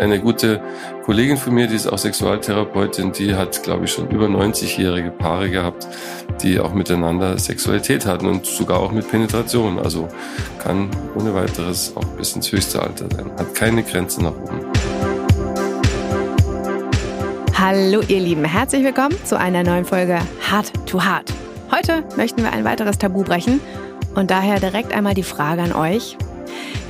Eine 0.00 0.18
gute 0.18 0.62
Kollegin 1.04 1.36
von 1.36 1.52
mir, 1.52 1.66
die 1.66 1.74
ist 1.74 1.86
auch 1.86 1.98
Sexualtherapeutin, 1.98 3.12
die 3.12 3.34
hat, 3.34 3.62
glaube 3.62 3.84
ich, 3.84 3.92
schon 3.92 4.08
über 4.08 4.28
90-jährige 4.28 5.10
Paare 5.10 5.50
gehabt, 5.50 5.86
die 6.42 6.58
auch 6.58 6.72
miteinander 6.72 7.36
Sexualität 7.38 8.06
hatten 8.06 8.24
und 8.26 8.46
sogar 8.46 8.80
auch 8.80 8.92
mit 8.92 9.10
Penetration. 9.10 9.78
Also 9.78 10.08
kann 10.58 10.88
ohne 11.14 11.34
weiteres 11.34 11.92
auch 11.96 12.04
bis 12.16 12.34
ins 12.34 12.50
höchste 12.50 12.80
Alter 12.80 13.08
sein. 13.14 13.30
Hat 13.38 13.54
keine 13.54 13.82
Grenze 13.82 14.22
nach 14.22 14.32
oben. 14.32 14.60
Hallo 17.58 18.00
ihr 18.08 18.20
Lieben, 18.20 18.46
herzlich 18.46 18.82
willkommen 18.82 19.16
zu 19.24 19.38
einer 19.38 19.62
neuen 19.62 19.84
Folge 19.84 20.18
Hard 20.50 20.72
to 20.86 21.04
Hard. 21.04 21.30
Heute 21.70 22.04
möchten 22.16 22.42
wir 22.42 22.54
ein 22.54 22.64
weiteres 22.64 22.96
Tabu 22.96 23.22
brechen 23.22 23.60
und 24.14 24.30
daher 24.30 24.60
direkt 24.60 24.94
einmal 24.94 25.12
die 25.12 25.24
Frage 25.24 25.60
an 25.60 25.74
euch. 25.74 26.16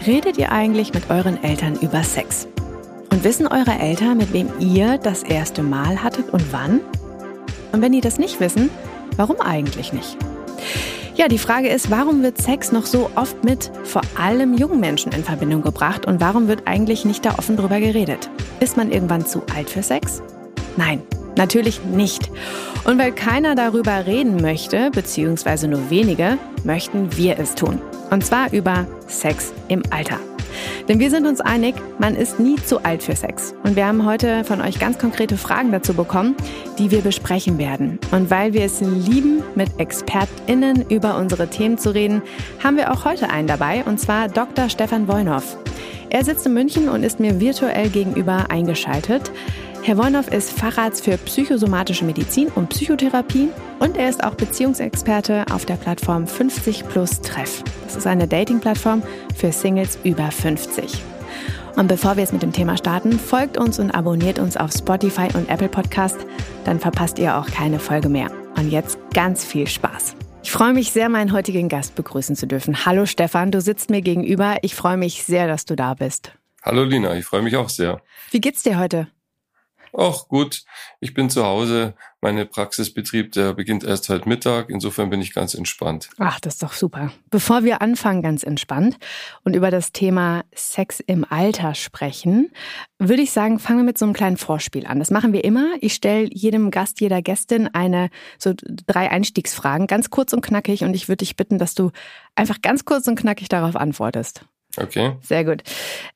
Redet 0.07 0.39
ihr 0.39 0.53
eigentlich 0.53 0.95
mit 0.95 1.11
euren 1.11 1.43
Eltern 1.43 1.77
über 1.83 2.05
Sex? 2.05 2.47
Und 3.11 3.25
wissen 3.25 3.47
eure 3.47 3.79
Eltern, 3.79 4.19
mit 4.19 4.33
wem 4.33 4.49
ihr 4.61 4.99
das 4.99 5.23
erste 5.23 5.63
Mal 5.63 6.03
hattet 6.03 6.31
und 6.31 6.53
wann? 6.53 6.81
Und 7.73 7.83
wenn 7.83 7.93
die 7.93 8.01
das 8.01 8.19
nicht 8.19 8.41
wissen, 8.41 8.71
warum 9.17 9.41
eigentlich 9.41 9.93
nicht? 9.93 10.17
Ja, 11.17 11.29
die 11.29 11.39
Frage 11.39 11.69
ist, 11.69 11.91
warum 11.91 12.23
wird 12.23 12.41
Sex 12.41 12.73
noch 12.73 12.87
so 12.87 13.11
oft 13.17 13.45
mit 13.45 13.71
vor 13.85 14.03
allem 14.19 14.55
jungen 14.55 14.81
Menschen 14.81 15.13
in 15.13 15.25
Verbindung 15.25 15.61
gebracht 15.61 16.07
und 16.07 16.21
warum 16.21 16.49
wird 16.49 16.67
eigentlich 16.67 17.05
nicht 17.05 17.27
da 17.27 17.35
offen 17.37 17.57
drüber 17.57 17.81
geredet? 17.81 18.31
Ist 18.61 18.77
man 18.77 18.91
irgendwann 18.91 19.27
zu 19.27 19.43
alt 19.55 19.69
für 19.69 19.83
Sex? 19.83 20.23
Nein, 20.77 21.03
natürlich 21.37 21.85
nicht. 21.85 22.31
Und 22.85 22.99
weil 22.99 23.13
keiner 23.13 23.55
darüber 23.55 24.07
reden 24.07 24.41
möchte, 24.41 24.91
beziehungsweise 24.91 25.69
nur 25.69 25.91
wenige, 25.91 26.39
möchten 26.65 27.15
wir 27.17 27.39
es 27.39 27.55
tun. 27.55 27.83
Und 28.11 28.25
zwar 28.25 28.53
über 28.53 28.87
Sex 29.07 29.53
im 29.69 29.83
Alter. 29.91 30.19
Denn 30.89 30.99
wir 30.99 31.11
sind 31.11 31.27
uns 31.27 31.41
einig, 31.41 31.75
man 31.99 32.15
ist 32.15 32.41
nie 32.41 32.57
zu 32.57 32.85
alt 32.85 33.03
für 33.03 33.17
Sex. 33.17 33.55
Und 33.65 33.77
wir 33.77 33.87
haben 33.87 34.05
heute 34.05 34.45
von 34.45 34.61
euch 34.61 34.79
ganz 34.79 34.99
konkrete 34.99 35.37
Fragen 35.37 35.73
dazu 35.73 35.95
bekommen, 35.95 36.35
die 36.79 36.91
wir 36.91 37.01
besprechen 37.03 37.59
werden. 37.59 37.99
Und 38.11 38.31
weil 38.31 38.53
wir 38.53 38.65
es 38.65 38.81
lieben, 38.81 39.43
mit 39.55 39.69
ExpertInnen 39.79 40.87
über 40.89 41.17
unsere 41.17 41.49
Themen 41.49 41.79
zu 41.79 41.95
reden, 41.95 42.23
haben 42.63 42.77
wir 42.77 42.93
auch 42.93 43.05
heute 43.05 43.31
einen 43.31 43.49
dabei, 43.49 43.85
und 43.85 43.99
zwar 43.99 44.29
Dr. 44.29 44.69
Stefan 44.69 45.09
Woinow. 45.09 45.57
Er 46.13 46.25
sitzt 46.25 46.45
in 46.45 46.55
München 46.55 46.89
und 46.89 47.05
ist 47.05 47.21
mir 47.21 47.39
virtuell 47.39 47.89
gegenüber 47.89 48.47
eingeschaltet. 48.51 49.31
Herr 49.83 49.97
Woinow 49.97 50.29
ist 50.29 50.53
Facharzt 50.53 51.05
für 51.05 51.17
psychosomatische 51.17 52.05
Medizin 52.05 52.49
und 52.49 52.69
Psychotherapie 52.69 53.49
und 53.79 53.97
er 53.97 54.11
ist 54.11 54.23
auch 54.23 54.35
Beziehungsexperte 54.35 55.47
auf 55.51 55.65
der 55.65 55.77
Plattform 55.77 56.27
50 56.27 56.87
Plus 56.87 57.23
Treff. 57.23 57.65
Das 57.85 57.97
ist 57.97 58.07
eine 58.07 58.29
Dating-Plattform 58.29 59.03
für 59.35 59.51
Singles 59.53 59.99
über 60.05 60.31
50. 60.31 61.03
Und 61.77 61.87
bevor 61.87 62.17
wir 62.17 62.23
jetzt 62.23 62.35
mit 62.35 62.43
dem 62.43 62.53
Thema 62.53 62.77
starten, 62.77 63.19
folgt 63.19 63.57
uns 63.57 63.79
und 63.79 63.91
abonniert 63.91 64.39
uns 64.39 64.59
auf 64.59 64.71
Spotify 64.71 65.29
und 65.33 65.49
Apple 65.49 65.71
Podcast, 65.71 66.19
dann 66.67 66.79
verpasst 66.79 67.19
ihr 67.19 67.39
auch 67.39 67.47
keine 67.47 67.79
Folge 67.79 68.11
mehr. 68.11 68.31
Und 68.57 68.71
jetzt 68.71 68.99
ganz 69.15 69.47
viel 69.47 69.67
Spaß. 69.67 70.15
Ich 70.43 70.53
freue 70.53 70.75
mich 70.75 70.93
sehr, 70.93 71.09
meinen 71.09 71.33
heutigen 71.33 71.71
Gast 71.71 71.95
begrüßen 71.95 72.37
zu 72.37 72.47
dürfen. 72.47 72.85
Hallo 72.85 73.07
Stefan, 73.07 73.51
du 73.51 73.63
sitzt 73.63 73.89
mir 73.89 74.03
gegenüber. 74.03 74.59
Ich 74.61 74.75
freue 74.75 74.99
mich 74.99 75.23
sehr, 75.23 75.49
dass 75.49 75.65
du 75.65 75.75
da 75.75 75.95
bist. 75.95 76.33
Hallo 76.63 76.85
Lina, 76.85 77.17
ich 77.17 77.25
freue 77.25 77.41
mich 77.41 77.57
auch 77.57 77.71
sehr. 77.71 78.03
Wie 78.31 78.43
geht's 78.43 78.63
dir 78.63 78.79
heute? 78.79 79.09
Ach 79.97 80.29
gut, 80.29 80.65
ich 81.01 81.15
bin 81.15 81.31
zu 81.31 81.45
Hause. 81.45 81.95
Meine 82.21 82.45
Praxisbetrieb, 82.45 83.33
der 83.33 83.55
beginnt 83.55 83.83
erst 83.83 84.09
heute 84.09 84.29
Mittag. 84.29 84.69
Insofern 84.69 85.11
bin 85.11 85.21
ich 85.21 85.33
ganz 85.33 85.55
entspannt. 85.55 86.11
Ach, 86.19 86.39
das 86.39 86.55
ist 86.55 86.63
doch 86.63 86.75
super. 86.75 87.13
Bevor 87.31 87.65
wir 87.65 87.81
anfangen, 87.81 88.23
ganz 88.23 88.43
entspannt 88.43 88.99
und 89.43 89.57
über 89.57 89.71
das 89.71 89.93
Thema 89.93 90.45
Sex 90.55 91.01
im 91.01 91.25
Alter 91.29 91.75
sprechen, 91.75 92.53
würde 92.99 93.23
ich 93.23 93.33
sagen, 93.33 93.59
fangen 93.59 93.81
wir 93.81 93.85
mit 93.85 93.99
so 93.99 94.05
einem 94.05 94.15
kleinen 94.15 94.37
Vorspiel 94.37 94.87
an. 94.87 94.99
Das 94.99 95.11
machen 95.11 95.33
wir 95.33 95.45
immer. 95.45 95.73
Ich 95.81 95.95
stelle 95.95 96.29
jedem 96.31 96.71
Gast, 96.71 97.01
jeder 97.01 97.23
Gästin 97.23 97.69
eine, 97.69 98.11
so 98.39 98.53
drei 98.87 99.11
Einstiegsfragen, 99.11 99.87
ganz 99.87 100.11
kurz 100.11 100.33
und 100.33 100.43
knackig. 100.43 100.85
Und 100.85 100.95
ich 100.95 101.09
würde 101.09 101.25
dich 101.25 101.37
bitten, 101.37 101.59
dass 101.59 101.75
du 101.75 101.91
einfach 102.35 102.61
ganz 102.63 102.85
kurz 102.85 103.09
und 103.09 103.17
knackig 103.17 103.49
darauf 103.49 103.77
antwortest. 103.77 104.43
Okay. 104.77 105.17
Sehr 105.23 105.45
gut. 105.45 105.63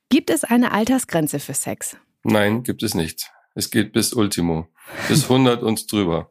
Gibt 0.09 0.29
es 0.29 0.43
eine 0.43 0.71
Altersgrenze 0.71 1.39
für 1.39 1.53
Sex? 1.53 1.97
Nein, 2.23 2.63
gibt 2.63 2.83
es 2.83 2.95
nicht. 2.95 3.31
Es 3.55 3.71
geht 3.71 3.93
bis 3.93 4.13
Ultimo, 4.13 4.67
bis 5.07 5.23
100 5.23 5.63
und 5.63 5.91
drüber. 5.91 6.29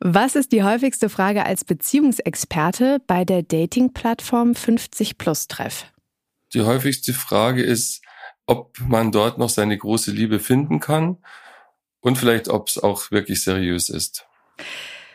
Was 0.00 0.34
ist 0.36 0.52
die 0.52 0.62
häufigste 0.62 1.08
Frage 1.08 1.46
als 1.46 1.64
Beziehungsexperte 1.64 3.00
bei 3.06 3.24
der 3.24 3.42
Dating-Plattform 3.42 4.54
50 4.54 5.16
Plus 5.16 5.48
Treff? 5.48 5.86
Die 6.52 6.62
häufigste 6.62 7.14
Frage 7.14 7.62
ist, 7.62 8.02
ob 8.46 8.78
man 8.80 9.12
dort 9.12 9.38
noch 9.38 9.48
seine 9.48 9.78
große 9.78 10.10
Liebe 10.10 10.40
finden 10.40 10.80
kann 10.80 11.18
und 12.00 12.18
vielleicht, 12.18 12.48
ob 12.48 12.68
es 12.68 12.78
auch 12.78 13.10
wirklich 13.12 13.42
seriös 13.42 13.88
ist. 13.88 14.26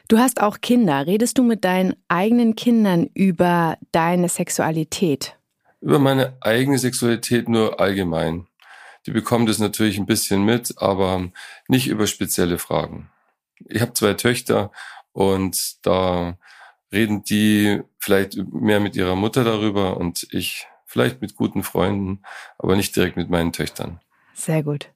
Du 0.07 0.19
hast 0.19 0.39
auch 0.41 0.61
Kinder. 0.61 1.05
Redest 1.05 1.37
du 1.37 1.43
mit 1.43 1.65
deinen 1.65 1.95
eigenen 2.07 2.55
Kindern 2.55 3.09
über 3.13 3.77
deine 3.91 4.29
Sexualität? 4.29 5.35
Über 5.81 5.99
meine 5.99 6.37
eigene 6.41 6.77
Sexualität 6.77 7.49
nur 7.49 7.79
allgemein. 7.79 8.47
Die 9.05 9.11
bekommen 9.11 9.45
das 9.45 9.59
natürlich 9.59 9.97
ein 9.97 10.05
bisschen 10.05 10.43
mit, 10.43 10.75
aber 10.77 11.29
nicht 11.67 11.87
über 11.87 12.07
spezielle 12.07 12.57
Fragen. 12.57 13.09
Ich 13.67 13.81
habe 13.81 13.93
zwei 13.93 14.13
Töchter 14.13 14.71
und 15.11 15.85
da 15.85 16.37
reden 16.91 17.23
die 17.23 17.81
vielleicht 17.99 18.37
mehr 18.51 18.79
mit 18.79 18.95
ihrer 18.95 19.15
Mutter 19.15 19.43
darüber 19.43 19.97
und 19.97 20.27
ich 20.31 20.67
vielleicht 20.85 21.21
mit 21.21 21.35
guten 21.35 21.63
Freunden, 21.63 22.21
aber 22.57 22.75
nicht 22.75 22.95
direkt 22.95 23.17
mit 23.17 23.29
meinen 23.29 23.51
Töchtern. 23.51 23.99
Sehr 24.33 24.63
gut. 24.63 24.89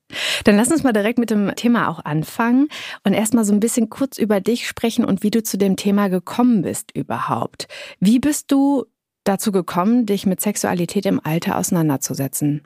Dann 0.44 0.58
lass 0.58 0.70
uns 0.70 0.84
mal 0.84 0.92
direkt 0.92 1.18
mit 1.18 1.30
dem 1.30 1.56
Thema 1.56 1.88
auch 1.88 2.04
anfangen 2.04 2.68
und 3.04 3.14
erstmal 3.14 3.46
so 3.46 3.54
ein 3.54 3.62
bisschen 3.62 3.90
kurz 3.90 4.18
über 4.18 4.42
dich 4.42 4.68
sprechen 4.68 5.06
und 5.06 5.24
wie 5.24 5.32
du 5.32 5.42
zu 5.44 5.58
dem 5.58 5.78
Thema 5.78 6.10
gekommen 6.10 6.62
bist 6.62 6.92
überhaupt. 6.94 7.68
Wie 8.00 8.20
bist 8.20 8.52
du 8.52 8.86
dazu 9.24 9.52
gekommen, 9.52 10.06
dich 10.06 10.26
mit 10.26 10.42
Sexualität 10.42 11.06
im 11.06 11.22
Alter 11.24 11.58
auseinanderzusetzen? 11.58 12.64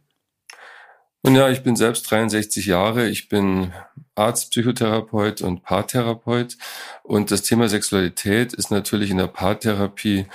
Und 1.25 1.35
ja, 1.35 1.49
ich 1.49 1.63
bin 1.63 1.77
selbst 1.77 2.11
63 2.11 2.65
Jahre. 2.65 3.07
Ich 3.07 3.29
bin 3.29 3.71
Arzt, 4.13 4.51
Psychotherapeut 4.51 5.41
und 5.41 5.63
Paartherapeut. 5.63 6.57
Und 7.01 7.31
das 7.31 7.43
Thema 7.43 7.69
Sexualität 7.69 8.51
ist 8.51 8.71
natürlich 8.71 9.09
in 9.09 9.19
der 9.19 9.27
Paartherapie 9.27 10.25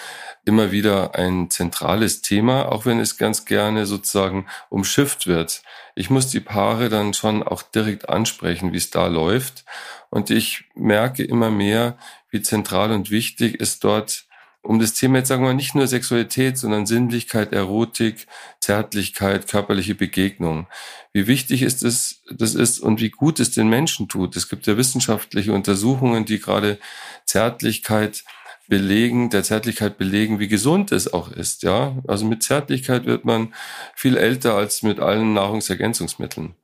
immer 0.47 0.72
wieder 0.72 1.15
ein 1.15 1.50
zentrales 1.50 2.22
Thema, 2.22 2.72
auch 2.72 2.87
wenn 2.87 3.00
es 3.00 3.19
ganz 3.19 3.44
gerne 3.44 3.84
sozusagen 3.84 4.47
umschifft 4.71 5.27
wird. 5.27 5.62
Ich 5.94 6.09
muss 6.09 6.28
die 6.28 6.41
Paare 6.41 6.88
dann 6.88 7.12
schon 7.12 7.43
auch 7.43 7.60
direkt 7.60 8.09
ansprechen, 8.09 8.72
wie 8.72 8.78
es 8.78 8.88
da 8.88 9.09
läuft. 9.09 9.66
Und 10.09 10.31
ich 10.31 10.65
merke 10.75 11.22
immer 11.22 11.50
mehr, 11.50 11.98
wie 12.31 12.41
zentral 12.41 12.93
und 12.93 13.10
wichtig 13.10 13.60
es 13.60 13.78
dort 13.78 14.25
um 14.62 14.78
das 14.78 14.94
Thema 14.94 15.19
jetzt 15.19 15.28
sagen 15.28 15.44
wir 15.44 15.54
nicht 15.54 15.74
nur 15.74 15.86
Sexualität, 15.86 16.58
sondern 16.58 16.86
Sinnlichkeit, 16.86 17.52
Erotik, 17.52 18.26
Zärtlichkeit, 18.60 19.48
körperliche 19.48 19.94
Begegnung. 19.94 20.66
Wie 21.12 21.26
wichtig 21.26 21.62
ist 21.62 21.82
es, 21.82 22.22
das 22.30 22.54
ist 22.54 22.80
und 22.80 23.00
wie 23.00 23.10
gut 23.10 23.41
es 23.41 23.50
den 23.50 23.68
Menschen 23.68 24.08
tut. 24.08 24.36
Es 24.36 24.48
gibt 24.48 24.66
ja 24.66 24.76
wissenschaftliche 24.76 25.52
Untersuchungen, 25.52 26.24
die 26.24 26.38
gerade 26.38 26.78
Zärtlichkeit 27.24 28.24
belegen, 28.68 29.30
der 29.30 29.42
Zärtlichkeit 29.42 29.97
belegen, 29.97 30.38
wie 30.38 30.48
gesund 30.48 30.92
es 30.92 31.12
auch 31.12 31.32
ist, 31.32 31.62
ja. 31.62 31.97
Also 32.06 32.26
mit 32.26 32.42
Zärtlichkeit 32.42 33.06
wird 33.06 33.24
man 33.24 33.54
viel 33.97 34.16
älter 34.16 34.54
als 34.54 34.82
mit 34.82 35.00
allen 35.00 35.32
Nahrungsergänzungsmitteln. 35.32 36.54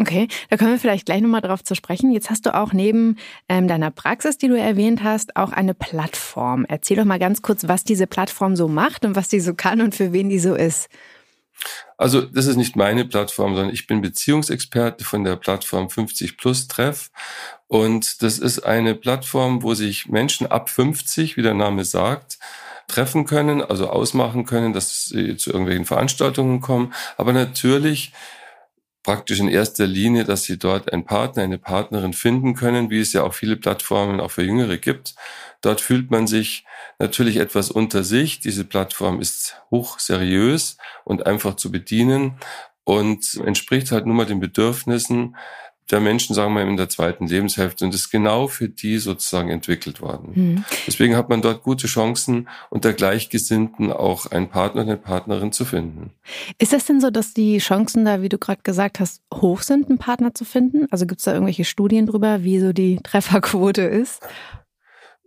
Okay, 0.00 0.26
da 0.48 0.56
können 0.56 0.70
wir 0.70 0.78
vielleicht 0.78 1.04
gleich 1.04 1.20
nochmal 1.20 1.42
drauf 1.42 1.62
zu 1.62 1.74
sprechen. 1.74 2.12
Jetzt 2.12 2.30
hast 2.30 2.46
du 2.46 2.54
auch 2.54 2.72
neben 2.72 3.16
ähm, 3.50 3.68
deiner 3.68 3.90
Praxis, 3.90 4.38
die 4.38 4.48
du 4.48 4.58
erwähnt 4.58 5.02
hast, 5.04 5.36
auch 5.36 5.52
eine 5.52 5.74
Plattform. 5.74 6.64
Erzähl 6.66 6.96
doch 6.96 7.04
mal 7.04 7.18
ganz 7.18 7.42
kurz, 7.42 7.68
was 7.68 7.84
diese 7.84 8.06
Plattform 8.06 8.56
so 8.56 8.68
macht 8.68 9.04
und 9.04 9.16
was 9.16 9.28
die 9.28 9.40
so 9.40 9.52
kann 9.52 9.82
und 9.82 9.94
für 9.94 10.14
wen 10.14 10.30
die 10.30 10.38
so 10.38 10.54
ist. 10.54 10.88
Also 11.98 12.22
das 12.22 12.46
ist 12.46 12.56
nicht 12.56 12.74
meine 12.74 13.04
Plattform, 13.04 13.54
sondern 13.54 13.72
ich 13.72 13.86
bin 13.86 14.00
Beziehungsexperte 14.00 15.04
von 15.04 15.24
der 15.24 15.36
Plattform 15.36 15.90
50 15.90 16.38
Plus 16.38 16.68
Treff. 16.68 17.10
Und 17.68 18.22
das 18.22 18.38
ist 18.38 18.60
eine 18.60 18.94
Plattform, 18.94 19.62
wo 19.62 19.74
sich 19.74 20.08
Menschen 20.08 20.46
ab 20.46 20.70
50, 20.70 21.36
wie 21.36 21.42
der 21.42 21.54
Name 21.54 21.84
sagt, 21.84 22.38
treffen 22.88 23.26
können, 23.26 23.62
also 23.62 23.88
ausmachen 23.88 24.46
können, 24.46 24.72
dass 24.72 25.04
sie 25.04 25.36
zu 25.36 25.50
irgendwelchen 25.50 25.84
Veranstaltungen 25.84 26.60
kommen. 26.60 26.94
Aber 27.16 27.32
natürlich 27.32 28.12
praktisch 29.02 29.40
in 29.40 29.48
erster 29.48 29.86
Linie, 29.86 30.24
dass 30.24 30.44
sie 30.44 30.58
dort 30.58 30.92
einen 30.92 31.04
Partner, 31.04 31.42
eine 31.42 31.58
Partnerin 31.58 32.12
finden 32.12 32.54
können, 32.54 32.90
wie 32.90 33.00
es 33.00 33.12
ja 33.12 33.22
auch 33.24 33.34
viele 33.34 33.56
Plattformen 33.56 34.20
auch 34.20 34.30
für 34.30 34.44
Jüngere 34.44 34.78
gibt. 34.78 35.14
Dort 35.60 35.80
fühlt 35.80 36.10
man 36.10 36.26
sich 36.26 36.64
natürlich 36.98 37.36
etwas 37.36 37.70
unter 37.70 38.04
sich. 38.04 38.40
Diese 38.40 38.64
Plattform 38.64 39.20
ist 39.20 39.60
hoch 39.70 39.98
seriös 39.98 40.76
und 41.04 41.26
einfach 41.26 41.56
zu 41.56 41.72
bedienen 41.72 42.38
und 42.84 43.40
entspricht 43.44 43.92
halt 43.92 44.06
nur 44.06 44.14
mal 44.14 44.26
den 44.26 44.40
Bedürfnissen 44.40 45.36
der 45.90 46.00
Menschen, 46.00 46.34
sagen 46.34 46.54
wir, 46.54 46.62
in 46.62 46.76
der 46.76 46.88
zweiten 46.88 47.26
Lebenshälfte 47.26 47.84
und 47.84 47.94
ist 47.94 48.10
genau 48.10 48.46
für 48.48 48.68
die 48.68 48.98
sozusagen 48.98 49.50
entwickelt 49.50 50.00
worden. 50.00 50.32
Mhm. 50.34 50.64
Deswegen 50.86 51.16
hat 51.16 51.28
man 51.28 51.42
dort 51.42 51.62
gute 51.62 51.86
Chancen, 51.86 52.48
unter 52.70 52.92
Gleichgesinnten 52.92 53.92
auch 53.92 54.26
einen 54.26 54.48
Partner, 54.48 54.82
eine 54.82 54.96
Partnerin 54.96 55.52
zu 55.52 55.64
finden. 55.64 56.10
Ist 56.58 56.72
es 56.72 56.86
denn 56.86 57.00
so, 57.00 57.10
dass 57.10 57.34
die 57.34 57.58
Chancen 57.58 58.04
da, 58.04 58.22
wie 58.22 58.28
du 58.28 58.38
gerade 58.38 58.62
gesagt 58.62 59.00
hast, 59.00 59.22
hoch 59.34 59.60
sind, 59.62 59.88
einen 59.88 59.98
Partner 59.98 60.34
zu 60.34 60.44
finden? 60.44 60.86
Also 60.90 61.06
gibt 61.06 61.20
es 61.20 61.24
da 61.24 61.32
irgendwelche 61.32 61.64
Studien 61.64 62.06
drüber, 62.06 62.42
wie 62.42 62.60
so 62.60 62.72
die 62.72 62.96
Trefferquote 63.02 63.82
ist? 63.82 64.22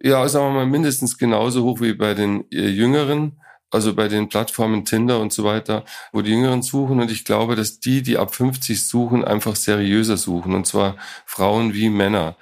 Ja, 0.02 0.28
sagen 0.28 0.48
wir 0.48 0.54
mal, 0.54 0.66
mindestens 0.66 1.18
genauso 1.18 1.64
hoch 1.64 1.82
wie 1.82 1.94
bei 1.94 2.14
den 2.14 2.46
äh, 2.52 2.68
Jüngeren 2.68 3.40
also 3.72 3.94
bei 3.94 4.08
den 4.08 4.30
Plattformen 4.30 4.86
Tinder 4.86 5.20
und 5.20 5.34
so 5.34 5.44
weiter, 5.44 5.84
wo 6.12 6.22
die 6.22 6.32
Jüngeren 6.32 6.62
suchen. 6.62 7.00
Und 7.00 7.12
ich 7.12 7.26
glaube, 7.26 7.56
dass 7.56 7.80
die, 7.80 8.02
die 8.02 8.18
ab 8.18 8.34
50 8.34 8.86
suchen, 8.86 9.26
einfach 9.26 9.56
seriöser 9.56 10.18
suchen. 10.18 10.54
Und 10.54 10.66
zwar 10.66 10.96
Frauen 11.26 11.74
wie 11.74 11.90
Männer. 11.90 12.36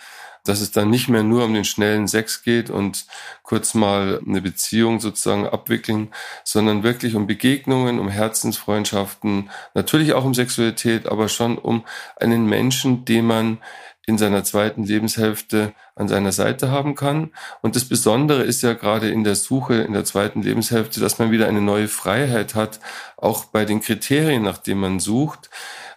Dass 0.46 0.60
es 0.60 0.72
dann 0.72 0.90
nicht 0.90 1.08
mehr 1.08 1.24
nur 1.24 1.46
um 1.46 1.54
den 1.54 1.64
schnellen 1.64 2.06
Sex 2.10 2.44
geht 2.44 2.70
und 2.70 3.06
kurz 3.44 3.74
mal 3.74 4.20
eine 4.28 4.42
Beziehung 4.42 5.00
sozusagen 5.00 5.48
abwickeln, 5.48 6.10
sondern 6.44 6.84
wirklich 6.84 7.16
um 7.16 7.28
Begegnungen, 7.28 7.98
um 7.98 8.10
Herzensfreundschaften, 8.10 9.50
natürlich 9.74 10.12
auch 10.12 10.26
um 10.26 10.34
Sexualität, 10.34 11.08
aber 11.08 11.30
schon 11.30 11.58
um 11.58 11.86
einen 12.18 12.46
Menschen, 12.46 13.06
den 13.06 13.26
man 13.26 13.60
in 14.06 14.18
seiner 14.18 14.44
zweiten 14.44 14.84
Lebenshälfte 14.84 15.74
an 15.96 16.08
seiner 16.08 16.32
Seite 16.32 16.72
haben 16.72 16.96
kann. 16.96 17.32
Und 17.62 17.76
das 17.76 17.86
Besondere 17.86 18.44
ist 18.44 18.62
ja 18.62 18.74
gerade 18.74 19.10
in 19.10 19.24
der 19.24 19.36
Suche 19.36 19.76
in 19.76 19.94
der 19.94 20.04
zweiten 20.04 20.42
Lebenshälfte, 20.42 21.00
dass 21.00 21.20
man 21.20 21.32
wieder 21.32 21.48
eine 21.48 21.62
neue 21.62 21.88
Freiheit 21.88 22.56
hat, 22.56 22.80
auch 23.16 23.46
bei 23.46 23.64
den 23.64 23.80
Kriterien, 23.80 24.44
nach 24.44 24.58
denen 24.58 24.82
man 24.82 25.00
sucht. 25.00 25.50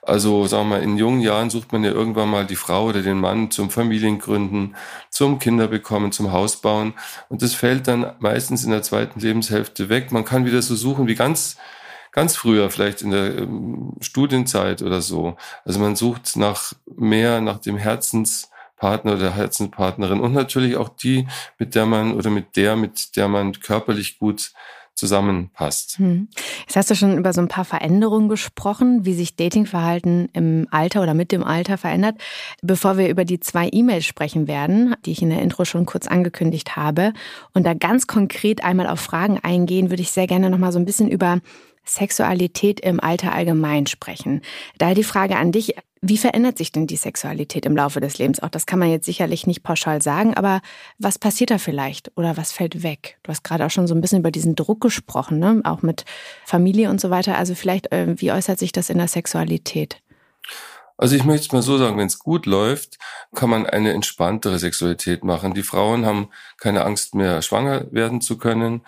Also 0.03 0.47
sagen 0.47 0.69
wir 0.69 0.77
mal, 0.77 0.83
in 0.85 0.97
jungen 0.97 1.21
Jahren 1.21 1.51
sucht 1.51 1.73
man 1.73 1.83
ja 1.83 1.91
irgendwann 1.91 2.31
mal 2.31 2.47
die 2.47 2.55
Frau 2.55 2.85
oder 2.87 3.03
den 3.03 3.19
Mann 3.19 3.51
zum 3.51 3.71
Familiengründen, 3.71 4.77
zum 5.11 5.41
Kinderbekommen, 5.41 6.13
zum 6.13 6.31
Hausbauen. 6.31 6.95
Und 7.29 7.43
das 7.43 7.55
fällt 7.55 7.89
dann 7.89 8.13
meistens 8.21 8.65
in 8.65 8.71
der 8.71 8.83
zweiten 8.83 9.19
Lebenshälfte 9.19 9.89
weg. 9.89 10.13
Man 10.13 10.25
kann 10.25 10.47
wieder 10.47 10.63
so 10.63 10.77
suchen 10.77 11.09
wie 11.09 11.17
ganz 11.17 11.57
ganz 12.17 12.35
früher, 12.35 12.71
vielleicht 12.71 13.03
in 13.03 13.11
der 13.11 13.37
ähm, 13.37 13.93
Studienzeit 14.01 14.83
oder 14.83 15.03
so. 15.03 15.37
Also 15.65 15.79
man 15.79 15.95
sucht 15.95 16.37
nach 16.37 16.73
mehr, 16.97 17.41
nach 17.43 17.59
dem 17.59 17.77
Herzenspartner 17.77 19.15
oder 19.15 19.35
Herzenspartnerin 19.35 20.21
und 20.21 20.33
natürlich 20.33 20.77
auch 20.77 20.89
die, 20.89 21.29
mit 21.59 21.75
der 21.75 21.85
man 21.85 22.15
oder 22.15 22.31
mit 22.31 22.57
der, 22.57 22.75
mit 22.75 23.17
der 23.17 23.29
man 23.29 23.53
körperlich 23.53 24.19
gut 24.19 24.53
zusammenpasst. 24.95 25.99
Hm. 25.99 26.29
Jetzt 26.61 26.77
hast 26.77 26.91
du 26.91 26.95
schon 26.95 27.19
über 27.19 27.35
so 27.35 27.43
ein 27.43 27.49
paar 27.49 27.67
Veränderungen 27.67 28.31
gesprochen, 28.31 29.05
wie 29.05 29.13
sich 29.13 29.37
Datingverhalten 29.37 30.31
im 30.33 30.69
Alter 30.71 31.03
oder 31.03 31.13
mit 31.13 31.33
dem 31.33 31.45
Alter 31.45 31.77
verändert. 31.77 32.15
Bevor 32.63 32.97
wir 32.97 33.11
über 33.11 33.27
die 33.27 33.41
zwei 33.41 33.69
E-Mails 33.71 34.07
sprechen 34.07 34.49
werden, 34.49 34.97
die 35.05 35.13
ich 35.13 35.21
in 35.21 35.29
der 35.29 35.43
Intro 35.43 35.67
schon 35.67 35.85
kurz 35.85 36.07
angekündigt 36.07 36.77
habe, 36.77 37.13
und 37.53 37.67
da 37.67 37.75
ganz 37.75 38.07
konkret 38.07 38.65
einmal 38.65 38.87
auf 38.87 39.01
Fragen 39.01 39.39
eingehen, 39.43 39.91
würde 39.91 40.01
ich 40.01 40.13
sehr 40.13 40.27
gerne 40.27 40.49
noch 40.49 40.57
mal 40.57 40.73
so 40.73 40.79
ein 40.79 40.87
bisschen 40.87 41.11
über 41.11 41.41
Sexualität 41.89 42.81
im 42.81 43.01
Alter 43.01 43.33
allgemein 43.33 43.87
sprechen. 43.87 44.43
Daher 44.79 44.95
die 44.95 45.05
Frage 45.05 45.37
an 45.37 45.53
dich, 45.53 45.75
wie 46.03 46.19
verändert 46.19 46.59
sich 46.59 46.73
denn 46.73 46.87
die 46.87 46.97
Sexualität 46.97 47.67
im 47.67 47.77
Laufe 47.77 48.01
des 48.01 48.19
Lebens? 48.19 48.41
Auch 48.41 48.49
das 48.49 48.67
kann 48.67 48.79
man 48.79 48.91
jetzt 48.91 49.07
sicherlich 49.07 49.47
nicht 49.47 49.63
pauschal 49.63 50.03
sagen, 50.03 50.35
aber 50.35 50.61
was 50.99 51.19
passiert 51.19 51.51
da 51.51 51.59
vielleicht 51.59 52.13
oder 52.17 52.37
was 52.37 52.53
fällt 52.53 52.83
weg? 52.83 53.19
Du 53.23 53.31
hast 53.31 53.43
gerade 53.43 53.65
auch 53.65 53.71
schon 53.71 53.87
so 53.87 53.95
ein 53.95 54.01
bisschen 54.01 54.21
über 54.21 54.31
diesen 54.31 54.55
Druck 54.55 54.81
gesprochen, 54.81 55.39
ne? 55.39 55.63
auch 55.65 55.83
mit 55.83 56.05
Familie 56.45 56.91
und 56.91 57.01
so 57.01 57.11
weiter. 57.11 57.39
Also 57.39 57.55
vielleicht, 57.55 57.93
äh, 57.93 58.15
wie 58.21 58.31
äußert 58.31 58.59
sich 58.59 58.73
das 58.73 58.91
in 58.91 58.99
der 58.99 59.09
Sexualität? 59.09 60.01
Also 60.99 61.15
ich 61.15 61.25
möchte 61.25 61.47
es 61.47 61.53
mal 61.53 61.63
so 61.63 61.77
sagen, 61.77 61.99
wenn 61.99 62.07
es 62.07 62.19
gut 62.19 62.47
läuft, 62.47 62.99
kann 63.35 63.51
man 63.51 63.67
eine 63.67 63.93
entspanntere 63.93 64.59
Sexualität 64.59 65.25
machen. 65.25 65.53
Die 65.53 65.63
Frauen 65.63 66.07
haben 66.07 66.31
keine 66.59 66.85
Angst 66.85 67.15
mehr, 67.15 67.43
schwanger 67.43 67.87
werden 67.93 68.23
zu 68.23 68.39
können. 68.39 68.81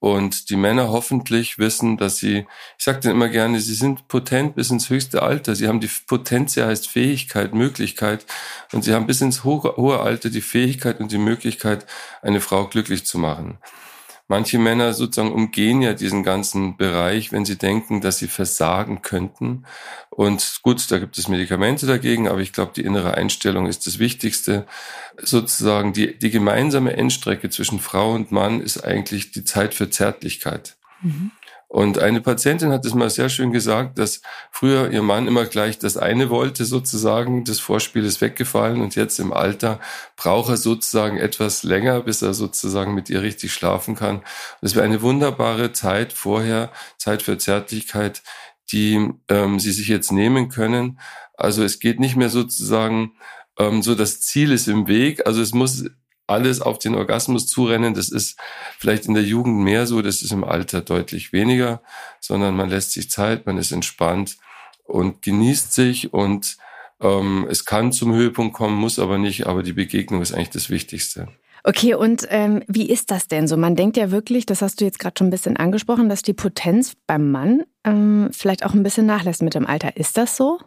Und 0.00 0.50
die 0.50 0.56
Männer 0.56 0.90
hoffentlich 0.90 1.58
wissen, 1.58 1.96
dass 1.96 2.18
sie, 2.18 2.46
ich 2.78 2.84
sage 2.84 3.00
denen 3.00 3.14
immer 3.14 3.28
gerne, 3.28 3.58
sie 3.60 3.74
sind 3.74 4.06
potent 4.06 4.54
bis 4.54 4.70
ins 4.70 4.90
höchste 4.90 5.22
Alter. 5.22 5.54
Sie 5.54 5.66
haben 5.66 5.80
die 5.80 5.90
Potenz, 6.06 6.56
heißt 6.56 6.88
Fähigkeit, 6.88 7.54
Möglichkeit. 7.54 8.26
Und 8.72 8.84
sie 8.84 8.92
haben 8.92 9.06
bis 9.06 9.22
ins 9.22 9.44
hohe 9.44 10.00
Alter 10.00 10.28
die 10.28 10.42
Fähigkeit 10.42 11.00
und 11.00 11.10
die 11.10 11.18
Möglichkeit, 11.18 11.86
eine 12.20 12.42
Frau 12.42 12.66
glücklich 12.66 13.06
zu 13.06 13.18
machen. 13.18 13.58
Manche 14.26 14.58
Männer 14.58 14.94
sozusagen 14.94 15.32
umgehen 15.32 15.82
ja 15.82 15.92
diesen 15.92 16.22
ganzen 16.22 16.78
Bereich, 16.78 17.30
wenn 17.30 17.44
sie 17.44 17.58
denken, 17.58 18.00
dass 18.00 18.18
sie 18.18 18.26
versagen 18.26 19.02
könnten. 19.02 19.64
Und 20.08 20.60
gut, 20.62 20.90
da 20.90 20.98
gibt 20.98 21.18
es 21.18 21.28
Medikamente 21.28 21.86
dagegen, 21.86 22.28
aber 22.28 22.40
ich 22.40 22.54
glaube, 22.54 22.72
die 22.74 22.84
innere 22.84 23.14
Einstellung 23.14 23.66
ist 23.66 23.86
das 23.86 23.98
Wichtigste. 23.98 24.66
Sozusagen 25.18 25.92
die, 25.92 26.18
die 26.18 26.30
gemeinsame 26.30 26.96
Endstrecke 26.96 27.50
zwischen 27.50 27.80
Frau 27.80 28.14
und 28.14 28.32
Mann 28.32 28.62
ist 28.62 28.82
eigentlich 28.82 29.30
die 29.30 29.44
Zeit 29.44 29.74
für 29.74 29.90
Zärtlichkeit. 29.90 30.76
Mhm. 31.02 31.30
Und 31.74 31.98
eine 31.98 32.20
Patientin 32.20 32.70
hat 32.70 32.86
es 32.86 32.94
mal 32.94 33.10
sehr 33.10 33.28
schön 33.28 33.50
gesagt, 33.50 33.98
dass 33.98 34.22
früher 34.52 34.92
ihr 34.92 35.02
Mann 35.02 35.26
immer 35.26 35.44
gleich 35.44 35.76
das 35.76 35.96
eine 35.96 36.30
wollte 36.30 36.66
sozusagen, 36.66 37.42
das 37.42 37.58
Vorspiel 37.58 38.04
ist 38.04 38.20
weggefallen 38.20 38.80
und 38.80 38.94
jetzt 38.94 39.18
im 39.18 39.32
Alter 39.32 39.80
braucht 40.16 40.50
er 40.50 40.56
sozusagen 40.56 41.16
etwas 41.16 41.64
länger, 41.64 42.02
bis 42.02 42.22
er 42.22 42.32
sozusagen 42.32 42.94
mit 42.94 43.10
ihr 43.10 43.22
richtig 43.22 43.52
schlafen 43.52 43.96
kann. 43.96 44.22
Das 44.60 44.76
wäre 44.76 44.84
eine 44.84 45.02
wunderbare 45.02 45.72
Zeit 45.72 46.12
vorher, 46.12 46.70
Zeit 46.96 47.24
für 47.24 47.38
Zärtlichkeit, 47.38 48.22
die 48.70 49.10
ähm, 49.28 49.58
sie 49.58 49.72
sich 49.72 49.88
jetzt 49.88 50.12
nehmen 50.12 50.50
können. 50.50 51.00
Also 51.36 51.64
es 51.64 51.80
geht 51.80 51.98
nicht 51.98 52.14
mehr 52.14 52.30
sozusagen 52.30 53.14
ähm, 53.58 53.82
so, 53.82 53.96
das 53.96 54.20
Ziel 54.20 54.52
ist 54.52 54.68
im 54.68 54.86
Weg. 54.86 55.26
Also 55.26 55.42
es 55.42 55.52
muss 55.52 55.86
alles 56.26 56.60
auf 56.60 56.78
den 56.78 56.94
Orgasmus 56.94 57.46
zurennen. 57.46 57.94
Das 57.94 58.08
ist 58.08 58.38
vielleicht 58.78 59.06
in 59.06 59.14
der 59.14 59.22
Jugend 59.22 59.58
mehr 59.58 59.86
so, 59.86 60.02
das 60.02 60.22
ist 60.22 60.32
im 60.32 60.44
Alter 60.44 60.80
deutlich 60.80 61.32
weniger, 61.32 61.82
sondern 62.20 62.56
man 62.56 62.70
lässt 62.70 62.92
sich 62.92 63.10
Zeit, 63.10 63.46
man 63.46 63.58
ist 63.58 63.72
entspannt 63.72 64.36
und 64.84 65.22
genießt 65.22 65.72
sich 65.72 66.12
und 66.12 66.56
ähm, 67.00 67.46
es 67.50 67.64
kann 67.64 67.92
zum 67.92 68.12
Höhepunkt 68.14 68.54
kommen, 68.54 68.76
muss 68.76 68.98
aber 68.98 69.18
nicht, 69.18 69.46
aber 69.46 69.62
die 69.62 69.72
Begegnung 69.72 70.22
ist 70.22 70.32
eigentlich 70.32 70.50
das 70.50 70.70
Wichtigste. 70.70 71.28
Okay, 71.66 71.94
und 71.94 72.26
ähm, 72.28 72.62
wie 72.68 72.90
ist 72.90 73.10
das 73.10 73.26
denn 73.26 73.48
so? 73.48 73.56
Man 73.56 73.74
denkt 73.74 73.96
ja 73.96 74.10
wirklich, 74.10 74.44
das 74.44 74.60
hast 74.60 74.80
du 74.80 74.84
jetzt 74.84 74.98
gerade 74.98 75.14
schon 75.18 75.28
ein 75.28 75.30
bisschen 75.30 75.56
angesprochen, 75.56 76.10
dass 76.10 76.20
die 76.20 76.34
Potenz 76.34 76.94
beim 77.06 77.30
Mann 77.30 77.64
ähm, 77.84 78.28
vielleicht 78.32 78.66
auch 78.66 78.74
ein 78.74 78.82
bisschen 78.82 79.06
nachlässt 79.06 79.42
mit 79.42 79.54
dem 79.54 79.66
Alter. 79.66 79.96
Ist 79.96 80.18
das 80.18 80.36
so? 80.36 80.58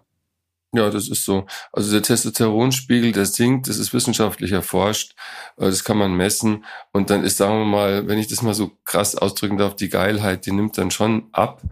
Ja, 0.78 0.92
das 0.92 1.10
ist 1.10 1.26
so. 1.26 1.48
Also 1.74 1.92
der 1.92 2.04
Testosteronspiegel, 2.04 3.12
der 3.12 3.26
sinkt, 3.26 3.68
das 3.68 3.80
ist 3.80 3.96
wissenschaftlich 3.96 4.52
erforscht, 4.52 5.16
äh, 5.58 5.66
das 5.66 5.84
kann 5.84 5.98
man 5.98 6.14
messen. 6.14 6.66
Und 6.92 7.10
dann 7.10 7.24
ist, 7.24 7.38
sagen 7.38 7.58
wir 7.58 7.66
mal, 7.66 8.08
wenn 8.08 8.20
ich 8.20 8.28
das 8.28 8.44
mal 8.44 8.54
so 8.54 8.70
krass 8.86 9.16
ausdrücken 9.16 9.58
darf, 9.58 9.76
die 9.76 9.90
Geilheit, 9.90 10.46
die 10.46 10.52
nimmt 10.52 10.78
dann 10.78 10.92
schon 10.92 11.30
ab 11.32 11.64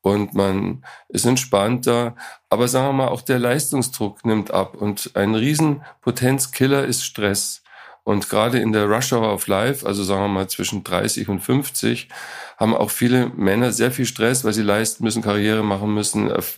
und 0.00 0.34
man 0.34 0.84
ist 1.08 1.24
entspannter. 1.24 2.16
Aber 2.50 2.66
sagen 2.66 2.88
wir 2.88 3.04
mal, 3.04 3.08
auch 3.08 3.22
der 3.22 3.38
Leistungsdruck 3.38 4.26
nimmt 4.26 4.50
ab 4.50 4.74
und 4.74 5.12
ein 5.14 5.36
Riesenpotenzkiller 5.36 6.84
ist 6.84 7.04
Stress. 7.04 7.62
Und 8.08 8.30
gerade 8.30 8.58
in 8.58 8.72
der 8.72 8.86
Rush 8.86 9.12
Hour 9.12 9.34
of 9.34 9.48
Life, 9.48 9.86
also 9.86 10.02
sagen 10.02 10.22
wir 10.22 10.28
mal 10.28 10.48
zwischen 10.48 10.82
30 10.82 11.28
und 11.28 11.40
50, 11.40 12.08
haben 12.56 12.74
auch 12.74 12.90
viele 12.90 13.28
Männer 13.36 13.70
sehr 13.70 13.92
viel 13.92 14.06
Stress, 14.06 14.44
weil 14.44 14.54
sie 14.54 14.62
leisten 14.62 15.04
müssen, 15.04 15.20
Karriere 15.20 15.62
machen 15.62 15.92
müssen, 15.92 16.30
erf 16.30 16.56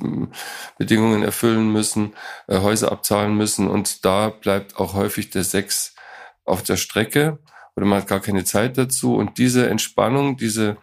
Bedingungen 0.78 1.24
erfüllen 1.24 1.72
müssen, 1.72 2.12
äh, 2.46 2.58
Häuser 2.60 2.92
abzahlen 2.92 3.36
müssen. 3.36 3.66
Und 3.66 4.04
da 4.04 4.28
bleibt 4.28 4.76
auch 4.76 4.94
häufig 4.94 5.30
der 5.30 5.42
Sex 5.42 5.96
auf 6.44 6.62
der 6.62 6.76
Strecke 6.76 7.40
oder 7.74 7.84
man 7.84 8.02
hat 8.02 8.06
gar 8.06 8.20
keine 8.20 8.44
Zeit 8.44 8.78
dazu. 8.78 9.16
Und 9.16 9.38
diese 9.38 9.68
Entspannung, 9.68 10.36
diese 10.36 10.76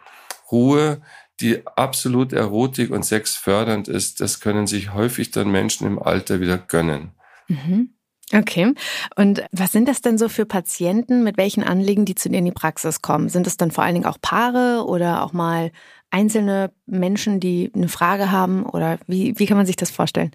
Ruhe, 0.51 1.01
die 1.39 1.65
absolut 1.65 2.33
erotik 2.33 2.91
und 2.91 3.05
sexfördernd 3.05 3.87
ist, 3.87 4.19
das 4.19 4.41
können 4.41 4.67
sich 4.67 4.93
häufig 4.93 5.31
dann 5.31 5.49
Menschen 5.49 5.87
im 5.87 5.97
Alter 5.97 6.41
wieder 6.41 6.57
gönnen. 6.57 7.11
Mhm. 7.47 7.93
Okay. 8.33 8.73
Und 9.15 9.43
was 9.53 9.71
sind 9.71 9.87
das 9.87 10.01
denn 10.01 10.17
so 10.17 10.27
für 10.27 10.45
Patienten, 10.45 11.23
mit 11.23 11.37
welchen 11.37 11.63
Anliegen, 11.63 12.03
die 12.03 12.15
zu 12.15 12.29
dir 12.29 12.39
in 12.39 12.45
die 12.45 12.51
Praxis 12.51 13.01
kommen? 13.01 13.29
Sind 13.29 13.47
es 13.47 13.55
dann 13.55 13.71
vor 13.71 13.85
allen 13.85 13.93
Dingen 13.93 14.05
auch 14.05 14.19
Paare 14.21 14.85
oder 14.85 15.23
auch 15.23 15.31
mal 15.31 15.71
einzelne 16.09 16.71
Menschen, 16.85 17.39
die 17.39 17.71
eine 17.73 17.87
Frage 17.87 18.29
haben? 18.29 18.65
Oder 18.65 18.99
wie, 19.07 19.39
wie 19.39 19.45
kann 19.45 19.55
man 19.55 19.65
sich 19.65 19.77
das 19.77 19.91
vorstellen? 19.91 20.31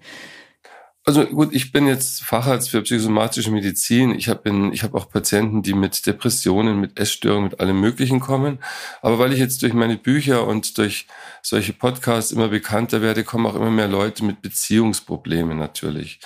Also 1.04 1.26
gut, 1.26 1.52
ich 1.52 1.72
bin 1.72 1.88
jetzt 1.88 2.22
Facharzt 2.22 2.70
für 2.70 2.80
psychosomatische 2.82 3.50
Medizin. 3.50 4.14
Ich 4.14 4.28
habe 4.28 4.70
ich 4.72 4.84
hab 4.84 4.94
auch 4.94 5.10
Patienten, 5.10 5.62
die 5.62 5.74
mit 5.74 6.06
Depressionen, 6.06 6.80
mit 6.80 6.96
Essstörungen, 6.96 7.50
mit 7.50 7.58
allem 7.58 7.80
Möglichen 7.80 8.20
kommen. 8.20 8.60
Aber 9.00 9.18
weil 9.18 9.32
ich 9.32 9.40
jetzt 9.40 9.62
durch 9.62 9.72
meine 9.72 9.96
Bücher 9.96 10.46
und 10.46 10.78
durch 10.78 11.08
solche 11.42 11.72
Podcasts 11.72 12.30
immer 12.30 12.48
bekannter 12.48 13.02
werde, 13.02 13.24
kommen 13.24 13.46
auch 13.46 13.56
immer 13.56 13.72
mehr 13.72 13.88
Leute 13.88 14.24
mit 14.24 14.42
Beziehungsproblemen 14.42 15.58
natürlich. 15.58 16.20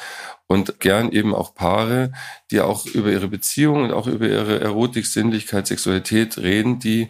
Und 0.47 0.79
gern 0.79 1.11
eben 1.11 1.35
auch 1.35 1.55
Paare, 1.55 2.13
die 2.51 2.61
auch 2.61 2.85
über 2.85 3.11
ihre 3.11 3.29
Beziehung 3.29 3.85
und 3.85 3.93
auch 3.93 4.07
über 4.07 4.29
ihre 4.29 4.61
Erotik, 4.61 5.07
Sinnlichkeit, 5.07 5.67
Sexualität 5.67 6.37
reden, 6.37 6.79
die 6.81 7.09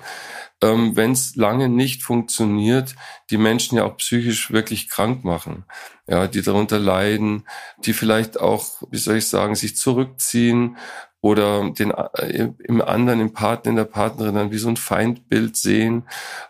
ähm, 0.62 0.96
wenn 0.96 1.12
es 1.12 1.36
lange 1.36 1.68
nicht 1.68 2.02
funktioniert, 2.02 2.94
die 3.30 3.36
Menschen 3.36 3.76
ja 3.76 3.84
auch 3.84 3.96
psychisch 3.98 4.50
wirklich 4.50 4.88
krank 4.88 5.24
machen. 5.24 5.64
Ja, 6.08 6.28
die 6.28 6.42
darunter 6.42 6.78
leiden, 6.78 7.44
die 7.84 7.92
vielleicht 7.92 8.40
auch, 8.40 8.82
wie 8.90 8.96
soll 8.96 9.16
ich 9.16 9.28
sagen, 9.28 9.54
sich 9.54 9.76
zurückziehen 9.76 10.76
oder 11.20 11.70
den 11.70 11.90
äh, 11.90 12.50
im 12.62 12.80
anderen, 12.80 13.20
im 13.20 13.32
Partner, 13.32 13.70
in 13.70 13.76
der 13.76 13.84
Partnerin 13.84 14.36
dann 14.36 14.50
wie 14.52 14.58
so 14.58 14.68
ein 14.68 14.76
Feindbild 14.76 15.56
sehen. 15.56 16.04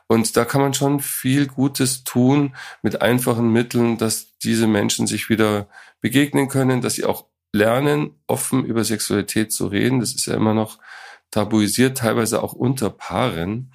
Und 0.06 0.36
da 0.36 0.44
kann 0.44 0.60
man 0.60 0.75
schon 0.75 1.00
viel 1.00 1.46
Gutes 1.46 2.04
tun 2.04 2.54
mit 2.82 3.00
einfachen 3.00 3.50
Mitteln, 3.50 3.96
dass 3.96 4.36
diese 4.38 4.66
Menschen 4.66 5.06
sich 5.06 5.30
wieder 5.30 5.68
begegnen 6.00 6.48
können, 6.48 6.82
dass 6.82 6.94
sie 6.94 7.06
auch 7.06 7.25
lernen, 7.52 8.10
offen 8.26 8.64
über 8.64 8.84
Sexualität 8.84 9.52
zu 9.52 9.66
reden. 9.66 10.00
Das 10.00 10.14
ist 10.14 10.26
ja 10.26 10.34
immer 10.34 10.54
noch 10.54 10.78
tabuisiert, 11.30 11.98
teilweise 11.98 12.42
auch 12.42 12.52
unter 12.52 12.90
Paaren. 12.90 13.72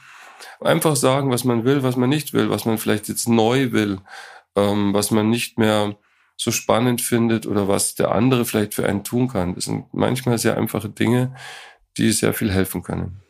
Einfach 0.60 0.96
sagen, 0.96 1.32
was 1.32 1.44
man 1.44 1.66
will, 1.66 1.84
was 1.84 1.96
man 1.96 2.10
nicht 2.10 2.34
will, 2.34 2.50
was 2.50 2.66
man 2.66 2.78
vielleicht 2.78 3.08
jetzt 3.08 3.28
neu 3.28 3.72
will, 3.72 4.00
ähm, 4.56 4.94
was 4.94 5.12
man 5.12 5.30
nicht 5.30 5.58
mehr 5.58 5.96
so 6.38 6.52
spannend 6.52 7.02
findet 7.02 7.46
oder 7.46 7.68
was 7.68 7.96
der 7.96 8.12
andere 8.12 8.46
vielleicht 8.46 8.74
für 8.74 8.88
einen 8.88 9.04
tun 9.04 9.28
kann. 9.28 9.56
Das 9.56 9.66
sind 9.66 9.86
manchmal 9.94 10.38
sehr 10.38 10.58
einfache 10.58 10.90
Dinge, 10.90 11.36
die 11.98 12.12
sehr 12.12 12.34
viel 12.34 12.52
helfen 12.52 12.82
können. 12.82 13.22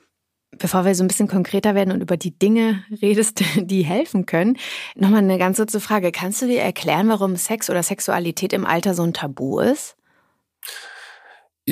Bevor 0.58 0.86
wir 0.86 0.96
so 0.96 1.04
ein 1.04 1.08
bisschen 1.08 1.28
konkreter 1.28 1.76
werden 1.76 1.92
und 1.92 2.02
über 2.02 2.18
die 2.18 2.38
Dinge 2.38 2.84
redest, 3.02 3.44
die 3.56 3.84
helfen 3.84 4.26
können, 4.26 4.58
nochmal 4.96 5.24
eine 5.24 5.38
ganz 5.38 5.58
kurze 5.58 5.80
Frage. 5.80 6.12
Kannst 6.12 6.42
du 6.42 6.48
dir 6.48 6.62
erklären, 6.62 7.10
warum 7.10 7.36
Sex 7.36 7.70
oder 7.70 7.84
Sexualität 7.84 8.54
im 8.54 8.66
Alter 8.66 8.94
so 8.94 9.04
ein 9.04 9.14
Tabu 9.14 9.60
ist? 9.60 9.96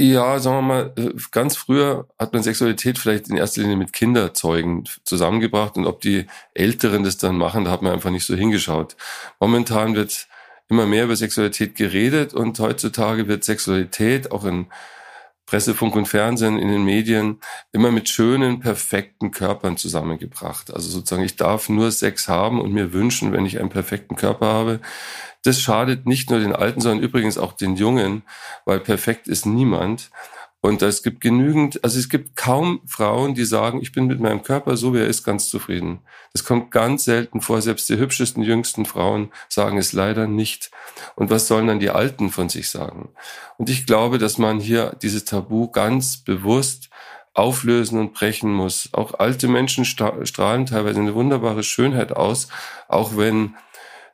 Ja, 0.01 0.39
sagen 0.39 0.55
wir 0.55 0.61
mal, 0.61 0.93
äh, 0.95 1.11
ganz 1.31 1.57
früher 1.57 2.07
hat 2.17 2.31
man 2.31 2.41
Sexualität 2.41 2.97
vielleicht 2.97 3.27
in 3.27 3.35
erster 3.35 3.59
Linie 3.59 3.75
mit 3.75 3.91
Kinderzeugen 3.91 4.85
zusammengebracht 5.03 5.75
und 5.75 5.85
ob 5.85 5.99
die 5.99 6.25
Älteren 6.53 7.03
das 7.03 7.17
dann 7.17 7.37
machen, 7.37 7.65
da 7.65 7.71
hat 7.71 7.81
man 7.81 7.91
einfach 7.91 8.09
nicht 8.09 8.25
so 8.25 8.33
hingeschaut. 8.33 8.95
Momentan 9.41 9.95
wird 9.95 10.29
immer 10.69 10.85
mehr 10.85 11.03
über 11.03 11.17
Sexualität 11.17 11.75
geredet 11.75 12.33
und 12.33 12.57
heutzutage 12.59 13.27
wird 13.27 13.43
Sexualität 13.43 14.31
auch 14.31 14.45
in 14.45 14.67
Presse, 15.49 15.73
Funk 15.73 15.95
und 15.95 16.05
Fernsehen, 16.05 16.59
in 16.59 16.67
den 16.67 16.85
Medien 16.85 17.39
immer 17.71 17.89
mit 17.91 18.07
schönen, 18.07 18.59
perfekten 18.59 19.31
Körpern 19.31 19.77
zusammengebracht. 19.77 20.71
Also 20.71 20.89
sozusagen, 20.89 21.23
ich 21.23 21.37
darf 21.37 21.69
nur 21.69 21.89
Sex 21.91 22.27
haben 22.27 22.61
und 22.61 22.71
mir 22.71 22.93
wünschen, 22.93 23.31
wenn 23.31 23.47
ich 23.47 23.59
einen 23.59 23.69
perfekten 23.69 24.15
Körper 24.15 24.45
habe. 24.45 24.79
Das 25.43 25.59
schadet 25.59 26.05
nicht 26.05 26.29
nur 26.29 26.39
den 26.39 26.53
Alten, 26.53 26.81
sondern 26.81 27.03
übrigens 27.03 27.39
auch 27.39 27.53
den 27.53 27.75
Jungen, 27.77 28.21
weil 28.65 28.79
perfekt 28.79 29.27
ist 29.27 29.47
niemand. 29.47 30.11
Und 30.61 30.81
es 30.81 31.03
gibt 31.03 31.21
genügend, 31.21 31.81
also 31.85 31.97
es 31.97 32.09
gibt 32.09 32.35
kaum 32.35 32.81
Frauen, 32.85 33.33
die 33.33 33.45
sagen, 33.45 33.81
ich 33.81 33.93
bin 33.93 34.07
mit 34.07 34.19
meinem 34.19 34.43
Körper 34.43 34.75
so, 34.75 34.93
wie 34.93 34.97
er 34.97 35.07
ist, 35.07 35.23
ganz 35.23 35.49
zufrieden. 35.49 36.01
Das 36.33 36.43
kommt 36.43 36.69
ganz 36.71 37.05
selten 37.05 37.39
vor. 37.39 37.61
Selbst 37.61 37.87
die 37.87 37.97
hübschesten, 37.97 38.43
jüngsten 38.43 38.85
Frauen 38.85 39.31
sagen 39.47 39.77
es 39.77 39.93
leider 39.93 40.27
nicht. 40.27 40.69
Und 41.15 41.29
was 41.29 41.47
sollen 41.47 41.67
dann 41.67 41.79
die 41.79 41.91
Alten 41.91 42.29
von 42.29 42.49
sich 42.49 42.69
sagen? 42.69 43.09
Und 43.57 43.69
ich 43.69 43.85
glaube, 43.85 44.17
dass 44.17 44.37
man 44.37 44.59
hier 44.59 44.97
dieses 45.01 45.23
Tabu 45.23 45.69
ganz 45.71 46.17
bewusst 46.17 46.89
auflösen 47.33 47.97
und 47.97 48.13
brechen 48.13 48.51
muss. 48.51 48.89
Auch 48.91 49.13
alte 49.17 49.47
Menschen 49.47 49.85
strahlen 49.85 50.65
teilweise 50.65 50.99
eine 50.99 51.15
wunderbare 51.15 51.63
Schönheit 51.63 52.11
aus, 52.11 52.49
auch 52.89 53.15
wenn 53.15 53.55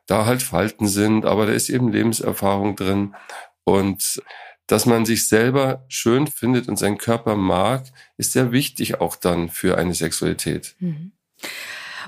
da 0.06 0.26
halt 0.26 0.42
Falten 0.42 0.86
sind, 0.86 1.24
aber 1.24 1.46
da 1.46 1.52
ist 1.52 1.68
eben 1.68 1.90
Lebenserfahrung 1.90 2.76
drin. 2.76 3.16
Und 3.64 4.22
dass 4.66 4.86
man 4.86 5.06
sich 5.06 5.28
selber 5.28 5.84
schön 5.88 6.26
findet 6.26 6.68
und 6.68 6.78
seinen 6.78 6.98
Körper 6.98 7.36
mag, 7.36 7.84
ist 8.16 8.32
sehr 8.32 8.52
wichtig 8.52 9.00
auch 9.00 9.16
dann 9.16 9.48
für 9.48 9.78
eine 9.78 9.94
Sexualität. 9.94 10.74
Mhm. 10.78 11.12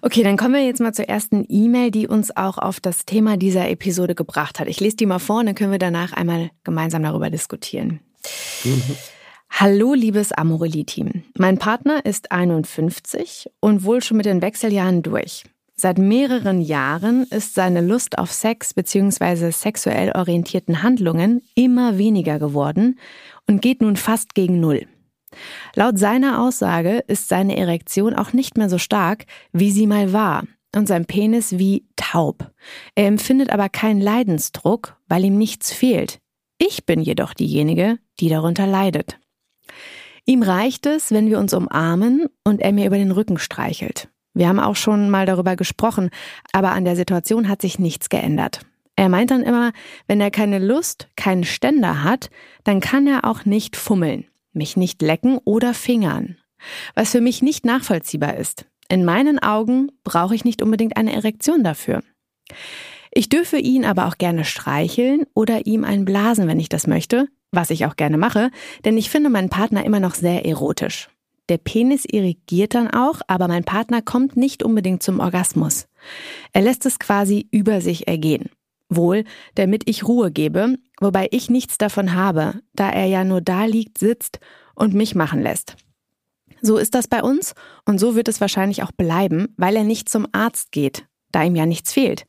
Okay, 0.01 0.23
dann 0.23 0.37
kommen 0.37 0.55
wir 0.55 0.65
jetzt 0.65 0.81
mal 0.81 0.95
zur 0.95 1.09
ersten 1.09 1.45
E-Mail, 1.49 1.91
die 1.91 2.07
uns 2.07 2.37
auch 2.37 2.59
auf 2.59 2.79
das 2.79 3.05
Thema 3.05 3.37
dieser 3.37 3.69
Episode 3.69 4.15
gebracht 4.15 4.61
hat. 4.61 4.69
Ich 4.69 4.79
lese 4.79 4.97
die 4.97 5.07
mal 5.07 5.19
vor 5.19 5.41
und 5.41 5.47
dann 5.47 5.55
können 5.57 5.73
wir 5.73 5.79
danach 5.79 6.13
einmal 6.13 6.51
gemeinsam 6.63 7.03
darüber 7.03 7.31
diskutieren. 7.31 8.01
Mhm. 8.65 8.97
Hallo, 9.51 9.95
liebes 9.95 10.31
Amorelie-Team. 10.31 11.25
Mein 11.37 11.59
Partner 11.59 12.05
ist 12.05 12.31
51 12.31 13.51
und 13.61 13.83
wohl 13.83 14.03
schon 14.03 14.19
mit 14.19 14.27
den 14.27 14.41
Wechseljahren 14.41 15.03
durch. 15.03 15.45
Seit 15.81 15.99
mehreren 15.99 16.61
Jahren 16.61 17.23
ist 17.31 17.55
seine 17.55 17.81
Lust 17.81 18.19
auf 18.19 18.33
Sex 18.33 18.75
bzw. 18.75 19.53
sexuell 19.53 20.11
orientierten 20.11 20.83
Handlungen 20.83 21.41
immer 21.55 21.99
weniger 21.99 22.41
geworden 22.41 22.99
und 23.47 23.63
geht 23.63 23.81
nun 23.81 23.95
fast 23.95 24.35
gegen 24.35 24.59
Null. 24.59 24.89
Laut 25.77 25.97
seiner 25.97 26.43
Aussage 26.43 27.05
ist 27.07 27.29
seine 27.29 27.57
Erektion 27.57 28.15
auch 28.15 28.33
nicht 28.33 28.59
mehr 28.59 28.69
so 28.69 28.79
stark, 28.79 29.27
wie 29.53 29.71
sie 29.71 29.87
mal 29.87 30.13
war, 30.13 30.43
und 30.75 30.89
sein 30.89 31.07
Penis 31.07 31.59
wie 31.59 31.87
taub. 31.95 32.51
Er 32.97 33.07
empfindet 33.07 33.51
aber 33.51 33.69
keinen 33.69 34.01
Leidensdruck, 34.01 34.97
weil 35.07 35.25
ihm 35.25 35.39
nichts 35.39 35.73
fehlt. 35.73 36.19
Ich 36.59 36.87
bin 36.87 37.01
jedoch 37.01 37.35
diejenige, 37.35 37.99
die 38.19 38.29
darunter 38.29 38.67
leidet. 38.67 39.21
Ihm 40.27 40.43
reicht 40.43 40.87
es, 40.87 41.13
wenn 41.13 41.31
wir 41.31 41.39
uns 41.39 41.55
umarmen 41.55 42.27
und 42.43 42.61
er 42.61 42.73
mir 42.73 42.87
über 42.87 42.99
den 42.99 43.13
Rücken 43.13 43.39
streichelt. 43.39 44.09
Wir 44.39 44.47
haben 44.47 44.61
auch 44.61 44.77
schon 44.77 45.11
mal 45.11 45.27
darüber 45.27 45.57
gesprochen, 45.57 46.11
aber 46.53 46.71
an 46.71 46.85
der 46.85 46.95
Situation 46.95 47.49
hat 47.49 47.61
sich 47.61 47.81
nichts 47.81 48.09
geändert. 48.09 48.61
Er 48.95 49.09
meint 49.09 49.33
dann 49.33 49.43
immer, 49.43 49.73
wenn 50.07 50.21
er 50.21 50.31
keine 50.31 50.61
Lust, 50.61 51.09
keinen 51.17 51.43
Ständer 51.43 52.05
hat, 52.05 52.31
dann 52.63 52.79
kann 52.79 53.09
er 53.09 53.25
auch 53.25 53.47
nicht 53.47 53.75
fummeln, 53.75 54.27
mich 54.53 54.77
nicht 54.77 55.03
lecken 55.03 55.39
oder 55.45 55.75
fingern. 55.75 56.37
Was 56.95 57.11
für 57.11 57.21
mich 57.21 57.43
nicht 57.43 57.67
nachvollziehbar 57.67 58.37
ist. 58.37 58.65
In 58.89 59.05
meinen 59.05 59.41
Augen 59.41 59.91
brauche 60.05 60.37
ich 60.37 60.45
nicht 60.45 60.63
unbedingt 60.63 60.97
eine 60.97 61.15
Erektion 61.15 61.65
dafür. 61.65 62.05
Ich 63.11 63.29
dürfe 63.29 63.59
ihn 63.59 63.85
aber 63.85 64.07
auch 64.07 64.19
gerne 64.19 64.45
streicheln 64.45 65.27
oder 65.35 65.67
ihm 65.67 65.83
einen 65.83 66.05
blasen, 66.05 66.47
wenn 66.47 66.61
ich 66.61 66.69
das 66.69 66.87
möchte, 66.87 67.27
was 67.51 67.71
ich 67.71 67.87
auch 67.87 67.97
gerne 67.97 68.19
mache, 68.19 68.53
denn 68.85 68.99
ich 68.99 69.11
finde 69.11 69.31
meinen 69.31 69.51
Partner 69.51 69.85
immer 69.85 69.99
noch 69.99 70.15
sehr 70.15 70.47
erotisch. 70.47 71.09
Der 71.49 71.59
Penis 71.59 72.05
irrigiert 72.05 72.75
dann 72.75 72.91
auch, 72.91 73.21
aber 73.27 73.49
mein 73.49 73.65
Partner 73.65 74.03
kommt 74.03 74.37
nicht 74.37 74.63
unbedingt 74.63 75.03
zum 75.03 75.21
Orgasmus. 75.21 75.87
Er 76.53 76.63
lässt 76.63 76.85
es 76.87 76.99
quasi 76.99 77.49
über 77.51 77.81
sich 77.81 78.07
ergehen. 78.07 78.51
Wohl, 78.91 79.25
damit 79.55 79.89
ich 79.89 80.07
Ruhe 80.07 80.31
gebe, 80.31 80.77
wobei 81.01 81.29
ich 81.31 81.51
nichts 81.51 81.79
davon 81.79 82.15
habe, 82.15 82.61
da 82.75 82.91
er 82.91 83.07
ja 83.07 83.25
nur 83.25 83.41
da 83.41 83.65
liegt, 83.65 83.99
sitzt 83.99 84.41
und 84.75 84.95
mich 84.95 85.15
machen 85.15 85.43
lässt. 85.43 85.77
So 86.61 86.77
ist 86.77 86.95
das 86.95 87.07
bei 87.07 87.23
uns 87.23 87.55
und 87.85 87.99
so 87.99 88.15
wird 88.15 88.29
es 88.29 88.41
wahrscheinlich 88.41 88.83
auch 88.83 88.93
bleiben, 88.93 89.55
weil 89.57 89.77
er 89.77 89.85
nicht 89.85 90.09
zum 90.09 90.27
Arzt 90.33 90.73
geht, 90.73 91.07
da 91.31 91.45
ihm 91.45 91.55
ja 91.55 91.67
nichts 91.67 91.93
fehlt 91.93 92.27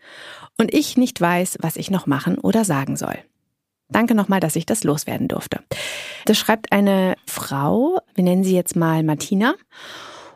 und 0.58 0.74
ich 0.74 0.98
nicht 0.98 1.20
weiß, 1.20 1.58
was 1.62 1.78
ich 1.78 1.90
noch 1.90 2.06
machen 2.06 2.38
oder 2.38 2.66
sagen 2.66 2.96
soll. 2.96 3.18
Danke 3.90 4.16
nochmal, 4.16 4.40
dass 4.40 4.56
ich 4.56 4.66
das 4.66 4.84
loswerden 4.84 5.28
durfte. 5.28 5.60
Das 6.26 6.38
schreibt 6.38 6.72
eine 6.72 7.16
Frau, 7.26 8.00
wir 8.16 8.24
nennen 8.24 8.44
sie 8.44 8.56
jetzt 8.56 8.76
mal 8.76 9.04
Martina. 9.04 9.56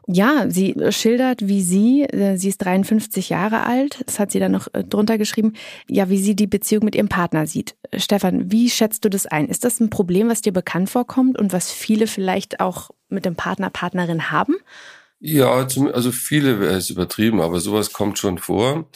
Ja, 0.06 0.50
sie 0.50 0.76
schildert, 0.90 1.48
wie 1.48 1.62
sie, 1.62 2.04
äh, 2.04 2.36
sie 2.36 2.50
ist 2.50 2.58
53 2.58 3.30
Jahre 3.30 3.66
alt, 3.66 4.04
das 4.06 4.20
hat 4.20 4.32
sie 4.32 4.40
dann 4.40 4.52
noch 4.52 4.68
äh, 4.74 4.84
drunter 4.84 5.18
geschrieben, 5.18 5.54
ja, 5.88 6.10
wie 6.10 6.18
sie 6.18 6.36
die 6.36 6.48
Beziehung 6.48 6.84
mit 6.84 6.96
ihrem 6.96 7.08
Partner 7.08 7.48
sieht. 7.48 7.76
Stefan, 7.96 8.52
wie 8.52 8.70
schätzt 8.70 9.06
du 9.06 9.10
das 9.10 9.28
ein? 9.28 9.48
Ist 9.48 9.64
das 9.64 9.80
ein 9.80 9.90
Problem, 9.90 10.28
was 10.28 10.42
dir 10.42 10.52
bekannt 10.52 10.90
vorkommt 10.90 11.40
und 11.40 11.54
was 11.54 11.72
viele 11.72 12.08
vielleicht 12.08 12.60
auch 12.60 12.90
mit 13.08 13.24
dem 13.24 13.36
Partner, 13.36 13.70
Partnerin 13.70 14.30
haben? 14.30 14.56
Ja, 15.26 15.54
also 15.54 16.12
viele 16.12 16.60
wäre 16.60 16.74
es 16.74 16.90
übertrieben, 16.90 17.40
aber 17.40 17.62
sowas 17.62 17.94
kommt 17.94 18.20
schon 18.20 18.40
vor. 18.40 18.90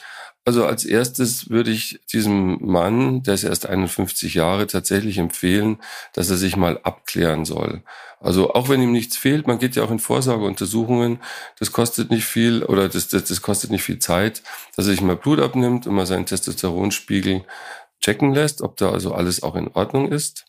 Also 0.48 0.66
als 0.66 0.86
erstes 0.86 1.50
würde 1.50 1.72
ich 1.72 2.00
diesem 2.14 2.66
Mann, 2.66 3.22
der 3.22 3.34
ist 3.34 3.44
erst 3.44 3.66
51 3.66 4.34
Jahre, 4.34 4.66
tatsächlich 4.66 5.18
empfehlen, 5.18 5.78
dass 6.14 6.30
er 6.30 6.38
sich 6.38 6.56
mal 6.56 6.80
abklären 6.84 7.44
soll. 7.44 7.84
Also 8.22 8.54
auch 8.54 8.70
wenn 8.70 8.82
ihm 8.82 8.94
nichts 8.94 9.18
fehlt, 9.18 9.46
man 9.46 9.60
geht 9.60 9.76
ja 9.76 9.84
auch 9.84 9.92
in 9.92 10.00
Vorsorgeuntersuchungen, 10.00 11.20
das 11.60 11.74
kostet 11.74 12.12
nicht 12.12 12.24
viel 12.24 12.64
oder 12.64 12.88
das, 12.88 13.10
das, 13.10 13.26
das 13.26 13.42
kostet 13.42 13.72
nicht 13.72 13.84
viel 13.84 14.00
Zeit, 14.00 14.42
dass 14.78 14.86
er 14.86 14.92
sich 14.92 15.02
mal 15.02 15.18
Blut 15.18 15.42
abnimmt 15.42 15.86
und 15.86 15.96
mal 15.96 16.06
seinen 16.06 16.26
Testosteronspiegel 16.26 17.44
checken 18.00 18.34
lässt, 18.34 18.62
ob 18.62 18.78
da 18.78 18.94
also 18.94 19.14
alles 19.14 19.44
auch 19.44 19.56
in 19.56 19.68
Ordnung 19.68 20.10
ist. 20.10 20.46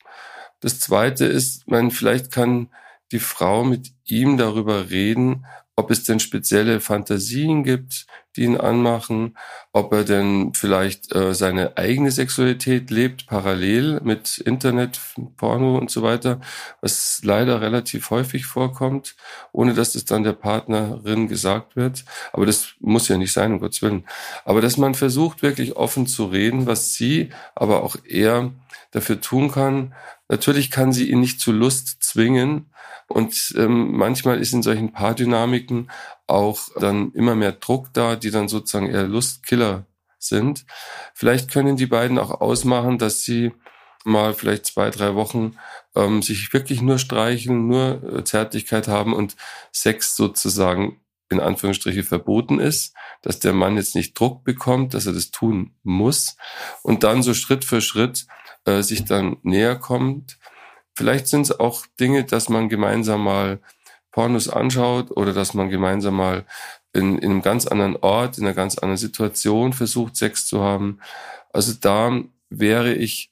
Das 0.61 0.79
zweite 0.79 1.25
ist, 1.25 1.67
man 1.67 1.91
vielleicht 1.91 2.31
kann 2.31 2.69
die 3.11 3.19
Frau 3.19 3.65
mit 3.65 3.91
ihm 4.05 4.37
darüber 4.37 4.91
reden, 4.91 5.45
ob 5.79 5.93
es 5.93 6.03
denn 6.03 6.19
spezielle 6.19 6.81
Fantasien 6.81 7.63
gibt, 7.63 8.07
die 8.35 8.43
ihn 8.43 8.57
anmachen, 8.57 9.39
ob 9.73 9.93
er 9.93 10.03
denn 10.03 10.53
vielleicht 10.53 11.15
äh, 11.15 11.35
seine 11.35 11.77
eigene 11.77 12.11
Sexualität 12.11 12.91
lebt, 12.91 13.29
parallel 13.29 14.01
mit 14.03 14.39
Internet, 14.39 14.99
Porno 15.37 15.79
und 15.79 15.89
so 15.89 16.03
weiter, 16.03 16.41
was 16.81 17.21
leider 17.23 17.61
relativ 17.61 18.11
häufig 18.11 18.45
vorkommt, 18.47 19.15
ohne 19.53 19.73
dass 19.73 19.93
das 19.93 20.05
dann 20.05 20.25
der 20.25 20.33
Partnerin 20.33 21.29
gesagt 21.29 21.77
wird. 21.77 22.05
Aber 22.33 22.45
das 22.45 22.75
muss 22.81 23.07
ja 23.07 23.17
nicht 23.17 23.33
sein, 23.33 23.53
um 23.53 23.61
Gottes 23.61 23.81
Willen. 23.81 24.05
Aber 24.45 24.61
dass 24.61 24.79
man 24.79 24.97
versucht, 24.97 25.43
wirklich 25.43 25.77
offen 25.77 26.09
zu 26.09 26.25
reden, 26.25 26.67
was 26.67 26.95
sie, 26.95 27.31
aber 27.55 27.85
auch 27.85 27.95
er 28.05 28.51
dafür 28.91 29.21
tun 29.21 29.53
kann, 29.53 29.95
Natürlich 30.29 30.71
kann 30.71 30.93
sie 30.93 31.11
ihn 31.11 31.21
nicht 31.21 31.41
zu 31.41 31.53
Lust 31.53 32.03
zwingen. 32.03 32.67
Und 33.09 33.55
ähm, 33.57 33.97
manchmal 33.97 34.39
ist 34.39 34.53
in 34.53 34.63
solchen 34.63 34.93
Paardynamiken 34.93 35.91
auch 36.27 36.69
dann 36.79 37.11
immer 37.13 37.35
mehr 37.35 37.53
Druck 37.53 37.89
da, 37.95 38.17
die 38.17 38.31
dann 38.31 38.49
sozusagen 38.49 38.91
eher 38.91 39.09
Lustkiller 39.09 39.87
sind. 40.19 40.67
Vielleicht 41.15 41.51
können 41.51 41.77
die 41.77 41.87
beiden 41.87 42.19
auch 42.19 42.41
ausmachen, 42.41 42.99
dass 42.99 43.23
sie 43.23 43.53
mal 44.05 44.35
vielleicht 44.35 44.67
zwei, 44.67 44.91
drei 44.91 45.15
Wochen 45.15 45.57
ähm, 45.95 46.23
sich 46.23 46.53
wirklich 46.53 46.83
nur 46.83 46.99
streicheln, 46.99 47.67
nur 47.67 48.03
äh, 48.03 48.25
Zärtlichkeit 48.25 48.89
haben 48.89 49.13
und 49.15 49.37
Sex 49.73 50.17
sozusagen 50.17 51.01
in 51.31 51.41
Anführungsstriche 51.41 52.05
verboten 52.05 52.59
ist, 52.59 52.95
dass 53.23 53.39
der 53.39 53.53
Mann 53.53 53.77
jetzt 53.77 53.95
nicht 53.95 54.19
Druck 54.19 54.45
bekommt, 54.45 54.95
dass 54.95 55.07
er 55.07 55.13
das 55.13 55.31
tun 55.31 55.75
muss 55.83 56.37
und 56.83 57.05
dann 57.05 57.23
so 57.23 57.35
Schritt 57.35 57.65
für 57.65 57.81
Schritt 57.81 58.27
äh, 58.65 58.83
sich 58.83 59.05
dann 59.05 59.37
näher 59.43 59.77
kommt. 59.77 60.39
Vielleicht 60.99 61.29
sind 61.29 61.43
es 61.43 61.61
auch 61.61 61.87
Dinge, 62.01 62.25
dass 62.25 62.49
man 62.49 62.69
gemeinsam 62.69 63.23
mal 63.23 63.61
Pornos 64.11 64.49
anschaut 64.49 65.17
oder 65.17 65.33
dass 65.33 65.55
man 65.55 65.71
gemeinsam 65.71 66.17
mal 66.17 66.45
in, 66.93 67.19
in 67.19 67.31
einem 67.31 67.43
ganz 67.43 67.69
anderen 67.69 67.95
Ort, 67.99 68.37
in 68.37 68.45
einer 68.45 68.53
ganz 68.53 68.79
anderen 68.79 68.97
Situation 68.97 69.73
versucht, 69.73 70.17
Sex 70.17 70.47
zu 70.47 70.61
haben. 70.61 70.99
Also 71.53 71.73
da 71.81 72.21
wäre 72.51 72.95
ich 72.95 73.31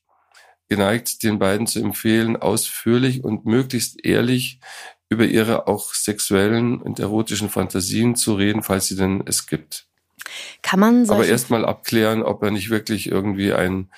geneigt, 0.68 1.24
den 1.24 1.40
beiden 1.40 1.66
zu 1.66 1.80
empfehlen, 1.80 2.36
ausführlich 2.36 3.24
und 3.24 3.46
möglichst 3.46 4.04
ehrlich 4.04 4.60
über 5.08 5.24
ihre 5.24 5.66
auch 5.66 5.92
sexuellen 5.92 6.80
und 6.80 7.00
erotischen 7.00 7.50
Fantasien 7.50 8.14
zu 8.14 8.34
reden, 8.34 8.62
falls 8.62 8.86
sie 8.86 8.96
denn 8.96 9.24
es 9.26 9.48
gibt. 9.48 9.88
Kann 10.62 10.78
man 10.78 11.10
Aber 11.10 11.26
erstmal 11.26 11.64
abklären, 11.64 12.22
ob 12.22 12.44
er 12.44 12.52
nicht 12.52 12.70
wirklich 12.70 13.10
irgendwie 13.10 13.52
ein 13.52 13.90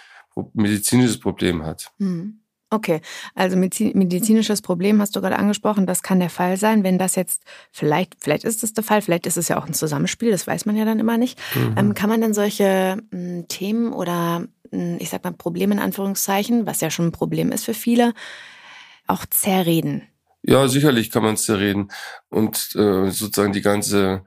medizinisches 0.54 1.20
Problem 1.20 1.66
hat. 1.66 1.92
Hm. 1.98 2.40
Okay, 2.70 3.00
also 3.34 3.56
medizinisches 3.56 4.60
Problem 4.60 5.00
hast 5.00 5.16
du 5.16 5.22
gerade 5.22 5.38
angesprochen, 5.38 5.86
das 5.86 6.02
kann 6.02 6.20
der 6.20 6.28
Fall 6.28 6.58
sein. 6.58 6.84
Wenn 6.84 6.98
das 6.98 7.14
jetzt 7.14 7.42
vielleicht, 7.72 8.16
vielleicht 8.20 8.44
ist 8.44 8.62
es 8.62 8.74
der 8.74 8.84
Fall, 8.84 9.00
vielleicht 9.00 9.26
ist 9.26 9.38
es 9.38 9.48
ja 9.48 9.58
auch 9.58 9.66
ein 9.66 9.72
Zusammenspiel, 9.72 10.30
das 10.30 10.46
weiß 10.46 10.66
man 10.66 10.76
ja 10.76 10.84
dann 10.84 11.00
immer 11.00 11.16
nicht. 11.16 11.38
Mhm. 11.54 11.74
Ähm, 11.78 11.94
kann 11.94 12.10
man 12.10 12.20
denn 12.20 12.34
solche 12.34 12.64
m, 12.64 13.06
hm, 13.10 13.48
Themen 13.48 13.92
oder 13.94 14.46
m, 14.70 14.80
hm, 14.80 14.96
ich 15.00 15.08
sag 15.08 15.24
mal 15.24 15.32
Probleme 15.32 15.74
in 15.74 15.80
Anführungszeichen, 15.80 16.66
was 16.66 16.82
ja 16.82 16.90
schon 16.90 17.06
ein 17.06 17.12
Problem 17.12 17.52
ist 17.52 17.64
für 17.64 17.74
viele, 17.74 18.12
auch 19.06 19.24
zerreden? 19.24 20.02
Ja, 20.42 20.68
sicherlich 20.68 21.10
kann 21.10 21.22
man 21.22 21.34
es 21.34 21.44
zerreden. 21.44 21.90
Und 22.28 22.74
äh, 22.76 23.10
sozusagen 23.10 23.54
die 23.54 23.62
ganze 23.62 24.26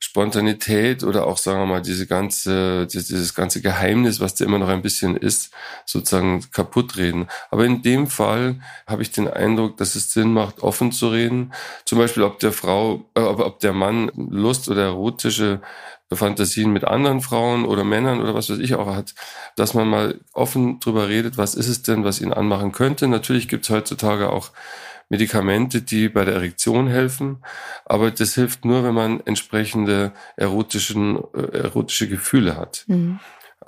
Spontanität 0.00 1.02
oder 1.02 1.26
auch, 1.26 1.38
sagen 1.38 1.58
wir 1.60 1.66
mal, 1.66 1.82
diese 1.82 2.06
ganze, 2.06 2.86
dieses 2.86 3.34
ganze 3.34 3.60
Geheimnis, 3.60 4.20
was 4.20 4.36
da 4.36 4.44
immer 4.44 4.58
noch 4.58 4.68
ein 4.68 4.82
bisschen 4.82 5.16
ist, 5.16 5.52
sozusagen 5.86 6.44
kaputt 6.52 6.96
reden. 6.96 7.26
Aber 7.50 7.64
in 7.64 7.82
dem 7.82 8.06
Fall 8.06 8.60
habe 8.86 9.02
ich 9.02 9.10
den 9.10 9.28
Eindruck, 9.28 9.76
dass 9.76 9.96
es 9.96 10.12
Sinn 10.12 10.32
macht, 10.32 10.60
offen 10.60 10.92
zu 10.92 11.08
reden. 11.08 11.52
Zum 11.84 11.98
Beispiel, 11.98 12.22
ob 12.22 12.38
der 12.38 12.52
Frau, 12.52 13.04
äh, 13.14 13.20
ob 13.20 13.58
der 13.58 13.72
Mann 13.72 14.10
Lust 14.14 14.68
oder 14.68 14.84
erotische 14.84 15.60
Fantasien 16.16 16.72
mit 16.72 16.84
anderen 16.84 17.20
Frauen 17.20 17.66
oder 17.66 17.84
Männern 17.84 18.20
oder 18.20 18.34
was 18.34 18.48
weiß 18.48 18.58
ich 18.60 18.74
auch 18.74 18.86
hat, 18.86 19.14
dass 19.56 19.74
man 19.74 19.88
mal 19.88 20.20
offen 20.32 20.80
drüber 20.80 21.08
redet, 21.08 21.36
was 21.36 21.54
ist 21.54 21.68
es 21.68 21.82
denn, 21.82 22.04
was 22.04 22.20
ihn 22.20 22.32
anmachen 22.32 22.72
könnte. 22.72 23.08
Natürlich 23.08 23.48
gibt 23.48 23.64
es 23.64 23.70
heutzutage 23.70 24.30
auch 24.30 24.50
Medikamente, 25.08 25.82
die 25.82 26.08
bei 26.08 26.24
der 26.24 26.34
Erektion 26.34 26.88
helfen. 26.88 27.38
Aber 27.84 28.10
das 28.10 28.34
hilft 28.34 28.64
nur, 28.64 28.84
wenn 28.84 28.94
man 28.94 29.20
entsprechende 29.20 30.12
erotischen, 30.36 31.18
äh, 31.34 31.58
erotische 31.58 32.08
Gefühle 32.08 32.56
hat. 32.56 32.84
Mhm. 32.88 33.18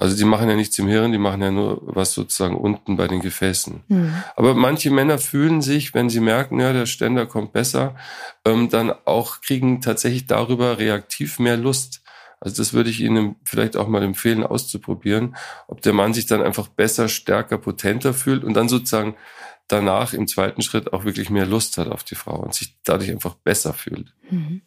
Also 0.00 0.16
die 0.16 0.24
machen 0.24 0.48
ja 0.48 0.56
nichts 0.56 0.78
im 0.78 0.86
Hirn, 0.86 1.12
die 1.12 1.18
machen 1.18 1.42
ja 1.42 1.50
nur 1.50 1.82
was 1.82 2.14
sozusagen 2.14 2.56
unten 2.56 2.96
bei 2.96 3.06
den 3.06 3.20
Gefäßen. 3.20 3.82
Mhm. 3.88 4.14
Aber 4.34 4.54
manche 4.54 4.90
Männer 4.90 5.18
fühlen 5.18 5.60
sich, 5.62 5.94
wenn 5.94 6.08
sie 6.08 6.20
merken, 6.20 6.60
ja, 6.60 6.72
der 6.72 6.86
Ständer 6.86 7.26
kommt 7.26 7.52
besser, 7.52 7.96
ähm, 8.44 8.68
dann 8.70 8.92
auch 9.04 9.40
kriegen 9.40 9.80
tatsächlich 9.80 10.26
darüber 10.26 10.78
reaktiv 10.78 11.38
mehr 11.38 11.56
Lust. 11.56 12.02
Also 12.40 12.56
das 12.56 12.72
würde 12.72 12.88
ich 12.88 13.00
Ihnen 13.00 13.36
vielleicht 13.44 13.76
auch 13.76 13.88
mal 13.88 14.02
empfehlen, 14.02 14.42
auszuprobieren, 14.42 15.36
ob 15.68 15.82
der 15.82 15.92
Mann 15.92 16.14
sich 16.14 16.24
dann 16.24 16.40
einfach 16.40 16.68
besser, 16.68 17.08
stärker, 17.08 17.58
potenter 17.58 18.14
fühlt 18.14 18.44
und 18.44 18.54
dann 18.54 18.70
sozusagen 18.70 19.16
danach 19.72 20.12
im 20.12 20.26
zweiten 20.26 20.62
Schritt 20.62 20.92
auch 20.92 21.04
wirklich 21.04 21.30
mehr 21.30 21.46
Lust 21.46 21.78
hat 21.78 21.88
auf 21.88 22.04
die 22.04 22.14
Frau 22.14 22.36
und 22.40 22.54
sich 22.54 22.76
dadurch 22.84 23.10
einfach 23.10 23.34
besser 23.34 23.72
fühlt. 23.72 24.12
Mhm. 24.30 24.62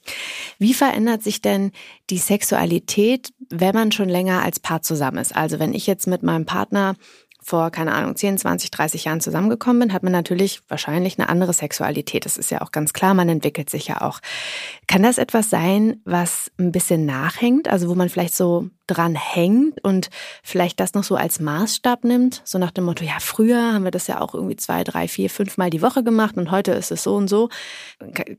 Wie 0.60 0.74
verändert 0.74 1.24
sich 1.24 1.42
denn 1.42 1.72
die 2.10 2.18
Sexualität, 2.18 3.30
wenn 3.50 3.76
man 3.76 3.92
schon 3.92 4.10
länger 4.10 4.44
als 4.44 4.60
Paar 4.60 4.82
zusammen 4.82 5.18
ist? 5.18 5.36
Also 5.36 5.60
wenn 5.60 5.74
ich 5.74 5.88
jetzt 5.88 6.08
mit 6.08 6.24
meinem 6.24 6.46
Partner 6.46 6.96
vor, 7.44 7.72
keine 7.72 7.94
Ahnung, 7.94 8.16
10, 8.16 8.38
20, 8.38 8.72
30 8.72 9.04
Jahren 9.06 9.22
zusammengekommen 9.22 9.80
bin, 9.80 9.94
hat 9.94 10.04
man 10.04 10.12
natürlich 10.12 10.62
wahrscheinlich 10.70 11.20
eine 11.20 11.30
andere 11.30 11.54
Sexualität. 11.54 12.26
Das 12.26 12.38
ist 12.38 12.52
ja 12.52 12.62
auch 12.62 12.72
ganz 12.72 12.94
klar, 12.94 13.14
man 13.14 13.30
entwickelt 13.30 13.70
sich 13.70 13.88
ja 13.88 14.02
auch. 14.02 14.20
Kann 14.88 15.04
das 15.04 15.18
etwas 15.18 15.50
sein, 15.50 16.02
was 16.06 16.52
ein 16.58 16.72
bisschen 16.72 17.06
nachhängt? 17.06 17.68
Also 17.68 17.90
wo 17.90 17.96
man 17.96 18.10
vielleicht 18.10 18.36
so 18.36 18.70
dran 18.88 19.16
hängt 19.16 19.84
und 19.84 20.10
vielleicht 20.44 20.80
das 20.80 20.94
noch 20.94 21.04
so 21.04 21.16
als 21.16 21.40
Maßstab 21.40 22.04
nimmt, 22.04 22.42
so 22.44 22.58
nach 22.58 22.72
dem 22.72 22.84
Motto, 22.84 23.04
ja, 23.04 23.18
früher 23.20 23.74
haben 23.74 23.84
wir 23.84 23.92
das 23.92 24.08
ja 24.08 24.20
auch 24.20 24.34
irgendwie 24.34 24.56
zwei, 24.56 24.84
drei, 24.84 25.08
vier, 25.08 25.30
fünf 25.30 25.58
Mal 25.58 25.70
die 25.70 25.82
Woche 25.82 26.04
gemacht 26.04 26.38
und 26.38 26.52
heute 26.52 26.72
ist 26.74 26.92
es 26.92 27.04
so 27.04 27.16
und 27.16 27.28
so. 27.28 27.50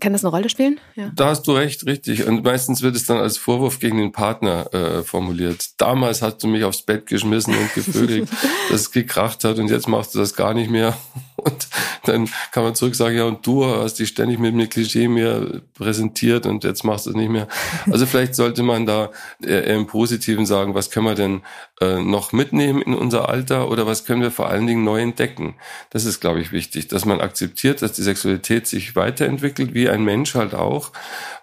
Kann 0.00 0.12
das 0.12 0.24
eine 0.24 0.30
Rolle 0.30 0.48
spielen? 0.48 0.80
Ja. 0.94 1.10
Da 1.14 1.28
hast 1.28 1.46
du 1.46 1.52
recht, 1.52 1.86
richtig. 1.86 2.26
Und 2.26 2.44
meistens 2.44 2.82
wird 2.82 2.96
es 2.96 3.06
dann 3.06 3.18
als 3.18 3.38
Vorwurf 3.38 3.78
gegen 3.78 3.98
den 3.98 4.12
Partner 4.12 4.72
äh, 4.74 5.02
formuliert. 5.02 5.80
Damals 5.80 6.22
hast 6.22 6.42
du 6.42 6.46
mich 6.46 6.64
aufs 6.64 6.82
Bett 6.82 7.06
geschmissen 7.06 7.54
und 7.56 7.72
gevögelt, 7.74 8.28
dass 8.70 8.82
es 8.82 8.90
gekracht 8.90 9.44
hat 9.44 9.58
und 9.58 9.70
jetzt 9.70 9.88
machst 9.88 10.14
du 10.14 10.18
das 10.18 10.34
gar 10.34 10.54
nicht 10.54 10.70
mehr. 10.70 10.96
Und 11.36 11.68
dann 12.08 12.28
kann 12.52 12.64
man 12.64 12.74
zurück 12.74 12.94
sagen, 12.94 13.16
ja, 13.16 13.24
und 13.24 13.46
du 13.46 13.64
hast 13.64 13.98
dich 13.98 14.08
ständig 14.08 14.38
mit 14.38 14.54
mir 14.54 14.66
Klischee 14.66 15.08
mir 15.08 15.62
präsentiert 15.74 16.46
und 16.46 16.64
jetzt 16.64 16.84
machst 16.84 17.06
du 17.06 17.10
es 17.10 17.16
nicht 17.16 17.30
mehr. 17.30 17.48
Also 17.90 18.06
vielleicht 18.06 18.34
sollte 18.34 18.62
man 18.62 18.86
da 18.86 19.10
eher 19.40 19.66
im 19.66 19.86
Positiven 19.86 20.46
sagen, 20.46 20.74
was 20.74 20.90
können 20.90 21.06
wir 21.06 21.14
denn 21.14 21.42
äh, 21.80 22.00
noch 22.00 22.32
mitnehmen 22.32 22.82
in 22.82 22.94
unser 22.94 23.28
Alter 23.28 23.70
oder 23.70 23.86
was 23.86 24.04
können 24.04 24.22
wir 24.22 24.30
vor 24.30 24.48
allen 24.48 24.66
Dingen 24.66 24.84
neu 24.84 25.00
entdecken. 25.00 25.54
Das 25.90 26.04
ist, 26.04 26.20
glaube 26.20 26.40
ich, 26.40 26.50
wichtig, 26.52 26.88
dass 26.88 27.04
man 27.04 27.20
akzeptiert, 27.20 27.82
dass 27.82 27.92
die 27.92 28.02
Sexualität 28.02 28.66
sich 28.66 28.96
weiterentwickelt, 28.96 29.74
wie 29.74 29.88
ein 29.88 30.04
Mensch 30.04 30.34
halt 30.34 30.54
auch. 30.54 30.92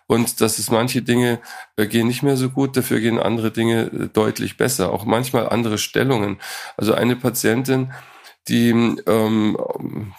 Und 0.08 0.42
dass 0.42 0.60
es 0.60 0.70
manche 0.70 1.02
Dinge 1.02 1.40
äh, 1.78 1.88
gehen 1.88 2.08
nicht 2.08 2.22
mehr 2.22 2.36
so 2.36 2.50
gut, 2.50 2.76
dafür 2.76 3.00
gehen 3.00 3.18
andere 3.18 3.52
Dinge 3.52 3.84
äh, 3.84 4.08
deutlich 4.12 4.58
besser. 4.58 4.92
Auch 4.92 5.06
manchmal 5.06 5.48
andere 5.48 5.78
Stellungen. 5.78 6.38
Also 6.76 6.94
eine 6.94 7.16
Patientin, 7.16 7.94
die 8.48 8.70
ähm, 8.70 9.58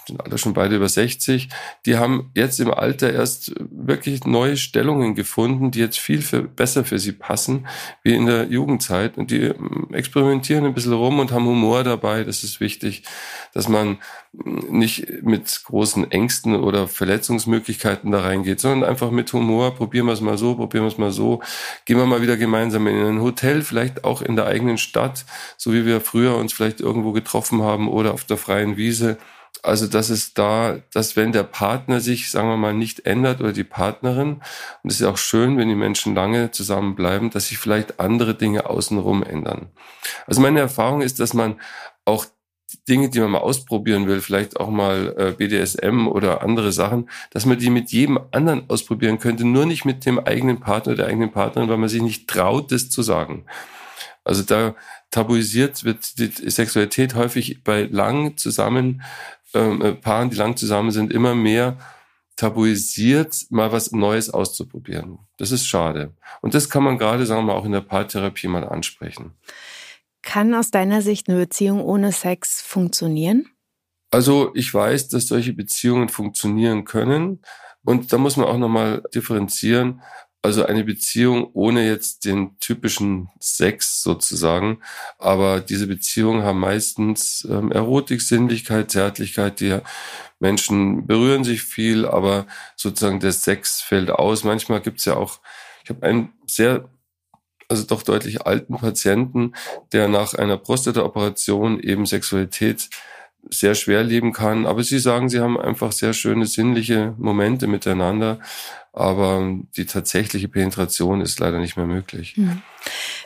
sind 0.06 0.24
alle 0.24 0.38
schon 0.38 0.54
beide 0.54 0.76
über 0.76 0.88
60, 0.88 1.48
die 1.86 1.96
haben 1.96 2.30
jetzt 2.34 2.60
im 2.60 2.70
Alter 2.72 3.12
erst 3.12 3.52
wirklich 3.58 4.24
neue 4.24 4.56
Stellungen 4.56 5.14
gefunden, 5.14 5.70
die 5.70 5.80
jetzt 5.80 5.98
viel 5.98 6.22
für, 6.22 6.42
besser 6.42 6.84
für 6.84 6.98
sie 6.98 7.12
passen, 7.12 7.66
wie 8.02 8.14
in 8.14 8.26
der 8.26 8.46
Jugendzeit. 8.46 9.18
Und 9.18 9.30
die 9.30 9.42
ähm, 9.42 9.88
experimentieren 9.92 10.64
ein 10.64 10.74
bisschen 10.74 10.92
rum 10.92 11.18
und 11.18 11.32
haben 11.32 11.46
Humor 11.46 11.82
dabei. 11.82 12.22
Das 12.22 12.44
ist 12.44 12.60
wichtig, 12.60 13.02
dass 13.54 13.68
man 13.68 13.98
nicht 14.32 15.22
mit 15.22 15.62
großen 15.64 16.10
Ängsten 16.10 16.56
oder 16.56 16.88
Verletzungsmöglichkeiten 16.88 18.10
da 18.10 18.22
reingeht, 18.22 18.60
sondern 18.60 18.88
einfach 18.88 19.10
mit 19.10 19.30
Humor, 19.32 19.74
probieren 19.74 20.06
wir 20.06 20.14
es 20.14 20.22
mal 20.22 20.38
so, 20.38 20.54
probieren 20.54 20.84
wir 20.84 20.88
es 20.88 20.96
mal 20.96 21.10
so, 21.10 21.42
gehen 21.84 21.98
wir 21.98 22.06
mal 22.06 22.22
wieder 22.22 22.38
gemeinsam 22.38 22.86
in 22.86 22.96
ein 22.96 23.20
Hotel, 23.20 23.60
vielleicht 23.60 24.04
auch 24.04 24.22
in 24.22 24.36
der 24.36 24.46
eigenen 24.46 24.78
Stadt, 24.78 25.26
so 25.58 25.74
wie 25.74 25.84
wir 25.84 26.00
früher 26.00 26.36
uns 26.36 26.54
vielleicht 26.54 26.80
irgendwo 26.80 27.12
getroffen 27.12 27.62
haben 27.62 27.88
oder 27.88 28.14
auf 28.14 28.24
der 28.24 28.38
freien 28.38 28.78
Wiese. 28.78 29.18
Also 29.62 29.86
das 29.86 30.08
ist 30.08 30.38
da, 30.38 30.78
dass 30.92 31.14
wenn 31.14 31.32
der 31.32 31.42
Partner 31.42 32.00
sich, 32.00 32.30
sagen 32.30 32.48
wir 32.48 32.56
mal, 32.56 32.72
nicht 32.72 33.04
ändert 33.04 33.40
oder 33.40 33.52
die 33.52 33.64
Partnerin, 33.64 34.40
und 34.82 34.90
es 34.90 35.00
ist 35.00 35.06
auch 35.06 35.18
schön, 35.18 35.58
wenn 35.58 35.68
die 35.68 35.74
Menschen 35.74 36.14
lange 36.14 36.50
zusammenbleiben, 36.50 37.28
dass 37.28 37.48
sich 37.48 37.58
vielleicht 37.58 38.00
andere 38.00 38.34
Dinge 38.34 38.68
außenrum 38.68 39.22
ändern. 39.22 39.68
Also 40.26 40.40
meine 40.40 40.60
Erfahrung 40.60 41.02
ist, 41.02 41.20
dass 41.20 41.34
man 41.34 41.60
auch 42.06 42.24
Dinge, 42.88 43.10
die 43.10 43.20
man 43.20 43.30
mal 43.30 43.38
ausprobieren 43.38 44.06
will, 44.06 44.20
vielleicht 44.20 44.58
auch 44.58 44.68
mal 44.68 45.14
äh, 45.16 45.32
BDSM 45.32 46.08
oder 46.08 46.42
andere 46.42 46.72
Sachen, 46.72 47.08
dass 47.30 47.46
man 47.46 47.58
die 47.58 47.70
mit 47.70 47.92
jedem 47.92 48.18
anderen 48.32 48.68
ausprobieren 48.68 49.18
könnte, 49.18 49.44
nur 49.44 49.66
nicht 49.66 49.84
mit 49.84 50.04
dem 50.04 50.18
eigenen 50.18 50.58
Partner 50.58 50.92
oder 50.92 51.04
der 51.04 51.06
eigenen 51.06 51.30
Partnerin, 51.30 51.68
weil 51.68 51.76
man 51.76 51.88
sich 51.88 52.02
nicht 52.02 52.28
traut, 52.28 52.72
das 52.72 52.90
zu 52.90 53.02
sagen. 53.02 53.44
Also 54.24 54.42
da 54.42 54.74
tabuisiert 55.10 55.84
wird 55.84 56.18
die 56.18 56.50
Sexualität 56.50 57.14
häufig 57.14 57.62
bei 57.62 57.82
lang 57.84 58.36
zusammen, 58.36 59.02
ähm, 59.54 59.82
äh, 59.82 59.92
Paaren, 59.92 60.30
die 60.30 60.36
lang 60.36 60.56
zusammen 60.56 60.90
sind, 60.90 61.12
immer 61.12 61.34
mehr 61.34 61.78
tabuisiert, 62.36 63.46
mal 63.50 63.72
was 63.72 63.92
Neues 63.92 64.30
auszuprobieren. 64.30 65.18
Das 65.36 65.52
ist 65.52 65.66
schade. 65.66 66.12
Und 66.40 66.54
das 66.54 66.70
kann 66.70 66.82
man 66.82 66.98
gerade, 66.98 67.26
sagen 67.26 67.42
wir 67.42 67.52
mal, 67.52 67.58
auch 67.58 67.64
in 67.64 67.72
der 67.72 67.82
Paartherapie 67.82 68.48
mal 68.48 68.64
ansprechen. 68.64 69.32
Kann 70.22 70.54
aus 70.54 70.70
deiner 70.70 71.02
Sicht 71.02 71.28
eine 71.28 71.38
Beziehung 71.38 71.82
ohne 71.82 72.12
Sex 72.12 72.62
funktionieren? 72.62 73.48
Also 74.10 74.52
ich 74.54 74.72
weiß, 74.72 75.08
dass 75.08 75.26
solche 75.28 75.52
Beziehungen 75.52 76.08
funktionieren 76.08 76.84
können. 76.84 77.40
Und 77.84 78.12
da 78.12 78.18
muss 78.18 78.36
man 78.36 78.46
auch 78.46 78.58
nochmal 78.58 79.02
differenzieren, 79.14 80.02
Also 80.44 80.64
eine 80.66 80.82
Beziehung 80.84 81.50
ohne 81.52 81.86
jetzt 81.86 82.24
den 82.24 82.58
typischen 82.58 83.28
Sex 83.40 84.02
sozusagen. 84.02 84.80
Aber 85.18 85.60
diese 85.60 85.86
Beziehungen 85.86 86.42
haben 86.42 86.58
meistens 86.58 87.46
ähm, 87.48 87.70
Erotik, 87.70 88.20
Sinnlichkeit, 88.22 88.90
Zärtlichkeit. 88.90 89.60
Die 89.60 89.78
Menschen 90.40 91.06
berühren 91.06 91.44
sich 91.44 91.62
viel, 91.62 92.06
aber 92.06 92.46
sozusagen 92.76 93.20
der 93.20 93.32
Sex 93.32 93.80
fällt 93.80 94.10
aus. 94.10 94.42
Manchmal 94.42 94.80
gibt's 94.80 95.04
ja 95.04 95.14
auch, 95.16 95.40
ich 95.84 95.90
habe 95.90 96.04
einen 96.04 96.32
sehr 96.46 96.88
also 97.72 97.84
doch 97.84 98.02
deutlich 98.02 98.46
alten 98.46 98.76
Patienten, 98.76 99.54
der 99.92 100.06
nach 100.06 100.34
einer 100.34 100.58
Prostata-Operation 100.58 101.80
eben 101.80 102.04
Sexualität 102.04 102.90
sehr 103.48 103.74
schwer 103.74 104.04
leben 104.04 104.34
kann. 104.34 104.66
Aber 104.66 104.84
sie 104.84 104.98
sagen, 104.98 105.30
sie 105.30 105.40
haben 105.40 105.58
einfach 105.58 105.90
sehr 105.90 106.12
schöne 106.12 106.44
sinnliche 106.44 107.14
Momente 107.16 107.66
miteinander. 107.66 108.40
Aber 108.92 109.56
die 109.74 109.86
tatsächliche 109.86 110.48
Penetration 110.48 111.22
ist 111.22 111.40
leider 111.40 111.60
nicht 111.60 111.78
mehr 111.78 111.86
möglich. 111.86 112.36
Mhm. 112.36 112.60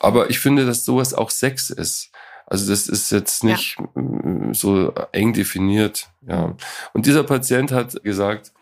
Aber 0.00 0.30
ich 0.30 0.38
finde, 0.38 0.64
dass 0.64 0.84
sowas 0.84 1.12
auch 1.12 1.30
Sex 1.30 1.70
ist. 1.70 2.12
Also 2.46 2.70
das 2.70 2.86
ist 2.86 3.10
jetzt 3.10 3.42
nicht 3.42 3.76
ja. 3.78 4.54
so 4.54 4.92
eng 5.10 5.32
definiert. 5.32 6.08
Ja. 6.24 6.54
Und 6.92 7.06
dieser 7.06 7.24
Patient 7.24 7.72
hat 7.72 8.00
gesagt, 8.04 8.52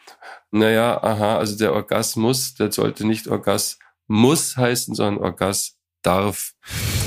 naja, 0.50 0.98
aha, 1.02 1.36
also 1.36 1.58
der 1.58 1.74
Orgasmus, 1.74 2.54
der 2.54 2.72
sollte 2.72 3.06
nicht 3.06 3.28
Orgasmus 4.08 4.56
heißen, 4.56 4.94
sondern 4.94 5.22
Orgas 5.22 5.76
darf. 6.02 6.52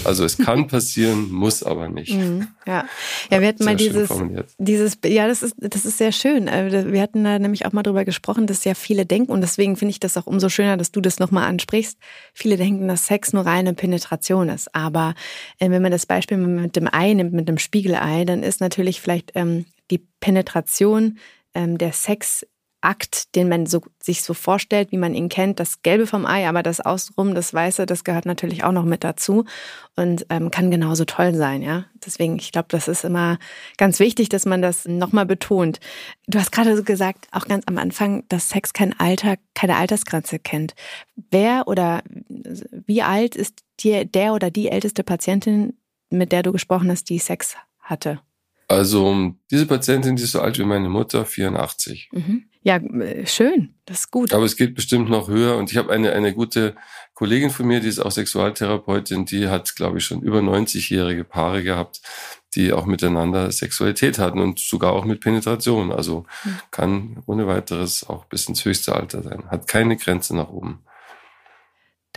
Also 0.04 0.26
es 0.26 0.38
kann 0.38 0.68
passieren, 0.68 1.30
muss 1.30 1.62
aber 1.62 1.88
nicht. 1.88 2.14
Mhm, 2.14 2.48
ja. 2.66 2.86
ja, 3.30 3.42
wir 3.42 3.48
hatten 3.48 3.64
mal 3.64 3.76
dieses, 3.76 4.10
dieses, 4.58 4.98
ja, 5.06 5.28
das 5.28 5.44
ist, 5.44 5.54
das 5.60 5.86
ist 5.86 6.00
sehr 6.00 6.12
schön. 6.12 6.48
Äh, 6.48 6.92
wir 6.92 7.02
hatten 7.02 7.24
da 7.24 7.38
nämlich 7.38 7.66
auch 7.66 7.74
mal 7.74 7.84
drüber 7.84 8.06
gesprochen, 8.06 8.48
dass 8.48 8.64
ja 8.64 8.74
viele 8.74 9.06
denken, 9.06 9.32
und 9.32 9.42
deswegen 9.42 9.76
finde 9.76 9.92
ich 9.92 10.00
das 10.00 10.18
auch 10.18 10.26
umso 10.26 10.50
schöner, 10.50 10.78
dass 10.78 10.92
du 10.92 11.02
das 11.02 11.20
nochmal 11.20 11.48
ansprichst. 11.48 12.00
Viele 12.34 12.58
denken, 12.58 12.88
dass 12.88 13.06
Sex 13.06 13.34
nur 13.34 13.46
reine 13.46 13.74
Penetration 13.74 14.50
ist. 14.50 14.74
Aber 14.74 15.14
äh, 15.60 15.70
wenn 15.70 15.82
man 15.82 15.92
das 15.92 16.08
Beispiel 16.08 16.38
mit 16.38 16.76
dem 16.76 16.90
Ei 16.92 17.14
nimmt, 17.14 17.34
mit 17.34 17.48
dem 17.48 17.60
Spiegelei, 17.60 18.26
dann 18.26 18.42
ist 18.42 18.62
natürlich 18.62 19.00
vielleicht 19.00 19.34
ähm, 19.36 19.66
die 19.92 20.00
Penetration 20.20 21.20
ähm, 21.54 21.78
der 21.78 21.94
Sex 21.94 22.46
Akt, 22.82 23.36
den 23.36 23.50
man 23.50 23.66
so, 23.66 23.82
sich 24.00 24.22
so 24.22 24.34
vorstellt, 24.34 24.92
wie 24.92 24.98
man 24.98 25.16
ihn 25.16 25.30
kennt, 25.30 25.60
das 25.60 25.82
Gelbe 25.82 26.06
vom 26.06 26.26
Ei, 26.26 26.48
aber 26.48 26.62
das 26.62 26.80
Außenrum, 26.80 27.34
das 27.34 27.54
Weiße, 27.54 27.86
das 27.86 28.04
gehört 28.04 28.26
natürlich 28.26 28.64
auch 28.64 28.72
noch 28.72 28.84
mit 28.84 29.04
dazu 29.04 29.46
und 29.96 30.26
ähm, 30.30 30.52
kann 30.52 30.70
genauso 30.70 31.04
toll 31.06 31.34
sein, 31.34 31.64
ja. 31.64 31.86
Deswegen, 32.06 32.38
ich 32.38 32.52
glaube, 32.52 32.68
das 32.70 32.88
ist 32.88 33.04
immer 33.04 33.40
ganz 33.78 34.00
wichtig, 34.00 34.30
dass 34.30 34.46
man 34.46 34.62
das 34.62 34.86
nochmal 34.86 35.26
betont. 35.26 35.80
Du 36.28 36.40
hast 36.40 36.52
gerade 36.52 36.78
so 36.78 36.84
gesagt, 36.84 37.28
auch 37.32 37.48
ganz 37.48 37.64
am 37.68 37.80
Anfang, 37.80 38.24
dass 38.30 38.50
Sex 38.50 38.74
kein 38.74 38.98
Alter, 39.00 39.38
keine 39.56 39.76
Altersgrenze 39.78 40.38
kennt. 40.38 40.76
Wer 41.32 41.68
oder 41.68 42.04
wie 42.08 43.02
alt 43.02 43.36
ist 43.36 43.64
dir 43.80 44.06
der 44.06 44.34
oder 44.34 44.52
die 44.52 44.70
älteste 44.70 45.04
Patientin, 45.04 45.74
mit 46.10 46.32
der 46.32 46.44
du 46.44 46.52
gesprochen 46.52 46.92
hast, 46.92 47.10
die 47.10 47.20
Sex 47.20 47.56
hatte? 47.80 48.20
Also 48.68 49.34
diese 49.50 49.66
Patientin, 49.66 50.18
die 50.18 50.24
ist 50.24 50.34
so 50.34 50.42
alt 50.42 50.60
wie 50.60 50.64
meine 50.64 50.90
Mutter, 50.90 51.26
84. 51.26 52.10
Mhm. 52.12 52.46
Ja, 52.64 52.76
äh, 52.76 53.26
schön, 53.26 53.76
das 53.86 54.02
ist 54.02 54.12
gut. 54.12 54.34
Aber 54.34 54.44
es 54.44 54.58
geht 54.58 54.76
bestimmt 54.76 55.10
noch 55.10 55.30
höher. 55.30 55.56
Und 55.56 55.72
ich 55.72 55.78
habe 55.78 55.94
eine, 55.94 56.12
eine 56.12 56.34
gute 56.34 56.76
Kollegin 57.14 57.50
von 57.50 57.66
mir, 57.66 57.80
die 57.80 57.88
ist 57.88 58.00
auch 58.00 58.12
Sexualtherapeutin, 58.12 59.26
die 59.26 59.48
hat, 59.48 59.76
glaube 59.78 60.00
ich, 60.00 60.06
schon 60.06 60.22
über 60.22 60.40
90-jährige 60.40 61.24
Paare 61.24 61.64
gehabt, 61.64 62.02
die 62.56 62.74
auch 62.74 62.86
miteinander 62.86 63.50
Sexualität 63.52 64.20
hatten 64.20 64.40
und 64.40 64.60
sogar 64.60 64.92
auch 64.92 65.06
mit 65.06 65.22
Penetration. 65.22 65.94
Also 65.94 66.26
mhm. 66.44 66.60
kann 66.72 67.24
ohne 67.26 67.48
weiteres 67.48 68.04
auch 68.08 68.26
bis 68.26 68.50
ins 68.50 68.66
höchste 68.66 68.94
Alter 68.94 69.24
sein. 69.24 69.46
Hat 69.50 69.68
keine 69.70 69.96
Grenze 69.96 70.36
nach 70.36 70.50
oben. 70.50 70.84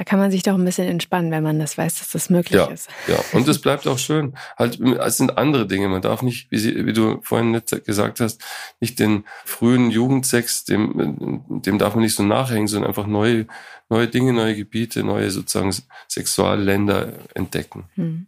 Da 0.01 0.05
kann 0.05 0.19
man 0.19 0.31
sich 0.31 0.43
doch 0.43 0.55
ein 0.55 0.65
bisschen 0.65 0.89
entspannen, 0.89 1.31
wenn 1.31 1.43
man 1.43 1.59
das 1.59 1.77
weiß, 1.77 1.99
dass 1.99 2.13
das 2.13 2.31
möglich 2.31 2.57
ja, 2.57 2.65
ist. 2.69 2.89
Ja, 3.07 3.17
und 3.35 3.47
es 3.47 3.61
bleibt 3.61 3.87
auch 3.87 3.99
schön. 3.99 4.33
Halt, 4.57 4.81
es 4.81 5.19
sind 5.19 5.37
andere 5.37 5.67
Dinge. 5.67 5.89
Man 5.89 6.01
darf 6.01 6.23
nicht, 6.23 6.51
wie, 6.51 6.57
sie, 6.57 6.87
wie 6.87 6.95
du 6.95 7.21
vorhin 7.21 7.61
gesagt 7.85 8.21
hast, 8.21 8.43
nicht 8.81 8.99
den 8.99 9.25
frühen 9.45 9.91
Jugendsex, 9.91 10.65
dem, 10.65 11.43
dem 11.51 11.77
darf 11.77 11.97
man 11.97 12.03
nicht 12.03 12.15
so 12.15 12.23
nachhängen, 12.23 12.67
sondern 12.67 12.89
einfach 12.89 13.07
neue, 13.07 13.47
neue 13.91 14.09
Dinge, 14.09 14.33
neue 14.33 14.57
Gebiete, 14.57 15.05
neue 15.05 15.31
sozusagen 15.31 15.71
Sexualländer 16.09 17.13
entdecken. 17.35 17.85
Hm. 17.97 18.27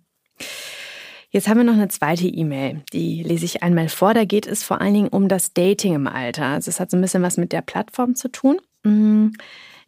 Jetzt 1.30 1.48
haben 1.48 1.56
wir 1.56 1.64
noch 1.64 1.72
eine 1.72 1.88
zweite 1.88 2.28
E-Mail, 2.28 2.82
die 2.92 3.22
lese 3.22 3.46
ich 3.46 3.62
einmal 3.62 3.88
vor. 3.88 4.12
Da 4.12 4.26
geht 4.26 4.46
es 4.46 4.62
vor 4.62 4.82
allen 4.82 4.92
Dingen 4.92 5.08
um 5.08 5.26
das 5.26 5.54
Dating 5.54 5.94
im 5.94 6.06
Alter. 6.06 6.44
Also 6.48 6.68
es 6.68 6.80
hat 6.80 6.90
so 6.90 6.98
ein 6.98 7.00
bisschen 7.00 7.22
was 7.22 7.38
mit 7.38 7.50
der 7.50 7.62
Plattform 7.62 8.14
zu 8.14 8.28
tun. 8.30 8.58
Hm, 8.84 9.32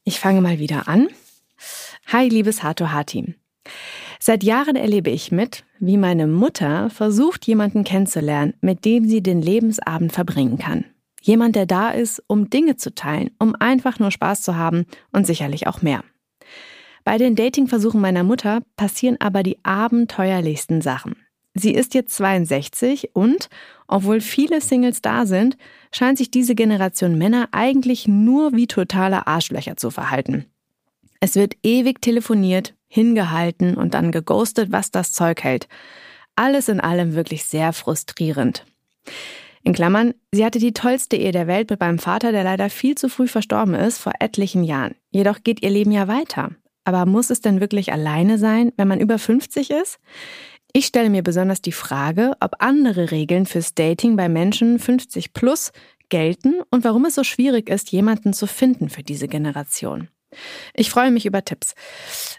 ich 0.02 0.18
fange 0.18 0.40
mal 0.40 0.58
wieder 0.58 0.88
an. 0.88 1.08
Hi, 2.08 2.28
liebes 2.28 2.62
H2H-Team. 2.62 3.34
Seit 4.20 4.42
Jahren 4.42 4.76
erlebe 4.76 5.10
ich 5.10 5.32
mit, 5.32 5.64
wie 5.80 5.96
meine 5.96 6.26
Mutter 6.26 6.90
versucht, 6.90 7.46
jemanden 7.46 7.82
kennenzulernen, 7.82 8.54
mit 8.60 8.84
dem 8.84 9.08
sie 9.08 9.22
den 9.22 9.40
Lebensabend 9.40 10.12
verbringen 10.12 10.58
kann. 10.58 10.84
Jemand, 11.22 11.56
der 11.56 11.66
da 11.66 11.90
ist, 11.90 12.22
um 12.26 12.50
Dinge 12.50 12.76
zu 12.76 12.94
teilen, 12.94 13.30
um 13.38 13.54
einfach 13.58 13.98
nur 13.98 14.10
Spaß 14.10 14.42
zu 14.42 14.56
haben 14.56 14.84
und 15.12 15.26
sicherlich 15.26 15.66
auch 15.66 15.80
mehr. 15.80 16.04
Bei 17.04 17.18
den 17.18 17.36
Datingversuchen 17.36 18.00
meiner 18.00 18.22
Mutter 18.22 18.60
passieren 18.76 19.16
aber 19.20 19.42
die 19.42 19.58
abenteuerlichsten 19.64 20.82
Sachen. 20.82 21.16
Sie 21.54 21.72
ist 21.72 21.94
jetzt 21.94 22.14
62 22.16 23.10
und, 23.14 23.48
obwohl 23.86 24.20
viele 24.20 24.60
Singles 24.60 25.02
da 25.02 25.24
sind, 25.24 25.56
scheint 25.92 26.18
sich 26.18 26.30
diese 26.30 26.54
Generation 26.54 27.16
Männer 27.16 27.48
eigentlich 27.52 28.08
nur 28.08 28.52
wie 28.52 28.66
totale 28.66 29.26
Arschlöcher 29.26 29.76
zu 29.76 29.90
verhalten. 29.90 30.46
Es 31.24 31.36
wird 31.36 31.56
ewig 31.62 32.02
telefoniert, 32.02 32.74
hingehalten 32.86 33.78
und 33.78 33.94
dann 33.94 34.12
geghostet, 34.12 34.72
was 34.72 34.90
das 34.90 35.14
Zeug 35.14 35.42
hält. 35.42 35.68
Alles 36.36 36.68
in 36.68 36.80
allem 36.80 37.14
wirklich 37.14 37.44
sehr 37.44 37.72
frustrierend. 37.72 38.66
In 39.62 39.72
Klammern, 39.72 40.12
sie 40.32 40.44
hatte 40.44 40.58
die 40.58 40.74
tollste 40.74 41.16
Ehe 41.16 41.32
der 41.32 41.46
Welt 41.46 41.70
mit 41.70 41.80
meinem 41.80 41.98
Vater, 41.98 42.30
der 42.30 42.44
leider 42.44 42.68
viel 42.68 42.94
zu 42.94 43.08
früh 43.08 43.26
verstorben 43.26 43.72
ist, 43.74 43.96
vor 43.96 44.12
etlichen 44.20 44.64
Jahren. 44.64 44.96
Jedoch 45.12 45.42
geht 45.42 45.62
ihr 45.62 45.70
Leben 45.70 45.92
ja 45.92 46.08
weiter. 46.08 46.50
Aber 46.84 47.06
muss 47.06 47.30
es 47.30 47.40
denn 47.40 47.58
wirklich 47.58 47.90
alleine 47.90 48.36
sein, 48.36 48.72
wenn 48.76 48.88
man 48.88 49.00
über 49.00 49.18
50 49.18 49.70
ist? 49.70 50.00
Ich 50.74 50.84
stelle 50.84 51.08
mir 51.08 51.22
besonders 51.22 51.62
die 51.62 51.72
Frage, 51.72 52.34
ob 52.40 52.56
andere 52.58 53.12
Regeln 53.12 53.46
fürs 53.46 53.72
Dating 53.72 54.16
bei 54.16 54.28
Menschen 54.28 54.78
50 54.78 55.32
plus 55.32 55.72
gelten 56.10 56.56
und 56.70 56.84
warum 56.84 57.06
es 57.06 57.14
so 57.14 57.24
schwierig 57.24 57.70
ist, 57.70 57.92
jemanden 57.92 58.34
zu 58.34 58.46
finden 58.46 58.90
für 58.90 59.02
diese 59.02 59.26
Generation. 59.26 60.08
Ich 60.74 60.90
freue 60.90 61.10
mich 61.10 61.26
über 61.26 61.44
Tipps. 61.44 61.74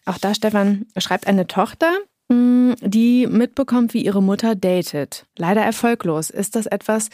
Auch 0.06 0.18
da, 0.18 0.34
Stefan, 0.34 0.86
schreibt 0.98 1.28
eine 1.28 1.48
Tochter, 1.48 1.92
mm, 2.30 2.74
die 2.82 3.28
mitbekommt, 3.28 3.94
wie 3.94 4.04
ihre 4.04 4.22
Mutter 4.22 4.56
datet. 4.56 5.26
Leider 5.38 5.62
erfolglos. 5.62 6.30
Ist 6.30 6.56
das 6.56 6.66
etwas, 6.66 7.10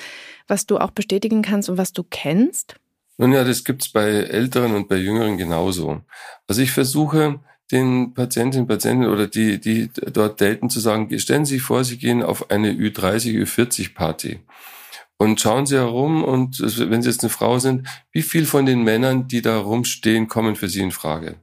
was 0.48 0.66
du 0.66 0.78
auch 0.78 0.92
bestätigen 0.92 1.42
kannst 1.42 1.70
und 1.70 1.78
was 1.78 1.94
du 1.94 2.04
kennst? 2.04 2.76
Nun 3.18 3.34
ja, 3.34 3.44
das 3.44 3.64
gibt's 3.64 3.90
bei 3.90 4.10
Älteren 4.10 4.74
und 4.74 4.88
bei 4.88 4.98
Jüngeren 4.98 5.38
genauso. 5.38 6.02
Also 6.48 6.62
ich 6.62 6.72
versuche 6.72 7.40
den 7.72 8.14
Patientinnen 8.14 8.64
und 8.64 8.68
Patienten 8.68 9.06
oder 9.06 9.28
die, 9.28 9.60
die 9.60 9.90
dort 10.12 10.42
daten, 10.42 10.70
zu 10.70 10.80
sagen, 10.80 11.18
stellen 11.20 11.46
Sie 11.46 11.56
sich 11.56 11.64
vor, 11.64 11.84
Sie 11.84 11.98
gehen 11.98 12.22
auf 12.24 12.52
eine 12.52 12.72
Ü30, 12.72 13.42
Ü40 13.44 13.94
Party. 13.94 14.40
Und 15.22 15.40
schauen 15.40 15.68
Sie 15.68 15.76
herum 15.76 16.24
und 16.24 16.60
wenn 16.90 17.04
Sie 17.04 17.10
jetzt 17.10 17.22
eine 17.22 17.30
Frau 17.30 17.60
sind, 17.60 17.88
wie 18.12 18.24
viel 18.24 18.48
von 18.48 18.66
den 18.66 18.82
Männern, 18.82 19.28
die 19.28 19.44
da 19.44 19.60
rumstehen, 19.60 20.28
kommen 20.28 20.56
für 20.56 20.68
Sie 20.68 20.82
in 20.82 20.90
Frage? 20.90 21.36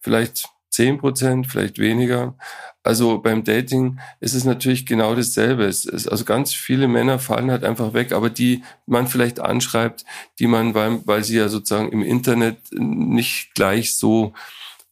Vielleicht 0.00 0.48
zehn 0.70 0.96
Prozent, 0.96 1.46
vielleicht 1.46 1.78
weniger. 1.78 2.38
Also 2.82 3.18
beim 3.18 3.44
Dating 3.44 3.98
ist 4.20 4.32
es 4.32 4.44
natürlich 4.44 4.86
genau 4.86 5.14
dasselbe. 5.14 5.64
Ist, 5.64 6.08
also 6.10 6.24
ganz 6.24 6.54
viele 6.54 6.88
Männer 6.88 7.18
fallen 7.18 7.50
halt 7.50 7.64
einfach 7.64 7.92
weg, 7.92 8.12
aber 8.12 8.30
die 8.30 8.62
man 8.86 9.06
vielleicht 9.06 9.40
anschreibt, 9.40 10.06
die 10.38 10.46
man, 10.46 10.72
weil, 10.72 11.06
weil 11.06 11.22
sie 11.22 11.36
ja 11.36 11.50
sozusagen 11.50 11.92
im 11.92 12.02
Internet 12.02 12.56
nicht 12.72 13.54
gleich 13.54 13.94
so 13.94 14.32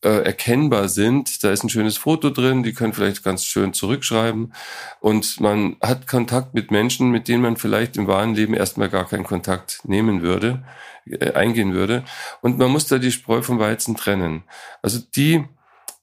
äh, 0.07 0.23
erkennbar 0.23 0.89
sind. 0.89 1.43
Da 1.43 1.51
ist 1.51 1.65
ein 1.65 1.69
schönes 1.69 1.97
Foto 1.97 2.31
drin, 2.31 2.63
die 2.63 2.73
können 2.73 2.93
vielleicht 2.93 3.25
ganz 3.25 3.45
schön 3.45 3.73
zurückschreiben. 3.73 4.53
Und 5.01 5.41
man 5.41 5.77
hat 5.83 6.07
Kontakt 6.07 6.55
mit 6.55 6.71
Menschen, 6.71 7.11
mit 7.11 7.27
denen 7.27 7.43
man 7.43 7.57
vielleicht 7.57 7.97
im 7.97 8.07
wahren 8.07 8.37
Leben 8.37 8.55
erstmal 8.55 8.89
gar 8.89 9.09
keinen 9.09 9.25
Kontakt 9.25 9.81
nehmen 9.83 10.23
würde, 10.23 10.65
äh, 11.11 11.33
eingehen 11.33 11.75
würde. 11.75 12.05
Und 12.41 12.57
man 12.57 12.71
muss 12.71 12.87
da 12.87 12.99
die 12.99 13.11
Spreu 13.11 13.43
vom 13.43 13.59
Weizen 13.59 13.97
trennen. 13.97 14.45
Also 14.81 15.01
die, 15.17 15.45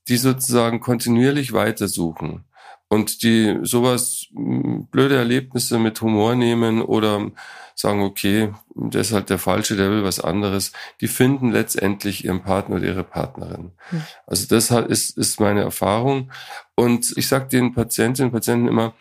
die 0.09 0.17
sozusagen 0.17 0.81
kontinuierlich 0.81 1.53
weitersuchen 1.53 2.43
und 2.89 3.23
die 3.23 3.57
sowas 3.61 4.27
blöde 4.33 5.15
Erlebnisse 5.15 5.79
mit 5.79 6.01
Humor 6.01 6.35
nehmen 6.35 6.81
oder 6.81 7.31
sagen, 7.75 8.01
okay, 8.01 8.53
der 8.75 9.01
ist 9.01 9.13
halt 9.13 9.29
der 9.29 9.39
Falsche, 9.39 9.75
der 9.75 9.89
will 9.89 10.03
was 10.03 10.19
anderes, 10.19 10.71
die 11.01 11.07
finden 11.07 11.51
letztendlich 11.51 12.25
ihren 12.25 12.41
Partner 12.41 12.77
oder 12.77 12.85
ihre 12.85 13.03
Partnerin. 13.03 13.71
Mhm. 13.91 14.03
Also 14.27 14.47
das 14.47 14.71
ist, 14.71 15.17
ist 15.17 15.39
meine 15.39 15.61
Erfahrung. 15.61 16.31
Und 16.75 17.13
ich 17.15 17.27
sage 17.27 17.47
den 17.47 17.73
Patientinnen 17.73 18.29
und 18.29 18.33
Patienten 18.33 18.67
immer, 18.67 18.93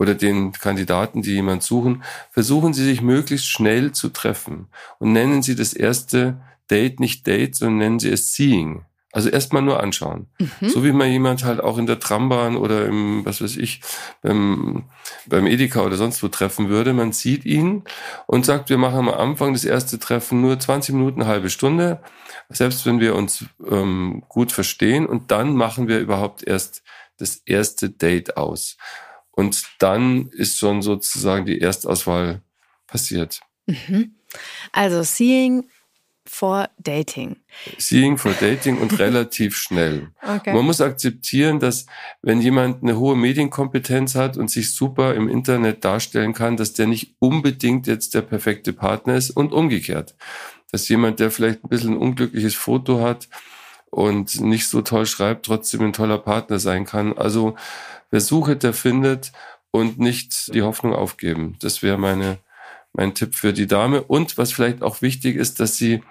oder 0.00 0.14
den 0.14 0.52
Kandidaten, 0.52 1.20
die 1.20 1.32
jemand 1.32 1.62
suchen, 1.62 2.02
versuchen 2.30 2.72
Sie 2.72 2.84
sich 2.84 3.02
möglichst 3.02 3.46
schnell 3.46 3.92
zu 3.92 4.08
treffen 4.08 4.68
und 4.98 5.12
nennen 5.12 5.42
Sie 5.42 5.54
das 5.54 5.74
erste 5.74 6.40
Date 6.70 7.00
nicht 7.00 7.26
Date, 7.26 7.54
sondern 7.54 7.78
nennen 7.78 7.98
Sie 7.98 8.08
es 8.08 8.32
Seeing. 8.32 8.86
Also 9.12 9.28
erstmal 9.28 9.62
nur 9.62 9.82
anschauen. 9.82 10.28
Mhm. 10.38 10.68
So 10.68 10.84
wie 10.84 10.92
man 10.92 11.10
jemand 11.10 11.44
halt 11.44 11.60
auch 11.60 11.78
in 11.78 11.86
der 11.86 11.98
Trambahn 11.98 12.56
oder 12.56 12.86
im, 12.86 13.24
was 13.24 13.42
weiß 13.42 13.56
ich, 13.56 13.80
beim, 14.22 14.84
beim 15.26 15.48
Edeka 15.48 15.82
oder 15.82 15.96
sonst 15.96 16.22
wo 16.22 16.28
treffen 16.28 16.68
würde. 16.68 16.92
Man 16.92 17.12
sieht 17.12 17.44
ihn 17.44 17.82
und 18.26 18.46
sagt, 18.46 18.70
wir 18.70 18.78
machen 18.78 18.98
am 18.98 19.08
Anfang 19.08 19.52
das 19.52 19.64
erste 19.64 19.98
Treffen 19.98 20.40
nur 20.40 20.60
20 20.60 20.94
Minuten, 20.94 21.22
eine 21.22 21.30
halbe 21.30 21.50
Stunde. 21.50 22.00
Selbst 22.50 22.86
wenn 22.86 23.00
wir 23.00 23.16
uns 23.16 23.44
ähm, 23.68 24.22
gut 24.28 24.52
verstehen 24.52 25.06
und 25.06 25.32
dann 25.32 25.56
machen 25.56 25.88
wir 25.88 25.98
überhaupt 25.98 26.46
erst 26.46 26.82
das 27.16 27.42
erste 27.46 27.90
Date 27.90 28.36
aus. 28.36 28.76
Und 29.32 29.64
dann 29.80 30.28
ist 30.28 30.58
schon 30.58 30.82
sozusagen 30.82 31.46
die 31.46 31.60
Erstauswahl 31.60 32.42
passiert. 32.86 33.40
Mhm. 33.66 34.14
Also 34.72 35.02
Seeing 35.02 35.68
for 36.30 36.68
Dating. 36.78 37.36
Seeing 37.76 38.16
for 38.16 38.32
Dating 38.32 38.78
und 38.78 38.98
relativ 38.98 39.56
schnell. 39.56 40.12
Okay. 40.22 40.54
Man 40.54 40.64
muss 40.64 40.80
akzeptieren, 40.80 41.58
dass 41.58 41.86
wenn 42.22 42.40
jemand 42.40 42.82
eine 42.82 42.96
hohe 42.98 43.16
Medienkompetenz 43.16 44.14
hat 44.14 44.36
und 44.36 44.48
sich 44.48 44.72
super 44.72 45.14
im 45.14 45.28
Internet 45.28 45.84
darstellen 45.84 46.32
kann, 46.32 46.56
dass 46.56 46.72
der 46.72 46.86
nicht 46.86 47.16
unbedingt 47.18 47.88
jetzt 47.88 48.14
der 48.14 48.22
perfekte 48.22 48.72
Partner 48.72 49.16
ist 49.16 49.30
und 49.30 49.52
umgekehrt. 49.52 50.14
Dass 50.70 50.88
jemand, 50.88 51.18
der 51.18 51.32
vielleicht 51.32 51.64
ein 51.64 51.68
bisschen 51.68 51.94
ein 51.94 51.98
unglückliches 51.98 52.54
Foto 52.54 53.02
hat 53.02 53.28
und 53.90 54.40
nicht 54.40 54.68
so 54.68 54.82
toll 54.82 55.06
schreibt, 55.06 55.46
trotzdem 55.46 55.82
ein 55.82 55.92
toller 55.92 56.18
Partner 56.18 56.60
sein 56.60 56.86
kann. 56.86 57.18
Also 57.18 57.56
wer 58.10 58.20
sucht, 58.20 58.62
der 58.62 58.72
findet 58.72 59.32
und 59.72 59.98
nicht 59.98 60.54
die 60.54 60.62
Hoffnung 60.62 60.94
aufgeben. 60.94 61.56
Das 61.60 61.82
wäre 61.82 61.98
meine 61.98 62.38
mein 62.92 63.14
Tipp 63.14 63.34
für 63.34 63.52
die 63.52 63.66
Dame. 63.66 64.02
Und 64.02 64.38
was 64.38 64.52
vielleicht 64.52 64.82
auch 64.82 65.02
wichtig 65.02 65.36
ist, 65.36 65.60
dass 65.60 65.76
sie 65.76 66.02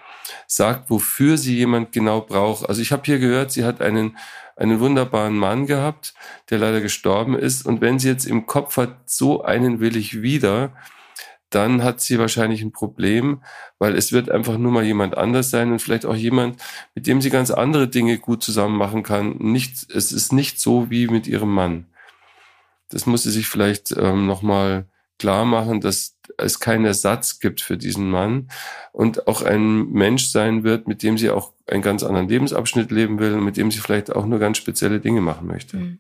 sagt, 0.48 0.90
wofür 0.90 1.38
sie 1.38 1.56
jemand 1.56 1.92
genau 1.92 2.22
braucht. 2.22 2.68
Also 2.68 2.82
ich 2.82 2.92
habe 2.92 3.04
hier 3.06 3.20
gehört, 3.20 3.52
sie 3.52 3.66
hat 3.66 3.82
einen, 3.82 4.18
einen 4.56 4.80
wunderbaren 4.80 5.38
Mann 5.38 5.66
gehabt, 5.66 6.14
der 6.50 6.60
leider 6.60 6.82
gestorben 6.82 7.38
ist. 7.38 7.66
Und 7.66 7.82
wenn 7.82 8.00
sie 8.00 8.10
jetzt 8.10 8.26
im 8.26 8.46
Kopf 8.46 8.78
hat, 8.78 9.10
so 9.10 9.44
einen 9.44 9.80
will 9.80 9.96
ich 9.96 10.22
wieder, 10.22 10.74
dann 11.50 11.84
hat 11.84 12.00
sie 12.00 12.20
wahrscheinlich 12.20 12.62
ein 12.62 12.72
Problem, 12.72 13.42
weil 13.80 13.96
es 13.96 14.12
wird 14.12 14.30
einfach 14.30 14.58
nur 14.58 14.72
mal 14.72 14.84
jemand 14.84 15.18
anders 15.18 15.50
sein 15.50 15.72
und 15.72 15.82
vielleicht 15.82 16.06
auch 16.06 16.16
jemand, 16.16 16.62
mit 16.94 17.08
dem 17.08 17.22
sie 17.22 17.30
ganz 17.30 17.50
andere 17.50 17.88
Dinge 17.88 18.20
gut 18.20 18.44
zusammen 18.44 18.78
machen 18.78 19.04
kann. 19.04 19.38
Nicht, 19.40 19.90
es 19.92 20.12
ist 20.12 20.32
nicht 20.32 20.60
so 20.60 20.92
wie 20.92 21.08
mit 21.08 21.28
ihrem 21.28 21.54
Mann. 21.54 21.88
Das 22.90 23.06
muss 23.06 23.24
sie 23.24 23.32
sich 23.32 23.48
vielleicht 23.48 23.92
ähm, 23.92 24.28
nochmal 24.28 24.86
klar 25.20 25.46
machen, 25.46 25.82
dass 25.82 26.16
es 26.38 26.60
keinen 26.60 26.86
Ersatz 26.86 27.40
gibt 27.40 27.62
für 27.62 27.78
diesen 27.78 28.10
Mann 28.10 28.50
und 28.92 29.28
auch 29.28 29.42
ein 29.42 29.90
Mensch 29.92 30.30
sein 30.30 30.64
wird, 30.64 30.88
mit 30.88 31.04
dem 31.04 31.18
sie 31.18 31.30
auch 31.30 31.54
einen 31.68 31.82
ganz 31.82 32.04
anderen 32.04 32.28
Lebensabschnitt 32.28 32.90
leben 32.92 33.20
will 33.20 33.34
und 33.34 33.44
mit 33.44 33.58
dem 33.58 33.70
sie 33.70 33.80
vielleicht 33.80 34.12
auch 34.12 34.26
nur 34.26 34.40
ganz 34.40 34.58
spezielle 34.58 35.00
Dinge 35.00 35.22
machen 35.22 35.48
möchte. 35.48 35.78
Mhm. 35.78 36.00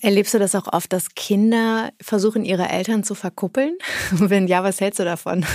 Erlebst 0.00 0.32
du 0.32 0.38
das 0.38 0.54
auch 0.54 0.72
oft, 0.72 0.92
dass 0.92 1.14
Kinder 1.14 1.92
versuchen, 2.00 2.44
ihre 2.44 2.68
Eltern 2.68 3.04
zu 3.04 3.14
verkuppeln? 3.14 3.76
Wenn 4.10 4.46
ja, 4.46 4.62
was 4.64 4.80
hältst 4.80 5.00
du 5.00 5.04
davon? 5.04 5.44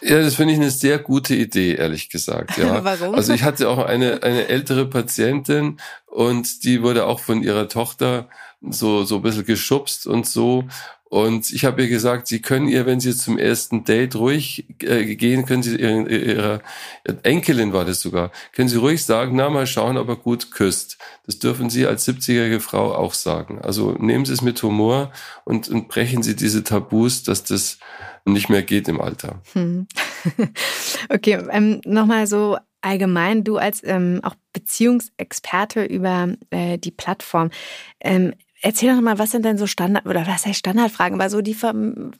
Ja, 0.00 0.22
das 0.22 0.36
finde 0.36 0.54
ich 0.54 0.60
eine 0.60 0.70
sehr 0.70 0.98
gute 0.98 1.34
Idee, 1.34 1.74
ehrlich 1.74 2.08
gesagt. 2.08 2.56
Ja. 2.56 2.84
Warum? 3.00 3.14
Also 3.14 3.32
ich 3.32 3.42
hatte 3.42 3.68
auch 3.68 3.78
eine, 3.78 4.22
eine 4.22 4.46
ältere 4.46 4.86
Patientin 4.86 5.78
und 6.06 6.64
die 6.64 6.82
wurde 6.82 7.06
auch 7.06 7.20
von 7.20 7.42
ihrer 7.42 7.68
Tochter 7.68 8.28
so, 8.60 9.04
so 9.04 9.16
ein 9.16 9.22
bisschen 9.22 9.44
geschubst 9.44 10.06
und 10.06 10.26
so. 10.26 10.64
Und 11.10 11.50
ich 11.52 11.64
habe 11.64 11.82
ihr 11.82 11.88
gesagt, 11.88 12.26
Sie 12.26 12.42
können 12.42 12.68
ihr, 12.68 12.84
wenn 12.84 13.00
Sie 13.00 13.16
zum 13.16 13.38
ersten 13.38 13.84
Date 13.84 14.14
ruhig 14.16 14.66
äh, 14.82 15.16
gehen, 15.16 15.46
können 15.46 15.62
Sie 15.62 15.76
ihrer, 15.76 16.10
ihrer 16.10 16.60
Enkelin 17.22 17.72
war 17.72 17.86
das 17.86 18.02
sogar, 18.02 18.30
können 18.52 18.68
Sie 18.68 18.76
ruhig 18.76 19.02
sagen, 19.02 19.34
na 19.36 19.48
mal 19.48 19.66
schauen, 19.66 19.96
ob 19.96 20.08
er 20.08 20.16
gut 20.16 20.50
küsst. 20.50 20.98
Das 21.24 21.38
dürfen 21.38 21.70
Sie 21.70 21.86
als 21.86 22.06
70-jährige 22.06 22.60
Frau 22.60 22.94
auch 22.94 23.14
sagen. 23.14 23.58
Also 23.62 23.92
nehmen 23.92 24.26
Sie 24.26 24.34
es 24.34 24.42
mit 24.42 24.62
Humor 24.62 25.10
und, 25.44 25.68
und 25.68 25.88
brechen 25.88 26.22
Sie 26.22 26.36
diese 26.36 26.62
Tabus, 26.62 27.22
dass 27.22 27.42
das 27.42 27.78
nicht 28.26 28.50
mehr 28.50 28.62
geht 28.62 28.86
im 28.88 29.00
Alter. 29.00 29.40
Hm. 29.54 29.86
okay, 31.08 31.38
ähm, 31.50 31.80
nochmal 31.86 32.26
so 32.26 32.58
allgemein, 32.82 33.44
du 33.44 33.56
als 33.56 33.82
ähm, 33.82 34.20
auch 34.22 34.34
Beziehungsexperte 34.52 35.84
über 35.84 36.28
äh, 36.50 36.76
die 36.76 36.90
Plattform. 36.90 37.50
Ähm, 38.00 38.34
Erzähl 38.60 38.92
doch 38.92 39.00
mal, 39.00 39.18
was 39.18 39.30
sind 39.30 39.44
denn 39.44 39.56
so 39.56 39.66
Standard 39.66 40.06
oder 40.06 40.26
was 40.26 40.44
heißt 40.44 40.58
Standardfragen, 40.58 41.20
aber 41.20 41.30
so 41.30 41.40
die 41.40 41.56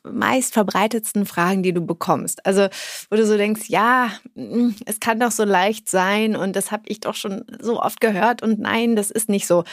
meist 0.05 0.55
verbreitetsten 0.55 1.27
Fragen, 1.27 1.65
die 1.65 1.73
du 1.73 1.81
bekommst. 1.81 2.47
Also, 2.47 2.69
wo 3.11 3.17
du 3.17 3.27
so 3.27 3.37
denkst, 3.37 3.69
ja, 3.69 4.13
mm, 4.35 4.71
es 4.87 5.01
kann 5.01 5.19
doch 5.19 5.33
so 5.33 5.45
leicht 5.45 5.89
sein 5.89 6.37
und 6.37 6.55
das 6.55 6.71
habe 6.71 6.85
ich 6.87 7.01
doch 7.01 7.15
schon 7.15 7.45
so 7.61 7.81
oft 7.81 8.01
gehört 8.01 8.43
und 8.43 8.61
nein, 8.61 8.95
das 8.95 9.11
ist 9.11 9.29
nicht 9.29 9.47
so. 9.47 9.65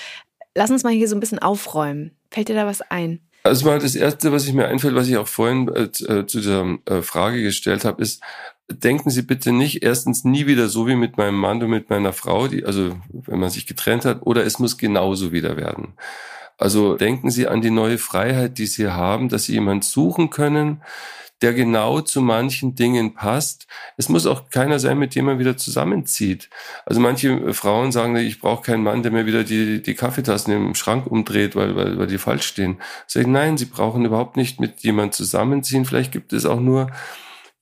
Lass 0.55 0.71
uns 0.71 0.83
mal 0.83 0.93
hier 0.93 1.07
so 1.07 1.15
ein 1.15 1.19
bisschen 1.19 1.39
aufräumen. 1.39 2.11
Fällt 2.31 2.49
dir 2.49 2.55
da 2.55 2.65
was 2.65 2.81
ein? 2.81 3.19
Also 3.43 3.67
mal 3.67 3.77
das 3.77 3.93
erste, 3.93 4.31
was 4.31 4.47
ich 4.47 4.53
mir 4.53 4.67
einfällt, 4.67 4.95
was 4.95 5.07
ich 5.07 5.17
auch 5.17 5.27
vorhin 5.27 5.67
äh, 5.67 5.83
äh 5.83 6.25
zu 6.25 6.39
dieser 6.39 6.79
äh, 6.85 7.03
Frage 7.03 7.43
gestellt 7.43 7.85
habe, 7.85 8.01
ist, 8.01 8.23
denken 8.69 9.11
Sie 9.11 9.21
bitte 9.21 9.51
nicht 9.51 9.83
erstens 9.83 10.23
nie 10.23 10.47
wieder 10.47 10.67
so 10.67 10.87
wie 10.87 10.95
mit 10.95 11.17
meinem 11.17 11.35
Mann 11.35 11.61
und 11.61 11.69
mit 11.69 11.91
meiner 11.91 12.11
Frau, 12.11 12.47
die, 12.47 12.65
also 12.65 12.97
wenn 13.09 13.39
man 13.39 13.51
sich 13.51 13.67
getrennt 13.67 14.03
hat, 14.05 14.23
oder 14.23 14.43
es 14.43 14.57
muss 14.57 14.79
genauso 14.79 15.31
wieder 15.31 15.57
werden. 15.57 15.93
Also 16.57 16.95
denken 16.95 17.31
Sie 17.31 17.47
an 17.47 17.61
die 17.61 17.71
neue 17.71 17.97
Freiheit, 17.97 18.57
die 18.57 18.65
Sie 18.65 18.87
haben, 18.89 19.29
dass 19.29 19.45
Sie 19.45 19.53
jemand 19.53 19.83
suchen 19.83 20.29
können, 20.29 20.81
der 21.41 21.53
genau 21.53 22.01
zu 22.01 22.21
manchen 22.21 22.75
Dingen 22.75 23.13
passt. 23.13 23.67
Es 23.97 24.09
muss 24.09 24.25
auch 24.25 24.49
keiner 24.49 24.79
sein, 24.79 24.97
mit 24.97 25.15
dem 25.15 25.25
man 25.25 25.37
wieder 25.37 25.57
zusammenzieht. 25.57 26.49
Also 26.85 27.01
manche 27.01 27.53
Frauen 27.53 27.91
sagen, 27.91 28.15
ich 28.15 28.39
brauche 28.39 28.63
keinen 28.63 28.83
Mann, 28.83 29.03
der 29.03 29.11
mir 29.11 29.25
wieder 29.25 29.43
die, 29.43 29.81
die 29.81 29.95
Kaffeetassen 29.95 30.53
im 30.53 30.75
Schrank 30.75 31.07
umdreht, 31.07 31.55
weil, 31.55 31.75
weil, 31.75 31.97
weil 31.99 32.07
die 32.07 32.17
falsch 32.17 32.47
stehen. 32.47 32.77
Sag 33.05 33.23
ich, 33.23 33.27
nein, 33.27 33.57
sie 33.57 33.65
brauchen 33.65 34.05
überhaupt 34.05 34.37
nicht 34.37 34.59
mit 34.59 34.79
jemand 34.81 35.13
zusammenziehen. 35.13 35.85
Vielleicht 35.85 36.11
gibt 36.11 36.31
es 36.31 36.45
auch 36.45 36.61
nur 36.61 36.87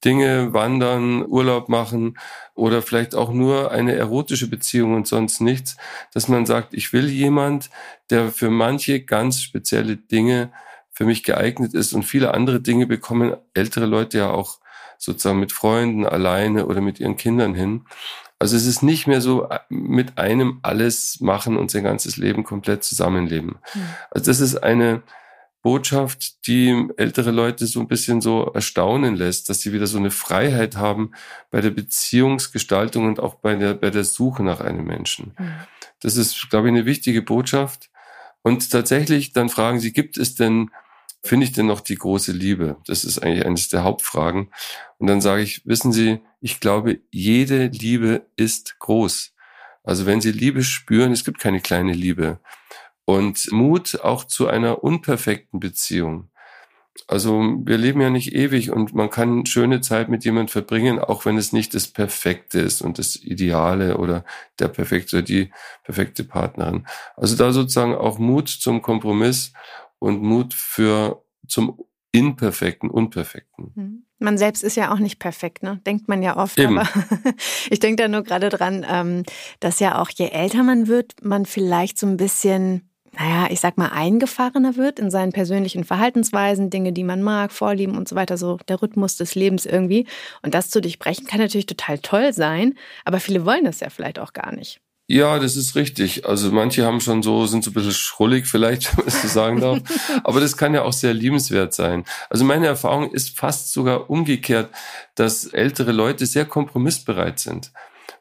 Dinge, 0.03 0.53
wandern, 0.53 1.25
Urlaub 1.25 1.69
machen 1.69 2.17
oder 2.55 2.81
vielleicht 2.81 3.15
auch 3.15 3.31
nur 3.31 3.71
eine 3.71 3.95
erotische 3.95 4.49
Beziehung 4.49 4.95
und 4.95 5.07
sonst 5.07 5.41
nichts, 5.41 5.77
dass 6.13 6.27
man 6.27 6.45
sagt, 6.45 6.73
ich 6.73 6.93
will 6.93 7.09
jemand, 7.09 7.69
der 8.09 8.31
für 8.31 8.49
manche 8.49 9.01
ganz 9.01 9.41
spezielle 9.41 9.97
Dinge 9.97 10.51
für 10.91 11.05
mich 11.05 11.23
geeignet 11.23 11.73
ist 11.73 11.93
und 11.93 12.03
viele 12.03 12.33
andere 12.33 12.61
Dinge 12.61 12.85
bekommen 12.85 13.35
ältere 13.53 13.85
Leute 13.85 14.19
ja 14.19 14.29
auch 14.29 14.59
sozusagen 14.97 15.39
mit 15.39 15.51
Freunden 15.51 16.05
alleine 16.05 16.67
oder 16.67 16.81
mit 16.81 16.99
ihren 16.99 17.17
Kindern 17.17 17.55
hin. 17.55 17.85
Also 18.39 18.57
es 18.57 18.65
ist 18.65 18.83
nicht 18.83 19.07
mehr 19.07 19.21
so 19.21 19.49
äh, 19.49 19.59
mit 19.69 20.17
einem 20.17 20.59
alles 20.63 21.19
machen 21.21 21.57
und 21.57 21.71
sein 21.71 21.83
ganzes 21.83 22.17
Leben 22.17 22.43
komplett 22.43 22.83
zusammenleben. 22.83 23.55
Mhm. 23.73 23.81
Also 24.11 24.25
das 24.29 24.39
ist 24.39 24.57
eine 24.57 25.01
Botschaft, 25.63 26.45
die 26.45 26.89
ältere 26.97 27.31
Leute 27.31 27.65
so 27.67 27.79
ein 27.79 27.87
bisschen 27.87 28.19
so 28.19 28.51
erstaunen 28.53 29.15
lässt, 29.15 29.49
dass 29.49 29.61
sie 29.61 29.71
wieder 29.71 29.87
so 29.87 29.97
eine 29.97 30.11
Freiheit 30.11 30.75
haben 30.75 31.11
bei 31.51 31.61
der 31.61 31.71
Beziehungsgestaltung 31.71 33.07
und 33.07 33.19
auch 33.21 33.35
bei 33.35 33.55
der, 33.55 33.73
bei 33.73 33.89
der 33.89 34.03
Suche 34.03 34.43
nach 34.43 34.59
einem 34.59 34.85
Menschen. 34.85 35.33
Mhm. 35.39 35.53
Das 36.01 36.17
ist, 36.17 36.49
glaube 36.49 36.67
ich, 36.67 36.73
eine 36.73 36.85
wichtige 36.85 37.21
Botschaft. 37.21 37.89
Und 38.41 38.69
tatsächlich 38.69 39.31
dann 39.31 39.47
fragen 39.47 39.79
sie, 39.79 39.93
gibt 39.93 40.17
es 40.17 40.35
denn, 40.35 40.69
finde 41.23 41.45
ich 41.45 41.53
denn 41.53 41.65
noch 41.67 41.79
die 41.79 41.95
große 41.95 42.33
Liebe? 42.33 42.75
Das 42.85 43.05
ist 43.05 43.19
eigentlich 43.19 43.45
eines 43.45 43.69
der 43.69 43.85
Hauptfragen. 43.85 44.49
Und 44.97 45.07
dann 45.07 45.21
sage 45.21 45.43
ich, 45.43 45.65
wissen 45.65 45.93
Sie, 45.93 46.19
ich 46.41 46.59
glaube, 46.59 46.99
jede 47.09 47.67
Liebe 47.67 48.27
ist 48.35 48.79
groß. 48.79 49.33
Also 49.85 50.05
wenn 50.05 50.19
Sie 50.19 50.33
Liebe 50.33 50.61
spüren, 50.61 51.13
es 51.13 51.23
gibt 51.23 51.39
keine 51.39 51.61
kleine 51.61 51.93
Liebe 51.93 52.39
und 53.05 53.51
Mut 53.51 53.99
auch 54.01 54.23
zu 54.23 54.47
einer 54.47 54.83
unperfekten 54.83 55.59
Beziehung. 55.59 56.29
Also 57.07 57.41
wir 57.65 57.77
leben 57.77 58.01
ja 58.01 58.09
nicht 58.09 58.33
ewig 58.33 58.69
und 58.69 58.93
man 58.93 59.09
kann 59.09 59.45
schöne 59.45 59.81
Zeit 59.81 60.09
mit 60.09 60.23
jemand 60.25 60.51
verbringen, 60.51 60.99
auch 60.99 61.25
wenn 61.25 61.37
es 61.37 61.51
nicht 61.51 61.73
das 61.73 61.87
Perfekte 61.87 62.59
ist 62.59 62.81
und 62.81 62.99
das 62.99 63.15
Ideale 63.15 63.97
oder 63.97 64.23
der 64.59 64.67
perfekte 64.67 65.17
oder 65.17 65.23
die 65.23 65.51
perfekte 65.83 66.23
Partnerin. 66.23 66.85
Also 67.15 67.35
da 67.35 67.51
sozusagen 67.51 67.95
auch 67.95 68.19
Mut 68.19 68.47
zum 68.47 68.81
Kompromiss 68.83 69.53
und 69.97 70.21
Mut 70.21 70.53
für 70.53 71.23
zum 71.47 71.83
Imperfekten, 72.11 72.91
Unperfekten. 72.91 73.71
Hm. 73.75 74.05
Man 74.19 74.37
selbst 74.37 74.63
ist 74.63 74.77
ja 74.77 74.93
auch 74.93 74.99
nicht 74.99 75.17
perfekt, 75.17 75.63
ne? 75.63 75.81
Denkt 75.85 76.07
man 76.07 76.21
ja 76.21 76.37
oft. 76.37 76.57
Eben. 76.59 76.77
Aber 76.77 76.87
ich 77.69 77.79
denke 77.79 78.03
da 78.03 78.07
nur 78.07 78.21
gerade 78.21 78.49
dran, 78.49 78.85
ähm, 78.87 79.23
dass 79.59 79.79
ja 79.79 79.99
auch 79.99 80.09
je 80.11 80.29
älter 80.29 80.63
man 80.63 80.87
wird, 80.87 81.23
man 81.23 81.45
vielleicht 81.45 81.97
so 81.97 82.05
ein 82.05 82.17
bisschen 82.17 82.92
naja, 83.17 83.47
ich 83.51 83.59
sag 83.59 83.77
mal, 83.77 83.89
eingefahrener 83.89 84.75
wird 84.75 84.99
in 84.99 85.11
seinen 85.11 85.31
persönlichen 85.31 85.83
Verhaltensweisen, 85.83 86.69
Dinge, 86.69 86.93
die 86.93 87.03
man 87.03 87.21
mag, 87.21 87.51
Vorlieben 87.51 87.97
und 87.97 88.07
so 88.07 88.15
weiter, 88.15 88.37
so 88.37 88.57
der 88.67 88.81
Rhythmus 88.81 89.17
des 89.17 89.35
Lebens 89.35 89.65
irgendwie. 89.65 90.07
Und 90.41 90.53
das 90.53 90.69
zu 90.69 90.81
durchbrechen 90.81 91.27
kann 91.27 91.39
natürlich 91.39 91.67
total 91.67 91.99
toll 91.99 92.33
sein, 92.33 92.75
aber 93.05 93.19
viele 93.19 93.45
wollen 93.45 93.65
das 93.65 93.79
ja 93.79 93.89
vielleicht 93.89 94.19
auch 94.19 94.33
gar 94.33 94.53
nicht. 94.53 94.79
Ja, 95.07 95.37
das 95.37 95.57
ist 95.57 95.75
richtig. 95.75 96.25
Also 96.25 96.51
manche 96.51 96.85
haben 96.85 97.01
schon 97.01 97.21
so, 97.21 97.45
sind 97.45 97.63
so 97.63 97.71
ein 97.71 97.73
bisschen 97.73 97.91
schrullig 97.91 98.47
vielleicht, 98.47 98.89
wenn 98.97 99.05
man 99.05 99.07
es 99.13 99.21
so 99.21 99.27
sagen 99.27 99.59
darf. 99.59 99.79
Aber 100.23 100.39
das 100.39 100.55
kann 100.55 100.73
ja 100.73 100.83
auch 100.83 100.93
sehr 100.93 101.13
liebenswert 101.13 101.73
sein. 101.73 102.05
Also 102.29 102.45
meine 102.45 102.67
Erfahrung 102.67 103.11
ist 103.11 103.37
fast 103.37 103.73
sogar 103.73 104.09
umgekehrt, 104.09 104.69
dass 105.15 105.45
ältere 105.45 105.91
Leute 105.91 106.25
sehr 106.25 106.45
kompromissbereit 106.45 107.39
sind. 107.39 107.71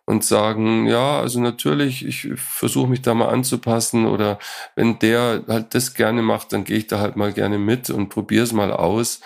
Und 0.04 0.24
sagen, 0.24 0.86
ja, 0.86 1.20
also 1.20 1.40
natürlich, 1.40 2.04
ich 2.04 2.28
versuche 2.36 2.88
mich 2.88 3.02
da 3.02 3.14
mal 3.14 3.28
anzupassen 3.28 4.06
oder 4.06 4.38
wenn 4.74 4.98
der 4.98 5.44
halt 5.48 5.74
das 5.74 5.94
gerne 5.94 6.22
macht, 6.22 6.52
dann 6.52 6.64
gehe 6.64 6.78
ich 6.78 6.88
da 6.88 6.98
halt 6.98 7.16
mal 7.16 7.32
gerne 7.32 7.58
mit 7.58 7.88
und 7.90 8.08
probiere 8.08 8.44
es 8.44 8.52
mal 8.52 8.72
aus. 8.72 9.20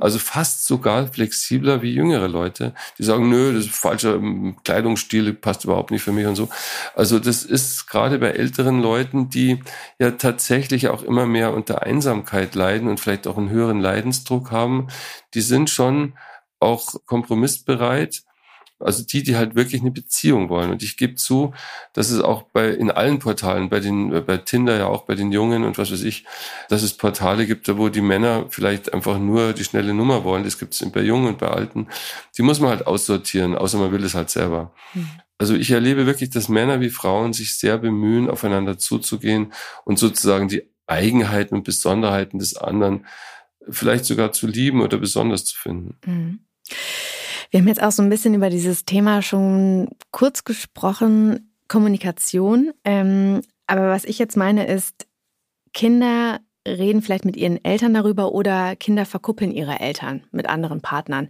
Also 0.00 0.18
fast 0.18 0.66
sogar 0.66 1.06
flexibler 1.06 1.80
wie 1.80 1.92
jüngere 1.94 2.26
Leute, 2.26 2.74
die 2.98 3.04
sagen, 3.04 3.28
nö, 3.30 3.54
das 3.54 3.66
ist 3.66 3.76
falscher 3.76 4.20
Kleidungsstil, 4.64 5.34
passt 5.34 5.64
überhaupt 5.64 5.92
nicht 5.92 6.02
für 6.02 6.10
mich 6.10 6.26
und 6.26 6.34
so. 6.34 6.48
Also 6.96 7.20
das 7.20 7.44
ist 7.44 7.86
gerade 7.86 8.18
bei 8.18 8.30
älteren 8.30 8.82
Leuten, 8.82 9.30
die 9.30 9.62
ja 10.00 10.10
tatsächlich 10.12 10.88
auch 10.88 11.04
immer 11.04 11.26
mehr 11.26 11.54
unter 11.54 11.82
Einsamkeit 11.82 12.56
leiden 12.56 12.88
und 12.88 12.98
vielleicht 12.98 13.28
auch 13.28 13.38
einen 13.38 13.50
höheren 13.50 13.80
Leidensdruck 13.80 14.50
haben, 14.50 14.88
die 15.34 15.42
sind 15.42 15.70
schon 15.70 16.14
auch 16.58 16.94
kompromissbereit 17.06 18.24
also 18.78 19.04
die, 19.04 19.22
die 19.22 19.36
halt 19.36 19.54
wirklich 19.54 19.80
eine 19.80 19.90
Beziehung 19.90 20.48
wollen. 20.48 20.70
Und 20.70 20.82
ich 20.82 20.96
gebe 20.96 21.14
zu, 21.14 21.54
dass 21.92 22.10
es 22.10 22.20
auch 22.20 22.42
bei 22.42 22.70
in 22.70 22.90
allen 22.90 23.18
Portalen, 23.18 23.70
bei 23.70 23.80
den 23.80 24.12
äh, 24.12 24.20
bei 24.20 24.36
Tinder 24.36 24.76
ja 24.76 24.86
auch 24.86 25.02
bei 25.02 25.14
den 25.14 25.32
Jungen 25.32 25.64
und 25.64 25.78
was 25.78 25.92
weiß 25.92 26.02
ich, 26.02 26.24
dass 26.68 26.82
es 26.82 26.96
Portale 26.96 27.46
gibt, 27.46 27.68
wo 27.76 27.88
die 27.88 28.00
Männer 28.00 28.46
vielleicht 28.50 28.92
einfach 28.92 29.18
nur 29.18 29.52
die 29.52 29.64
schnelle 29.64 29.94
Nummer 29.94 30.24
wollen. 30.24 30.44
Das 30.44 30.58
gibt 30.58 30.74
es 30.74 30.90
bei 30.90 31.02
Jungen 31.02 31.28
und 31.28 31.38
bei 31.38 31.48
Alten. 31.48 31.88
Die 32.36 32.42
muss 32.42 32.60
man 32.60 32.70
halt 32.70 32.86
aussortieren, 32.86 33.56
außer 33.56 33.78
man 33.78 33.92
will 33.92 34.04
es 34.04 34.14
halt 34.14 34.30
selber. 34.30 34.72
Mhm. 34.94 35.08
Also 35.38 35.54
ich 35.54 35.70
erlebe 35.70 36.06
wirklich, 36.06 36.30
dass 36.30 36.48
Männer 36.48 36.80
wie 36.80 36.90
Frauen 36.90 37.32
sich 37.32 37.58
sehr 37.58 37.78
bemühen, 37.78 38.30
aufeinander 38.30 38.78
zuzugehen 38.78 39.52
und 39.84 39.98
sozusagen 39.98 40.48
die 40.48 40.62
Eigenheiten 40.86 41.54
und 41.54 41.64
Besonderheiten 41.64 42.38
des 42.38 42.56
anderen 42.56 43.06
vielleicht 43.68 44.04
sogar 44.04 44.32
zu 44.32 44.46
lieben 44.46 44.82
oder 44.82 44.98
besonders 44.98 45.44
zu 45.44 45.56
finden. 45.56 45.98
Mhm. 46.04 46.40
Wir 47.54 47.60
haben 47.60 47.68
jetzt 47.68 47.84
auch 47.84 47.92
so 47.92 48.02
ein 48.02 48.10
bisschen 48.10 48.34
über 48.34 48.50
dieses 48.50 48.84
Thema 48.84 49.22
schon 49.22 49.86
kurz 50.10 50.42
gesprochen, 50.42 51.54
Kommunikation. 51.68 52.72
Ähm, 52.82 53.42
aber 53.68 53.90
was 53.90 54.04
ich 54.04 54.18
jetzt 54.18 54.36
meine 54.36 54.66
ist, 54.66 55.06
Kinder 55.72 56.40
reden 56.66 57.00
vielleicht 57.00 57.24
mit 57.24 57.36
ihren 57.36 57.64
Eltern 57.64 57.94
darüber 57.94 58.32
oder 58.32 58.74
Kinder 58.74 59.06
verkuppeln 59.06 59.52
ihre 59.52 59.78
Eltern 59.78 60.24
mit 60.32 60.48
anderen 60.48 60.80
Partnern. 60.80 61.28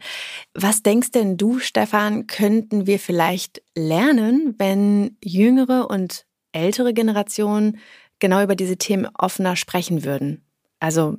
Was 0.55 0.83
denkst 0.83 1.11
denn 1.11 1.37
du, 1.37 1.59
Stefan, 1.59 2.27
könnten 2.27 2.87
wir 2.87 2.99
vielleicht 2.99 3.61
lernen, 3.77 4.55
wenn 4.57 5.19
jüngere 5.23 5.91
und 5.91 6.25
ältere 6.53 6.95
Generationen 6.95 7.77
genau 8.19 8.43
über 8.43 8.57
diese 8.57 8.79
Themen 8.79 9.11
offener 9.19 9.57
sprechen 9.57 10.05
würden? 10.05 10.43
Also 10.81 11.19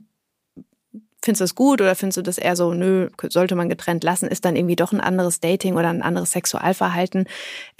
Findest 1.26 1.42
du 1.42 1.44
das 1.46 1.56
gut 1.56 1.82
oder 1.82 1.96
findest 1.96 2.18
du 2.18 2.22
das 2.22 2.38
eher 2.38 2.56
so, 2.56 2.76
nö, 2.76 3.10
sollte 3.30 3.56
man 3.56 3.68
getrennt 3.68 4.04
lassen? 4.04 4.28
Ist 4.28 4.46
dann 4.46 4.56
irgendwie 4.56 4.76
doch 4.76 4.92
ein 4.92 5.02
anderes 5.02 5.40
Dating 5.40 5.74
oder 5.74 5.90
ein 5.90 6.04
anderes 6.04 6.32
Sexualverhalten? 6.34 7.26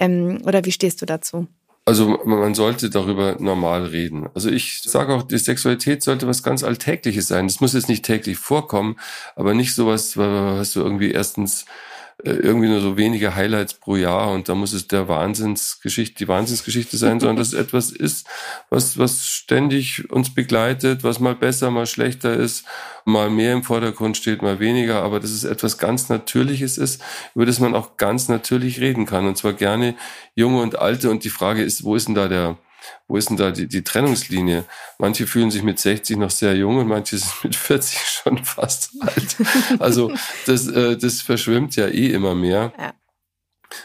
Ähm, 0.00 0.42
oder 0.44 0.64
wie 0.64 0.72
stehst 0.72 1.00
du 1.00 1.06
dazu? 1.06 1.46
Also 1.84 2.18
man 2.24 2.56
sollte 2.56 2.90
darüber 2.90 3.36
normal 3.38 3.84
reden. 3.84 4.28
Also 4.34 4.50
ich 4.50 4.82
sage 4.82 5.14
auch, 5.14 5.22
die 5.22 5.38
Sexualität 5.38 6.02
sollte 6.02 6.26
was 6.26 6.42
ganz 6.42 6.64
Alltägliches 6.64 7.28
sein. 7.28 7.46
Das 7.46 7.60
muss 7.60 7.74
jetzt 7.74 7.88
nicht 7.88 8.04
täglich 8.04 8.36
vorkommen, 8.36 8.96
aber 9.36 9.54
nicht 9.54 9.72
sowas, 9.76 10.16
was 10.16 10.72
du 10.72 10.80
irgendwie 10.80 11.12
erstens 11.12 11.66
irgendwie 12.24 12.68
nur 12.68 12.80
so 12.80 12.96
wenige 12.96 13.34
Highlights 13.34 13.74
pro 13.74 13.96
Jahr 13.96 14.32
und 14.32 14.48
da 14.48 14.54
muss 14.54 14.72
es 14.72 14.88
der 14.88 15.06
Wahnsinnsgeschichte, 15.06 16.16
die 16.16 16.28
Wahnsinnsgeschichte 16.28 16.96
sein, 16.96 17.20
sondern 17.20 17.36
dass 17.36 17.48
es 17.48 17.54
etwas 17.54 17.90
ist, 17.90 18.26
was, 18.70 18.96
was 18.96 19.26
ständig 19.26 20.10
uns 20.10 20.34
begleitet, 20.34 21.04
was 21.04 21.20
mal 21.20 21.34
besser, 21.34 21.70
mal 21.70 21.86
schlechter 21.86 22.32
ist, 22.34 22.64
mal 23.04 23.30
mehr 23.30 23.52
im 23.52 23.62
Vordergrund 23.62 24.16
steht, 24.16 24.42
mal 24.42 24.60
weniger, 24.60 25.02
aber 25.02 25.20
dass 25.20 25.30
es 25.30 25.44
etwas 25.44 25.78
ganz 25.78 26.08
Natürliches 26.08 26.78
ist, 26.78 27.02
über 27.34 27.46
das 27.46 27.60
man 27.60 27.74
auch 27.74 27.96
ganz 27.96 28.28
natürlich 28.28 28.80
reden 28.80 29.06
kann. 29.06 29.26
Und 29.26 29.36
zwar 29.36 29.52
gerne 29.52 29.94
junge 30.34 30.60
und 30.60 30.78
alte. 30.78 31.10
Und 31.10 31.22
die 31.22 31.30
Frage 31.30 31.62
ist, 31.62 31.84
wo 31.84 31.94
ist 31.94 32.08
denn 32.08 32.14
da 32.14 32.28
der, 32.28 32.56
wo 33.08 33.16
ist 33.16 33.30
denn 33.30 33.36
da 33.36 33.50
die, 33.50 33.66
die 33.66 33.82
Trennungslinie? 33.82 34.64
Manche 34.98 35.26
fühlen 35.26 35.50
sich 35.50 35.62
mit 35.62 35.78
60 35.78 36.16
noch 36.16 36.30
sehr 36.30 36.56
jung 36.56 36.78
und 36.78 36.88
manche 36.88 37.18
sind 37.18 37.44
mit 37.44 37.56
40 37.56 37.98
schon 38.06 38.44
fast 38.44 38.90
alt. 39.00 39.36
Also 39.78 40.12
das, 40.46 40.66
äh, 40.68 40.96
das 40.96 41.22
verschwimmt 41.22 41.76
ja 41.76 41.86
eh 41.86 42.12
immer 42.12 42.34
mehr. 42.34 42.72
Ja. 42.78 42.92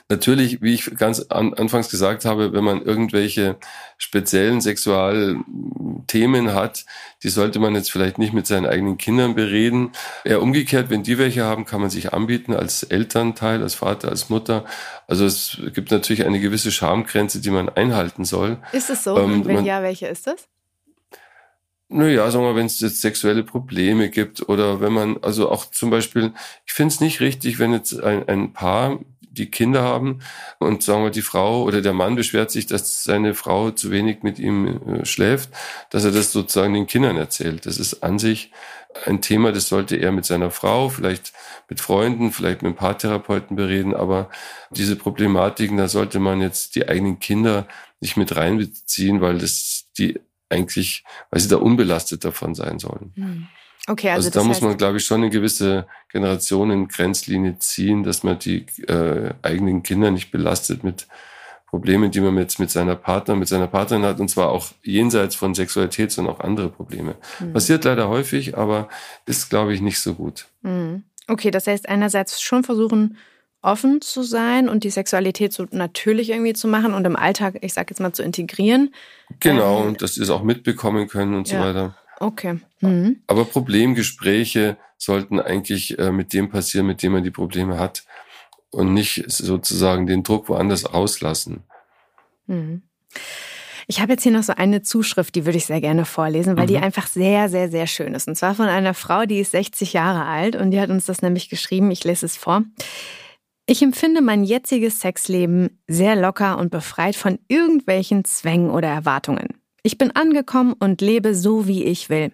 Natürlich, 0.10 0.62
wie 0.62 0.74
ich 0.74 0.86
ganz 0.98 1.22
an, 1.30 1.54
anfangs 1.54 1.90
gesagt 1.90 2.26
habe, 2.26 2.54
wenn 2.54 2.64
man 2.64 2.82
irgendwelche 2.82 3.58
speziellen 3.98 4.62
Sexualthemen 4.62 6.54
hat, 6.54 6.86
die 7.24 7.30
sollte 7.30 7.60
man 7.60 7.76
jetzt 7.76 7.92
vielleicht 7.92 8.18
nicht 8.18 8.34
mit 8.34 8.48
seinen 8.48 8.66
eigenen 8.66 8.98
Kindern 8.98 9.36
bereden. 9.36 9.92
Eher 10.24 10.42
umgekehrt, 10.42 10.90
wenn 10.90 11.04
die 11.04 11.18
welche 11.18 11.44
haben, 11.44 11.66
kann 11.66 11.82
man 11.82 11.90
sich 11.90 12.14
anbieten 12.14 12.54
als 12.54 12.84
Elternteil, 12.84 13.62
als 13.62 13.76
Vater, 13.76 14.10
als 14.10 14.30
Mutter. 14.30 14.66
Also 15.08 15.26
es 15.26 15.58
gibt 15.74 15.92
natürlich 15.92 16.26
eine 16.26 16.40
gewisse 16.40 16.72
Schamgrenze, 16.72 17.42
die 17.42 17.52
man 17.52 17.70
einhalten 17.70 18.26
soll. 18.26 18.58
Ist 18.72 18.90
es 18.90 19.04
so? 19.04 19.18
Ähm, 19.18 19.46
wenn 19.46 19.56
man, 19.56 19.66
ja, 19.66 19.84
welche 19.84 20.08
ist 20.08 20.28
das? 20.28 20.48
Naja, 21.94 22.32
sagen 22.32 22.46
wir, 22.46 22.56
wenn 22.56 22.68
es 22.68 22.80
jetzt 22.80 23.02
sexuelle 23.02 23.44
Probleme 23.44 24.10
gibt 24.10 24.48
oder 24.48 24.80
wenn 24.80 24.94
man, 24.94 25.18
also 25.22 25.52
auch 25.52 25.66
zum 25.66 25.90
Beispiel, 25.90 26.32
ich 26.66 26.72
finde 26.72 26.94
es 26.94 27.02
nicht 27.02 27.20
richtig, 27.20 27.60
wenn 27.60 27.74
jetzt 27.74 28.02
ein, 28.02 28.30
ein 28.30 28.54
Paar 28.54 29.00
die 29.32 29.50
Kinder 29.50 29.82
haben 29.82 30.20
und 30.60 30.84
sagen 30.84 31.04
wir, 31.04 31.10
die 31.10 31.22
Frau 31.22 31.64
oder 31.64 31.82
der 31.82 31.94
Mann 31.94 32.16
beschwert 32.16 32.52
sich, 32.52 32.68
dass 32.68 33.04
seine 33.04 33.34
Frau 33.34 33.72
zu 33.72 33.90
wenig 33.90 34.24
mit 34.24 34.40
ihm 34.40 34.68
äh, 34.68 35.06
schläft, 35.06 35.50
dass 35.90 36.04
er 36.04 36.12
das 36.12 36.32
sozusagen 36.32 36.74
den 36.74 36.88
Kindern 36.88 37.18
erzählt. 37.18 37.66
Das 37.66 37.78
ist 37.78 38.04
an 38.04 38.20
sich 38.20 38.52
ein 39.06 39.22
Thema, 39.22 39.54
das 39.54 39.70
sollte 39.70 39.96
er 39.96 40.12
mit 40.12 40.26
seiner 40.26 40.52
Frau, 40.52 40.90
vielleicht 40.90 41.32
mit 41.70 41.80
Freunden, 41.80 42.32
vielleicht 42.32 42.62
mit 42.62 42.70
einem 42.70 42.76
Paartherapeuten 42.76 43.56
bereden, 43.56 43.96
aber 43.96 44.30
diese 44.70 44.98
Problematiken, 44.98 45.78
da 45.78 45.88
sollte 45.88 46.20
man 46.20 46.42
jetzt 46.42 46.76
die 46.76 46.90
eigenen 46.90 47.20
Kinder 47.20 47.68
nicht 48.02 48.18
mit 48.18 48.36
reinbeziehen, 48.36 49.22
weil 49.22 49.38
das 49.38 49.86
die 49.98 50.20
eigentlich, 50.50 51.06
weil 51.30 51.40
sie 51.40 51.48
da 51.48 51.56
unbelastet 51.56 52.26
davon 52.26 52.54
sein 52.54 52.80
sollen. 52.80 53.14
Mhm. 53.16 53.48
Okay, 53.88 54.10
also, 54.10 54.28
also 54.28 54.40
da 54.40 54.46
muss 54.46 54.62
man, 54.62 54.78
glaube 54.78 54.98
ich, 54.98 55.06
schon 55.06 55.22
eine 55.22 55.30
gewisse 55.30 55.88
Generationen-Grenzlinie 56.12 57.58
ziehen, 57.60 58.04
dass 58.04 58.24
man 58.24 58.38
die 58.38 58.66
äh, 58.88 59.34
eigenen 59.42 59.82
Kinder 59.82 60.12
nicht 60.12 60.32
belastet 60.32 60.84
mit 60.84 61.08
Problemen, 61.72 62.12
die 62.12 62.20
man 62.20 62.38
jetzt 62.38 62.60
mit 62.60 62.70
seiner 62.70 62.96
Partner, 62.96 63.36
mit 63.36 63.48
seiner 63.48 63.68
Partnerin 63.68 64.06
hat, 64.06 64.20
und 64.20 64.28
zwar 64.28 64.50
auch 64.50 64.68
jenseits 64.84 65.36
von 65.36 65.56
Sexualität, 65.56 66.12
sondern 66.12 66.36
auch 66.36 66.42
andere 66.42 66.70
Probleme. 66.70 67.16
Mhm. 67.40 67.54
Passiert 67.54 67.86
leider 67.86 68.10
häufig, 68.10 68.58
aber 68.58 68.90
ist, 69.26 69.50
glaube 69.50 69.74
ich, 69.74 69.82
nicht 69.82 70.00
so 70.00 70.14
gut. 70.14 70.48
Mhm. 70.62 71.04
Okay, 71.28 71.50
das 71.50 71.68
heißt 71.68 71.88
einerseits 71.88 72.42
schon 72.42 72.64
versuchen, 72.64 73.18
offen 73.62 74.02
zu 74.02 74.22
sein 74.22 74.68
und 74.68 74.84
die 74.84 74.90
Sexualität 74.90 75.54
so 75.54 75.66
natürlich 75.72 76.32
irgendwie 76.32 76.54
zu 76.54 76.68
machen 76.68 76.94
und 76.94 77.06
im 77.06 77.16
Alltag, 77.16 77.60
ich 77.62 77.74
sage 77.74 77.88
jetzt 77.92 78.00
mal, 78.00 78.12
zu 78.12 78.22
integrieren. 78.22 78.94
Genau, 79.40 79.82
ähm, 79.82 79.88
und 79.88 80.02
dass 80.02 80.16
sie 80.16 80.24
es 80.24 80.30
auch 80.30 80.44
mitbekommen 80.44 81.08
können 81.08 81.36
und 81.36 81.50
ja. 81.50 81.60
so 81.60 81.66
weiter. 81.66 81.96
Okay. 82.22 82.60
Mhm. 82.82 83.22
Aber 83.26 83.46
Problemgespräche 83.46 84.78
sollten 84.98 85.40
eigentlich 85.40 85.98
äh, 85.98 86.12
mit 86.12 86.34
dem 86.34 86.50
passieren, 86.50 86.86
mit 86.86 87.02
dem 87.02 87.14
man 87.14 87.24
die 87.24 87.32
Probleme 87.32 87.80
hat 87.80 88.04
und 88.70 88.94
nicht 88.94 89.24
sozusagen 89.28 90.06
den 90.06 90.22
Druck 90.22 90.48
woanders 90.48 90.86
auslassen. 90.86 91.64
Mhm. 92.46 92.84
Ich 93.88 94.00
habe 94.00 94.14
jetzt 94.14 94.24
hier 94.24 94.32
noch 94.32 94.44
so 94.44 94.54
eine 94.56 94.84
Zuschrift, 94.84 95.34
die 95.34 95.46
würde 95.46 95.58
ich 95.58 95.66
sehr 95.66 95.82
gerne 95.82 96.06
vorlesen, 96.06 96.56
weil 96.58 96.66
mhm. 96.66 96.70
die 96.70 96.78
einfach 96.78 97.08
sehr, 97.08 97.50
sehr, 97.50 97.70
sehr 97.70 97.88
schön 97.88 98.14
ist. 98.14 98.28
Und 98.28 98.36
zwar 98.36 98.54
von 98.54 98.68
einer 98.68 98.94
Frau, 98.94 99.26
die 99.26 99.40
ist 99.40 99.52
60 99.52 99.94
Jahre 99.94 100.26
alt 100.26 100.56
und 100.56 100.70
die 100.70 100.80
hat 100.80 100.92
uns 100.92 101.08
das 101.08 101.24
nämlich 101.24 101.50
geschrieben. 101.50 101.90
Ich 101.90 102.04
lese 102.04 102.28
es 102.28 102.38
vor. 102.38 102.64
Ich 103.66 103.82
empfinde 103.82 104.22
mein 104.22 104.44
jetziges 104.44 105.00
Sexleben 105.00 105.82
sehr 105.88 106.16
locker 106.16 106.60
und 106.60 106.70
befreit 106.70 107.16
von 107.16 107.40
irgendwelchen 107.48 108.26
Zwängen 108.26 108.70
oder 108.70 108.90
Erwartungen. 108.90 109.61
Ich 109.84 109.98
bin 109.98 110.12
angekommen 110.12 110.74
und 110.74 111.02
lebe 111.02 111.34
so, 111.34 111.68
wie 111.68 111.84
ich 111.84 112.10
will. 112.10 112.32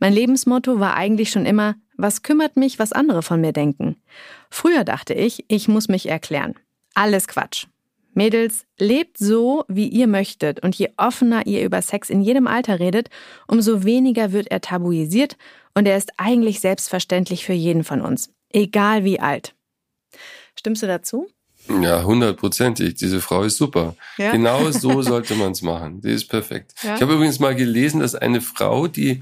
Mein 0.00 0.12
Lebensmotto 0.12 0.80
war 0.80 0.94
eigentlich 0.94 1.30
schon 1.30 1.44
immer, 1.44 1.76
was 1.96 2.22
kümmert 2.22 2.56
mich, 2.56 2.78
was 2.78 2.92
andere 2.92 3.22
von 3.22 3.40
mir 3.40 3.52
denken. 3.52 3.96
Früher 4.50 4.84
dachte 4.84 5.12
ich, 5.12 5.44
ich 5.48 5.68
muss 5.68 5.88
mich 5.88 6.08
erklären. 6.08 6.54
Alles 6.94 7.28
Quatsch. 7.28 7.66
Mädels, 8.14 8.66
lebt 8.78 9.18
so, 9.18 9.64
wie 9.68 9.86
ihr 9.86 10.06
möchtet, 10.06 10.60
und 10.60 10.74
je 10.74 10.90
offener 10.96 11.46
ihr 11.46 11.64
über 11.64 11.82
Sex 11.82 12.10
in 12.10 12.20
jedem 12.20 12.46
Alter 12.46 12.80
redet, 12.80 13.10
umso 13.46 13.84
weniger 13.84 14.32
wird 14.32 14.50
er 14.50 14.60
tabuisiert 14.60 15.36
und 15.74 15.86
er 15.86 15.96
ist 15.96 16.12
eigentlich 16.16 16.60
selbstverständlich 16.60 17.44
für 17.44 17.52
jeden 17.52 17.84
von 17.84 18.00
uns, 18.00 18.32
egal 18.50 19.04
wie 19.04 19.20
alt. 19.20 19.54
Stimmst 20.56 20.82
du 20.82 20.86
dazu? 20.86 21.28
Ja, 21.82 22.02
hundertprozentig. 22.02 22.94
Diese 22.94 23.20
Frau 23.20 23.42
ist 23.42 23.56
super. 23.56 23.94
Ja? 24.16 24.32
Genau 24.32 24.70
so 24.70 25.02
sollte 25.02 25.34
man 25.34 25.52
es 25.52 25.62
machen. 25.62 26.00
Die 26.00 26.10
ist 26.10 26.26
perfekt. 26.26 26.74
Ja? 26.82 26.94
Ich 26.94 27.02
habe 27.02 27.14
übrigens 27.14 27.38
mal 27.38 27.54
gelesen, 27.54 28.00
dass 28.00 28.14
eine 28.14 28.40
Frau, 28.40 28.88
die 28.88 29.20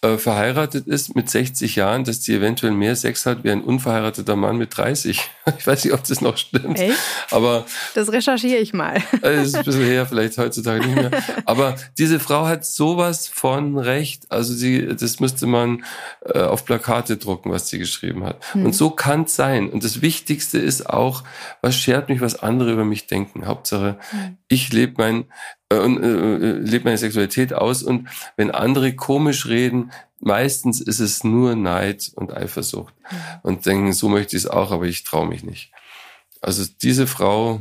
äh, 0.00 0.16
verheiratet 0.16 0.86
ist 0.86 1.16
mit 1.16 1.28
60 1.28 1.74
Jahren, 1.74 2.04
dass 2.04 2.20
die 2.20 2.32
eventuell 2.32 2.72
mehr 2.72 2.94
Sex 2.94 3.26
hat 3.26 3.42
wie 3.42 3.50
ein 3.50 3.62
unverheirateter 3.62 4.36
Mann 4.36 4.56
mit 4.56 4.76
30. 4.76 5.28
Ich 5.58 5.66
weiß 5.66 5.84
nicht, 5.84 5.94
ob 5.94 6.04
das 6.04 6.20
noch 6.20 6.36
stimmt. 6.36 6.78
Echt? 6.78 6.98
Aber 7.30 7.64
das 7.94 8.12
recherchiere 8.12 8.58
ich 8.58 8.74
mal. 8.74 9.02
Das 9.22 9.46
ist 9.46 9.54
ein 9.56 9.64
bisschen 9.64 9.82
her, 9.82 10.04
vielleicht 10.04 10.36
heutzutage 10.36 10.86
nicht 10.86 10.94
mehr. 10.94 11.10
Aber 11.46 11.76
diese 11.96 12.20
Frau 12.20 12.46
hat 12.46 12.66
sowas 12.66 13.28
von 13.28 13.78
recht. 13.78 14.26
Also 14.28 14.52
sie, 14.52 14.86
das 14.94 15.20
müsste 15.20 15.46
man 15.46 15.84
äh, 16.26 16.40
auf 16.40 16.66
Plakate 16.66 17.16
drucken, 17.16 17.50
was 17.50 17.70
sie 17.70 17.78
geschrieben 17.78 18.24
hat. 18.24 18.44
Hm. 18.52 18.66
Und 18.66 18.74
so 18.74 18.90
kann 18.90 19.22
es 19.22 19.36
sein. 19.36 19.70
Und 19.70 19.84
das 19.84 20.02
Wichtigste 20.02 20.58
ist 20.58 20.90
auch, 20.90 21.24
was 21.62 21.76
schert 21.76 22.10
mich, 22.10 22.20
was 22.20 22.38
andere 22.42 22.70
über 22.70 22.84
mich 22.84 23.06
denken. 23.06 23.46
Hauptsache, 23.46 23.98
hm. 24.10 24.36
ich 24.48 24.70
lebe 24.70 24.94
mein 24.98 25.22
äh, 25.22 25.24
und 25.70 26.02
äh, 26.02 26.36
äh, 26.36 26.52
lebt 26.58 26.84
meine 26.84 26.98
Sexualität 26.98 27.52
aus. 27.52 27.82
Und 27.82 28.08
wenn 28.36 28.50
andere 28.50 28.94
komisch 28.94 29.46
reden, 29.46 29.92
meistens 30.20 30.80
ist 30.80 31.00
es 31.00 31.24
nur 31.24 31.56
Neid 31.56 32.10
und 32.14 32.34
Eifersucht. 32.34 32.94
Mhm. 33.10 33.16
Und 33.42 33.66
denken, 33.66 33.92
so 33.92 34.08
möchte 34.08 34.36
ich 34.36 34.44
es 34.44 34.50
auch, 34.50 34.72
aber 34.72 34.86
ich 34.86 35.04
traue 35.04 35.28
mich 35.28 35.44
nicht. 35.44 35.70
Also 36.40 36.64
diese 36.82 37.06
Frau 37.06 37.60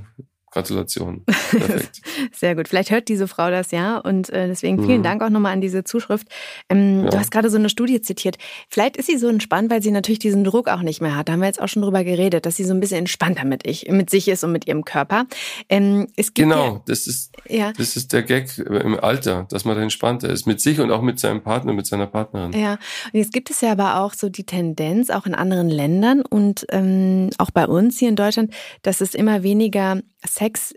Gratulation. 0.58 1.24
Perfekt. 1.26 2.01
Sehr 2.34 2.55
gut. 2.55 2.68
Vielleicht 2.68 2.89
hört 2.89 3.08
diese 3.08 3.28
Frau 3.28 3.51
das 3.51 3.70
ja 3.72 3.99
und 3.99 4.30
äh, 4.30 4.47
deswegen 4.47 4.84
vielen 4.84 4.99
mhm. 4.99 5.03
Dank 5.03 5.22
auch 5.22 5.30
nochmal 5.30 5.53
an 5.53 5.62
diese 5.62 5.84
Zuschrift. 5.84 6.28
Ähm, 6.70 7.03
ja. 7.03 7.12
Du 7.12 7.20
hast 7.20 7.30
gerade 7.30 7.49
so 7.51 7.58
eine 7.58 7.70
Studie 7.70 8.01
zitiert. 8.01 8.38
Vielleicht 8.68 8.97
ist 8.97 9.05
sie 9.05 9.18
so 9.18 9.28
entspannt, 9.28 9.70
weil 9.70 9.84
sie 9.84 9.91
natürlich 9.91 10.20
diesen 10.20 10.43
Druck 10.43 10.68
auch 10.68 10.82
nicht 10.82 10.99
mehr 10.99 11.16
hat. 11.16 11.30
Da 11.30 11.34
haben 11.34 11.41
wir 11.41 11.45
jetzt 11.45 11.62
auch 11.62 11.68
schon 11.68 11.84
drüber 11.84 12.03
geredet, 12.03 12.47
dass 12.47 12.55
sie 12.55 12.64
so 12.64 12.74
ein 12.74 12.80
bisschen 12.80 12.99
entspannter 12.99 13.45
mit, 13.45 13.68
ich, 13.68 13.88
mit 13.89 14.10
sich 14.10 14.28
ist 14.28 14.43
und 14.43 14.51
mit 14.51 14.68
ihrem 14.68 14.84
Körper. 14.84 15.26
Ähm, 15.70 16.08
genau, 16.34 16.74
ja, 16.74 16.82
das, 16.88 17.05
ist, 17.05 17.34
ja. 17.47 17.72
das 17.74 17.95
ist 17.95 18.12
der 18.14 18.24
Gag 18.24 18.58
im 18.58 18.99
Alter, 18.99 19.45
dass 19.51 19.64
man 19.64 19.76
da 19.76 19.84
entspannter 19.84 20.30
ist. 20.30 20.47
Mit 20.47 20.60
sich 20.60 20.80
und 20.80 20.89
auch 20.89 21.01
mit 21.01 21.20
seinem 21.20 21.43
Partner, 21.43 21.74
mit 21.74 21.86
seiner 21.86 22.08
Partnerin. 22.08 22.53
Ja, 22.53 22.74
und 23.14 23.20
jetzt 23.20 23.32
gibt 23.32 23.51
es 23.51 23.62
ja 23.62 23.72
aber 23.72 23.99
auch 24.01 24.14
so 24.14 24.30
die 24.30 24.45
Tendenz, 24.45 25.12
auch 25.12 25.28
in 25.28 25.36
anderen 25.36 25.70
Ländern 25.70 26.22
und 26.22 26.66
ähm, 26.72 27.30
auch 27.38 27.51
bei 27.51 27.68
uns 27.68 27.99
hier 27.99 28.10
in 28.10 28.16
Deutschland, 28.16 28.53
dass 28.82 29.01
es 29.01 29.14
immer 29.14 29.43
weniger 29.43 30.01
Sex 30.26 30.74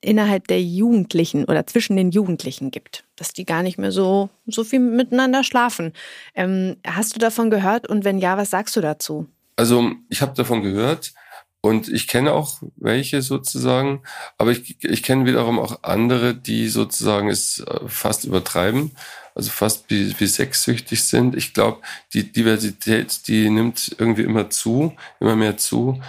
innerhalb 0.00 0.48
der 0.48 0.62
Jugendlichen 0.62 1.44
oder 1.44 1.66
zwischen 1.66 1.96
den 1.96 2.10
Jugendlichen 2.10 2.70
gibt, 2.70 3.04
dass 3.16 3.32
die 3.32 3.44
gar 3.44 3.62
nicht 3.62 3.78
mehr 3.78 3.92
so, 3.92 4.28
so 4.46 4.64
viel 4.64 4.80
miteinander 4.80 5.44
schlafen. 5.44 5.92
Ähm, 6.34 6.76
hast 6.86 7.14
du 7.14 7.18
davon 7.18 7.50
gehört 7.50 7.88
und 7.88 8.04
wenn 8.04 8.18
ja, 8.18 8.36
was 8.36 8.50
sagst 8.50 8.76
du 8.76 8.80
dazu? 8.80 9.26
Also 9.56 9.92
ich 10.08 10.20
habe 10.22 10.34
davon 10.34 10.62
gehört 10.62 11.14
und 11.60 11.88
ich 11.88 12.08
kenne 12.08 12.32
auch 12.32 12.62
welche 12.76 13.22
sozusagen, 13.22 14.02
aber 14.36 14.50
ich, 14.50 14.84
ich 14.84 15.02
kenne 15.02 15.24
wiederum 15.24 15.58
auch 15.58 15.82
andere, 15.82 16.34
die 16.34 16.68
sozusagen 16.68 17.30
es 17.30 17.60
äh, 17.60 17.80
fast 17.86 18.24
übertreiben, 18.24 18.92
also 19.34 19.50
fast 19.50 19.88
wie, 19.88 20.18
wie 20.18 20.26
sexsüchtig 20.26 21.04
sind. 21.04 21.34
Ich 21.36 21.54
glaube, 21.54 21.80
die 22.12 22.30
Diversität, 22.30 23.26
die 23.28 23.48
nimmt 23.50 23.96
irgendwie 23.98 24.22
immer 24.22 24.50
zu, 24.50 24.94
immer 25.20 25.36
mehr 25.36 25.56
zu. 25.56 26.00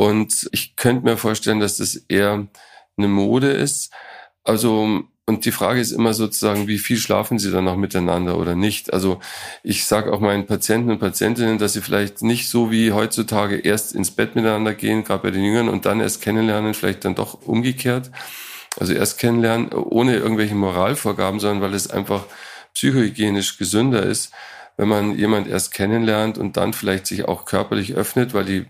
Und 0.00 0.48
ich 0.52 0.76
könnte 0.76 1.04
mir 1.04 1.18
vorstellen, 1.18 1.60
dass 1.60 1.76
das 1.76 1.94
eher 1.94 2.48
eine 2.96 3.08
Mode 3.08 3.50
ist. 3.50 3.92
Also, 4.44 5.02
und 5.26 5.44
die 5.44 5.52
Frage 5.52 5.78
ist 5.78 5.92
immer 5.92 6.14
sozusagen, 6.14 6.68
wie 6.68 6.78
viel 6.78 6.96
schlafen 6.96 7.38
sie 7.38 7.50
dann 7.50 7.64
noch 7.64 7.76
miteinander 7.76 8.38
oder 8.38 8.54
nicht? 8.54 8.94
Also 8.94 9.20
ich 9.62 9.84
sage 9.84 10.10
auch 10.10 10.20
meinen 10.20 10.46
Patienten 10.46 10.90
und 10.90 11.00
Patientinnen, 11.00 11.58
dass 11.58 11.74
sie 11.74 11.82
vielleicht 11.82 12.22
nicht 12.22 12.48
so 12.48 12.70
wie 12.70 12.92
heutzutage 12.92 13.58
erst 13.58 13.94
ins 13.94 14.10
Bett 14.10 14.36
miteinander 14.36 14.72
gehen, 14.72 15.04
gerade 15.04 15.22
bei 15.22 15.30
den 15.32 15.44
Jüngern, 15.44 15.68
und 15.68 15.84
dann 15.84 16.00
erst 16.00 16.22
kennenlernen, 16.22 16.72
vielleicht 16.72 17.04
dann 17.04 17.14
doch 17.14 17.46
umgekehrt. 17.46 18.10
Also 18.78 18.94
erst 18.94 19.18
kennenlernen, 19.18 19.70
ohne 19.70 20.16
irgendwelche 20.16 20.54
Moralvorgaben, 20.54 21.40
sondern 21.40 21.60
weil 21.60 21.74
es 21.74 21.90
einfach 21.90 22.24
psychohygienisch 22.72 23.58
gesünder 23.58 24.02
ist, 24.02 24.32
wenn 24.78 24.88
man 24.88 25.18
jemand 25.18 25.46
erst 25.46 25.74
kennenlernt 25.74 26.38
und 26.38 26.56
dann 26.56 26.72
vielleicht 26.72 27.06
sich 27.06 27.26
auch 27.26 27.44
körperlich 27.44 27.96
öffnet, 27.96 28.32
weil 28.32 28.46
die 28.46 28.64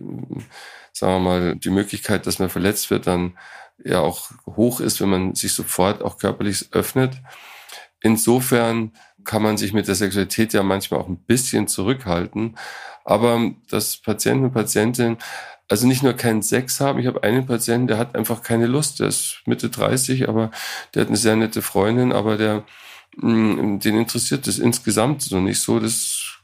sagen 0.92 1.14
wir 1.14 1.30
mal, 1.30 1.56
die 1.56 1.70
Möglichkeit, 1.70 2.26
dass 2.26 2.38
man 2.38 2.50
verletzt 2.50 2.90
wird, 2.90 3.06
dann 3.06 3.38
ja 3.82 4.00
auch 4.00 4.30
hoch 4.46 4.80
ist, 4.80 5.00
wenn 5.00 5.08
man 5.08 5.34
sich 5.34 5.52
sofort 5.52 6.02
auch 6.02 6.18
körperlich 6.18 6.68
öffnet. 6.72 7.16
Insofern 8.02 8.92
kann 9.24 9.42
man 9.42 9.56
sich 9.56 9.72
mit 9.72 9.88
der 9.88 9.94
Sexualität 9.94 10.52
ja 10.52 10.62
manchmal 10.62 11.00
auch 11.00 11.08
ein 11.08 11.18
bisschen 11.18 11.68
zurückhalten. 11.68 12.56
Aber 13.04 13.52
dass 13.68 13.96
Patienten 13.96 14.46
und 14.46 14.52
Patientinnen 14.52 15.18
also 15.70 15.86
nicht 15.86 16.02
nur 16.02 16.14
keinen 16.14 16.42
Sex 16.42 16.80
haben. 16.80 16.98
Ich 16.98 17.06
habe 17.06 17.22
einen 17.22 17.46
Patienten, 17.46 17.86
der 17.86 17.96
hat 17.96 18.16
einfach 18.16 18.42
keine 18.42 18.66
Lust. 18.66 18.98
Der 18.98 19.06
ist 19.06 19.40
Mitte 19.46 19.70
30, 19.70 20.28
aber 20.28 20.50
der 20.94 21.02
hat 21.02 21.08
eine 21.08 21.16
sehr 21.16 21.36
nette 21.36 21.62
Freundin, 21.62 22.12
aber 22.12 22.36
der, 22.36 22.64
mm, 23.16 23.78
den 23.78 23.96
interessiert 23.96 24.48
das 24.48 24.58
insgesamt 24.58 25.22
so 25.22 25.40
nicht 25.40 25.60
so. 25.60 25.78
Das, 25.78 26.40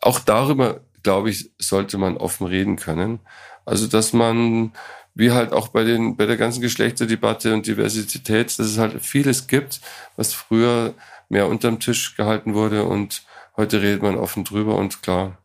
auch 0.00 0.20
darüber, 0.20 0.82
glaube 1.02 1.30
ich, 1.30 1.50
sollte 1.58 1.96
man 1.96 2.18
offen 2.18 2.46
reden 2.46 2.76
können. 2.76 3.20
Also, 3.64 3.86
dass 3.86 4.12
man, 4.12 4.72
wie 5.14 5.32
halt 5.32 5.52
auch 5.52 5.68
bei 5.68 5.84
den, 5.84 6.16
bei 6.16 6.26
der 6.26 6.36
ganzen 6.36 6.60
Geschlechterdebatte 6.60 7.54
und 7.54 7.66
Diversität, 7.66 8.58
dass 8.58 8.66
es 8.66 8.78
halt 8.78 9.00
vieles 9.04 9.46
gibt, 9.46 9.80
was 10.16 10.32
früher 10.32 10.94
mehr 11.28 11.48
unterm 11.48 11.80
Tisch 11.80 12.16
gehalten 12.16 12.54
wurde 12.54 12.84
und 12.84 13.22
heute 13.56 13.80
redet 13.80 14.02
man 14.02 14.16
offen 14.16 14.44
drüber 14.44 14.76
und 14.76 15.02
klar, 15.02 15.38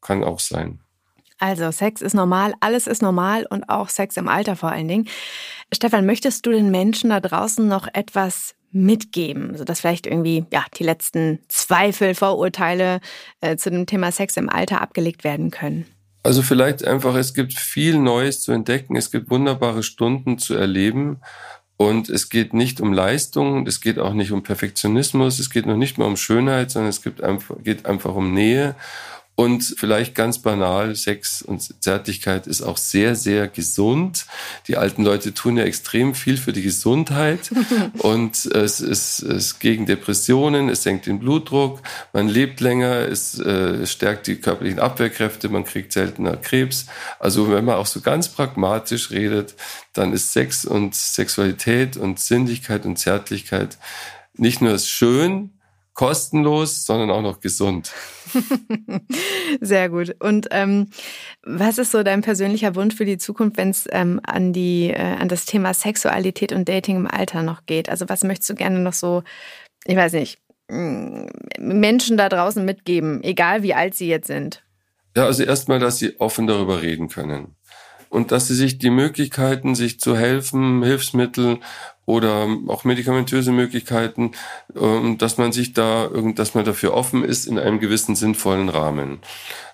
kann 0.00 0.24
auch 0.24 0.40
sein. 0.40 0.80
Also 1.38 1.70
Sex 1.70 2.00
ist 2.00 2.14
normal, 2.14 2.54
alles 2.60 2.86
ist 2.86 3.02
normal 3.02 3.46
und 3.48 3.68
auch 3.68 3.88
Sex 3.88 4.16
im 4.16 4.28
Alter 4.28 4.56
vor 4.56 4.70
allen 4.70 4.88
Dingen. 4.88 5.08
Stefan, 5.72 6.06
möchtest 6.06 6.46
du 6.46 6.52
den 6.52 6.70
Menschen 6.70 7.10
da 7.10 7.20
draußen 7.20 7.66
noch 7.66 7.88
etwas 7.92 8.54
mitgeben, 8.70 9.56
sodass 9.56 9.80
vielleicht 9.80 10.06
irgendwie 10.06 10.46
ja 10.52 10.64
die 10.78 10.84
letzten 10.84 11.40
Zweifel, 11.48 12.14
Vorurteile 12.14 13.00
äh, 13.40 13.56
zu 13.56 13.70
dem 13.70 13.86
Thema 13.86 14.10
Sex 14.10 14.36
im 14.36 14.48
Alter 14.48 14.80
abgelegt 14.80 15.24
werden 15.24 15.50
können? 15.50 15.86
Also 16.24 16.40
vielleicht 16.40 16.86
einfach, 16.86 17.14
es 17.16 17.34
gibt 17.34 17.52
viel 17.52 17.98
Neues 17.98 18.40
zu 18.40 18.52
entdecken, 18.52 18.96
es 18.96 19.10
gibt 19.10 19.28
wunderbare 19.28 19.82
Stunden 19.82 20.38
zu 20.38 20.54
erleben 20.54 21.18
und 21.76 22.08
es 22.08 22.30
geht 22.30 22.54
nicht 22.54 22.80
um 22.80 22.94
Leistung, 22.94 23.66
es 23.66 23.82
geht 23.82 23.98
auch 23.98 24.14
nicht 24.14 24.32
um 24.32 24.42
Perfektionismus, 24.42 25.38
es 25.38 25.50
geht 25.50 25.66
noch 25.66 25.76
nicht 25.76 25.98
mehr 25.98 26.06
um 26.06 26.16
Schönheit, 26.16 26.70
sondern 26.70 26.88
es 26.88 27.02
gibt 27.02 27.22
einfach, 27.22 27.56
geht 27.62 27.84
einfach 27.84 28.14
um 28.14 28.32
Nähe 28.32 28.74
und 29.36 29.74
vielleicht 29.76 30.14
ganz 30.14 30.38
banal, 30.38 30.94
Sex 30.94 31.42
und 31.42 31.82
Zärtlichkeit 31.82 32.46
ist 32.46 32.62
auch 32.62 32.76
sehr, 32.76 33.16
sehr 33.16 33.48
gesund. 33.48 34.26
Die 34.68 34.76
alten 34.76 35.02
Leute 35.02 35.34
tun 35.34 35.56
ja 35.56 35.64
extrem 35.64 36.14
viel 36.14 36.36
für 36.36 36.52
die 36.52 36.62
Gesundheit 36.62 37.50
und 37.98 38.46
es 38.46 38.80
ist, 38.80 39.22
es 39.22 39.58
gegen 39.58 39.86
Depressionen, 39.86 40.68
es 40.68 40.84
senkt 40.84 41.06
den 41.06 41.18
Blutdruck, 41.18 41.82
man 42.12 42.28
lebt 42.28 42.60
länger, 42.60 43.08
es 43.08 43.38
äh, 43.40 43.84
stärkt 43.86 44.28
die 44.28 44.36
körperlichen 44.36 44.78
Abwehrkräfte, 44.78 45.48
man 45.48 45.64
kriegt 45.64 45.92
seltener 45.92 46.36
Krebs. 46.36 46.86
Also 47.18 47.50
wenn 47.50 47.64
man 47.64 47.74
auch 47.74 47.86
so 47.86 48.00
ganz 48.00 48.28
pragmatisch 48.28 49.10
redet, 49.10 49.56
dann 49.94 50.12
ist 50.12 50.32
Sex 50.32 50.64
und 50.64 50.94
Sexualität 50.94 51.96
und 51.96 52.20
Sinnlichkeit 52.20 52.86
und 52.86 52.98
Zärtlichkeit 52.98 53.78
nicht 54.36 54.60
nur 54.60 54.78
schön, 54.78 55.50
kostenlos, 55.94 56.84
sondern 56.84 57.10
auch 57.10 57.22
noch 57.22 57.40
gesund. 57.40 57.92
Sehr 59.60 59.88
gut. 59.88 60.16
Und 60.20 60.48
ähm, 60.50 60.88
was 61.44 61.78
ist 61.78 61.92
so 61.92 62.02
dein 62.02 62.20
persönlicher 62.20 62.74
Wunsch 62.74 62.96
für 62.96 63.04
die 63.04 63.18
Zukunft, 63.18 63.56
wenn 63.56 63.70
es 63.70 63.86
ähm, 63.90 64.20
an 64.24 64.52
die 64.52 64.90
äh, 64.90 65.00
an 65.00 65.28
das 65.28 65.46
Thema 65.46 65.72
Sexualität 65.72 66.52
und 66.52 66.68
Dating 66.68 66.96
im 66.96 67.06
Alter 67.06 67.42
noch 67.42 67.64
geht? 67.66 67.88
Also 67.88 68.08
was 68.08 68.24
möchtest 68.24 68.50
du 68.50 68.54
gerne 68.54 68.80
noch 68.80 68.92
so, 68.92 69.22
ich 69.86 69.96
weiß 69.96 70.14
nicht, 70.14 70.38
mm, 70.68 71.26
Menschen 71.60 72.16
da 72.16 72.28
draußen 72.28 72.64
mitgeben, 72.64 73.22
egal 73.22 73.62
wie 73.62 73.74
alt 73.74 73.94
sie 73.94 74.08
jetzt 74.08 74.26
sind? 74.26 74.64
Ja, 75.16 75.26
also 75.26 75.44
erstmal, 75.44 75.78
dass 75.78 75.98
sie 75.98 76.18
offen 76.18 76.48
darüber 76.48 76.82
reden 76.82 77.08
können 77.08 77.54
und 78.08 78.32
dass 78.32 78.48
sie 78.48 78.54
sich 78.54 78.78
die 78.78 78.90
Möglichkeiten, 78.90 79.74
sich 79.74 80.00
zu 80.00 80.16
helfen, 80.16 80.82
Hilfsmittel 80.82 81.58
oder 82.06 82.48
auch 82.68 82.84
medikamentöse 82.84 83.52
Möglichkeiten, 83.52 84.32
ähm, 84.78 85.18
dass 85.18 85.38
man 85.38 85.52
sich 85.52 85.72
da, 85.72 86.10
dass 86.34 86.54
man 86.54 86.64
dafür 86.64 86.94
offen 86.94 87.24
ist 87.24 87.46
in 87.46 87.58
einem 87.58 87.80
gewissen 87.80 88.14
sinnvollen 88.14 88.68
Rahmen. 88.68 89.18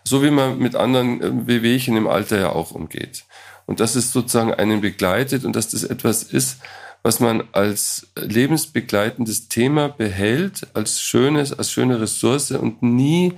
So 0.04 0.22
wie 0.22 0.30
man 0.30 0.58
mit 0.58 0.76
anderen 0.76 1.20
äh, 1.20 1.46
Wehwehchen 1.46 1.96
im 1.96 2.06
Alter 2.06 2.38
ja 2.38 2.50
auch 2.50 2.70
umgeht. 2.70 3.24
Und 3.66 3.80
dass 3.80 3.94
es 3.94 4.12
sozusagen 4.12 4.54
einen 4.54 4.80
begleitet 4.80 5.44
und 5.44 5.54
dass 5.54 5.68
das 5.68 5.84
etwas 5.84 6.22
ist, 6.22 6.58
was 7.02 7.20
man 7.20 7.44
als 7.52 8.08
lebensbegleitendes 8.14 9.48
Thema 9.48 9.88
behält, 9.88 10.66
als 10.74 11.00
schönes, 11.00 11.52
als 11.52 11.70
schöne 11.70 12.00
Ressource 12.00 12.50
und 12.50 12.82
nie, 12.82 13.34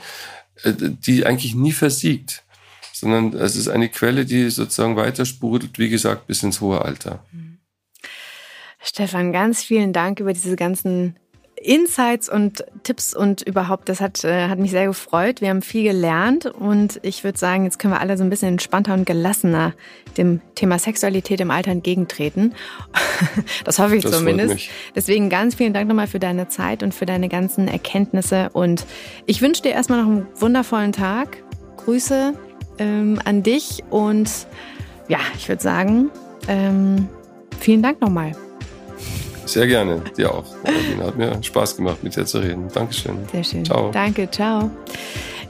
äh, 0.64 0.72
die 0.74 1.24
eigentlich 1.24 1.55
nie 1.55 1.72
versiegt, 1.72 2.43
sondern 2.93 3.32
es 3.34 3.57
ist 3.57 3.68
eine 3.68 3.88
Quelle, 3.88 4.24
die 4.24 4.51
sozusagen 4.51 4.97
weitersprudelt, 4.97 5.78
wie 5.78 5.88
gesagt, 5.88 6.26
bis 6.26 6.43
ins 6.43 6.61
hohe 6.61 6.82
Alter. 6.82 7.24
Stefan, 8.83 9.33
ganz 9.33 9.62
vielen 9.62 9.93
Dank 9.93 10.20
über 10.20 10.33
diese 10.33 10.57
ganzen 10.57 11.16
Insights 11.62 12.28
und 12.28 12.64
Tipps 12.83 13.14
und 13.14 13.43
überhaupt, 13.43 13.89
das 13.89 14.01
hat, 14.01 14.24
äh, 14.24 14.49
hat 14.49 14.59
mich 14.59 14.72
sehr 14.72 14.87
gefreut. 14.87 15.41
Wir 15.41 15.51
haben 15.51 15.62
viel 15.62 15.85
gelernt 15.85 16.47
und 16.47 16.99
ich 17.03 17.22
würde 17.22 17.39
sagen, 17.39 17.64
jetzt 17.64 17.78
können 17.78 17.95
wir 17.95 18.01
alle 18.01 18.16
so 18.16 18.24
ein 18.24 18.30
bisschen 18.30 18.49
entspannter 18.49 18.95
und 18.95 19.07
gelassener 19.07 19.72
dem 20.16 20.41
Thema 20.55 20.78
Sexualität 20.78 21.41
im 21.41 21.51
Alter 21.51 21.70
entgegentreten. 21.70 22.55
das 23.64 23.78
hoffe 23.78 23.97
ich 23.97 24.03
das 24.03 24.12
zumindest. 24.12 24.68
Deswegen 24.97 25.30
ganz 25.30 25.55
vielen 25.55 25.72
Dank 25.72 25.89
nochmal 25.89 26.09
für 26.09 26.18
deine 26.18 26.49
Zeit 26.49 26.83
und 26.83 26.95
für 26.95 27.07
deine 27.07 27.28
ganzen 27.28 27.68
Erkenntnisse 27.68 28.51
und 28.53 28.85
ich 29.26 29.41
wünsche 29.41 29.62
dir 29.62 29.72
erstmal 29.72 30.03
noch 30.03 30.11
einen 30.11 30.26
wundervollen 30.35 30.93
Tag. 30.93 31.43
Grüße 31.76 32.35
ähm, 32.78 33.20
an 33.24 33.43
dich 33.43 33.85
und 33.91 34.30
ja, 35.09 35.18
ich 35.37 35.49
würde 35.49 35.62
sagen, 35.62 36.11
ähm, 36.49 37.09
vielen 37.61 37.83
Dank 37.83 38.01
nochmal. 38.01 38.33
Sehr 39.53 39.67
gerne, 39.67 40.01
dir 40.17 40.33
auch. 40.33 40.47
Nadine, 40.65 41.05
hat 41.05 41.19
mir 41.19 41.43
Spaß 41.43 41.77
gemacht, 41.77 42.03
mit 42.03 42.17
dir 42.17 42.25
zu 42.25 42.39
reden. 42.39 42.69
Dankeschön. 42.73 43.19
Sehr 43.31 43.45
schön. 43.45 43.65
Ciao. 43.67 43.91
Danke, 43.91 44.31
ciao. 44.31 44.71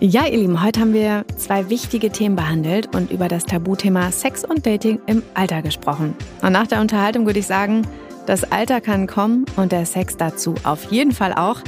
Ja, 0.00 0.26
ihr 0.26 0.38
Lieben, 0.38 0.60
heute 0.60 0.80
haben 0.80 0.92
wir 0.92 1.24
zwei 1.36 1.70
wichtige 1.70 2.10
Themen 2.10 2.34
behandelt 2.34 2.92
und 2.96 3.12
über 3.12 3.28
das 3.28 3.44
Tabuthema 3.44 4.10
Sex 4.10 4.44
und 4.44 4.66
Dating 4.66 5.00
im 5.06 5.22
Alter 5.34 5.62
gesprochen. 5.62 6.16
Und 6.42 6.50
nach 6.50 6.66
der 6.66 6.80
Unterhaltung 6.80 7.26
würde 7.26 7.38
ich 7.38 7.46
sagen, 7.46 7.86
das 8.26 8.42
Alter 8.50 8.80
kann 8.80 9.06
kommen 9.06 9.46
und 9.54 9.70
der 9.70 9.86
Sex 9.86 10.16
dazu 10.16 10.56
auf 10.64 10.90
jeden 10.90 11.12
Fall 11.12 11.32
auch. 11.32 11.60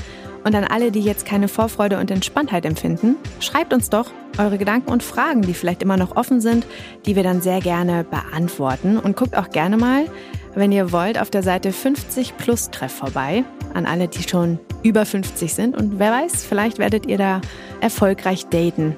Und 0.43 0.57
an 0.57 0.64
alle, 0.64 0.91
die 0.91 1.03
jetzt 1.03 1.26
keine 1.26 1.47
Vorfreude 1.47 2.01
und 2.01 2.11
Entspanntheit 2.11 2.66
empfinden, 2.66 3.14
schreibt 3.39 3.72
uns 3.72 3.91
doch 3.91 4.11
eure 4.39 4.59
Gedanken 4.59 4.91
und 4.91 5.05
Fragen, 5.05 5.43
die 5.43 5.55
vielleicht 5.55 5.85
immer 5.85 5.97
noch 5.97 6.16
offen 6.16 6.41
sind, 6.41 6.66
die 7.07 7.14
wir 7.14 7.22
dann 7.22 7.43
sehr 7.43 7.61
gerne 7.61 8.03
beantworten. 8.03 8.99
Und 8.99 9.16
guckt 9.16 9.37
auch 9.37 9.51
gerne 9.51 9.76
mal, 9.76 10.07
wenn 10.55 10.72
ihr 10.72 10.92
wollt, 10.92 11.20
auf 11.20 11.30
der 11.30 11.42
Seite 11.42 11.72
50 11.72 12.36
Plus 12.36 12.70
Treff 12.70 12.92
vorbei. 12.92 13.44
An 13.74 13.86
alle, 13.86 14.09
die 14.09 14.22
schon 14.22 14.59
über 14.82 15.05
50 15.05 15.52
sind. 15.52 15.76
Und 15.76 15.98
wer 15.98 16.12
weiß, 16.12 16.44
vielleicht 16.44 16.78
werdet 16.78 17.07
ihr 17.07 17.18
da 17.18 17.40
erfolgreich 17.80 18.46
daten. 18.46 18.96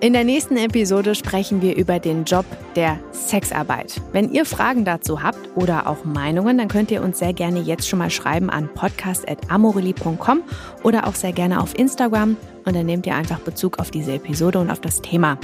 In 0.00 0.12
der 0.12 0.22
nächsten 0.22 0.56
Episode 0.56 1.16
sprechen 1.16 1.60
wir 1.60 1.74
über 1.74 1.98
den 1.98 2.22
Job 2.22 2.44
der 2.76 3.00
Sexarbeit. 3.10 4.00
Wenn 4.12 4.32
ihr 4.32 4.44
Fragen 4.44 4.84
dazu 4.84 5.24
habt 5.24 5.40
oder 5.56 5.88
auch 5.88 6.04
Meinungen, 6.04 6.56
dann 6.56 6.68
könnt 6.68 6.92
ihr 6.92 7.02
uns 7.02 7.18
sehr 7.18 7.32
gerne 7.32 7.58
jetzt 7.58 7.88
schon 7.88 7.98
mal 7.98 8.08
schreiben 8.08 8.48
an 8.48 8.68
podcast.amorelli.com 8.72 10.42
oder 10.84 11.08
auch 11.08 11.16
sehr 11.16 11.32
gerne 11.32 11.60
auf 11.60 11.76
Instagram 11.76 12.36
und 12.64 12.76
dann 12.76 12.86
nehmt 12.86 13.06
ihr 13.06 13.16
einfach 13.16 13.40
Bezug 13.40 13.80
auf 13.80 13.90
diese 13.90 14.12
Episode 14.12 14.60
und 14.60 14.70
auf 14.70 14.80
das 14.80 15.02
Thema. 15.02 15.36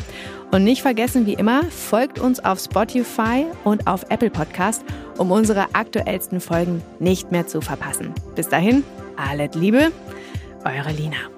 Und 0.52 0.62
nicht 0.62 0.82
vergessen, 0.82 1.26
wie 1.26 1.32
immer, 1.32 1.64
folgt 1.64 2.20
uns 2.20 2.44
auf 2.44 2.60
Spotify 2.60 3.46
und 3.64 3.88
auf 3.88 4.04
Apple 4.10 4.30
Podcast, 4.30 4.84
um 5.18 5.30
unsere 5.30 5.74
aktuellsten 5.74 6.40
Folgen 6.40 6.82
nicht 6.98 7.32
mehr 7.32 7.46
zu 7.46 7.60
verpassen. 7.60 8.14
Bis 8.34 8.48
dahin, 8.48 8.84
alles 9.16 9.54
Liebe, 9.54 9.92
eure 10.64 10.92
Lina. 10.92 11.33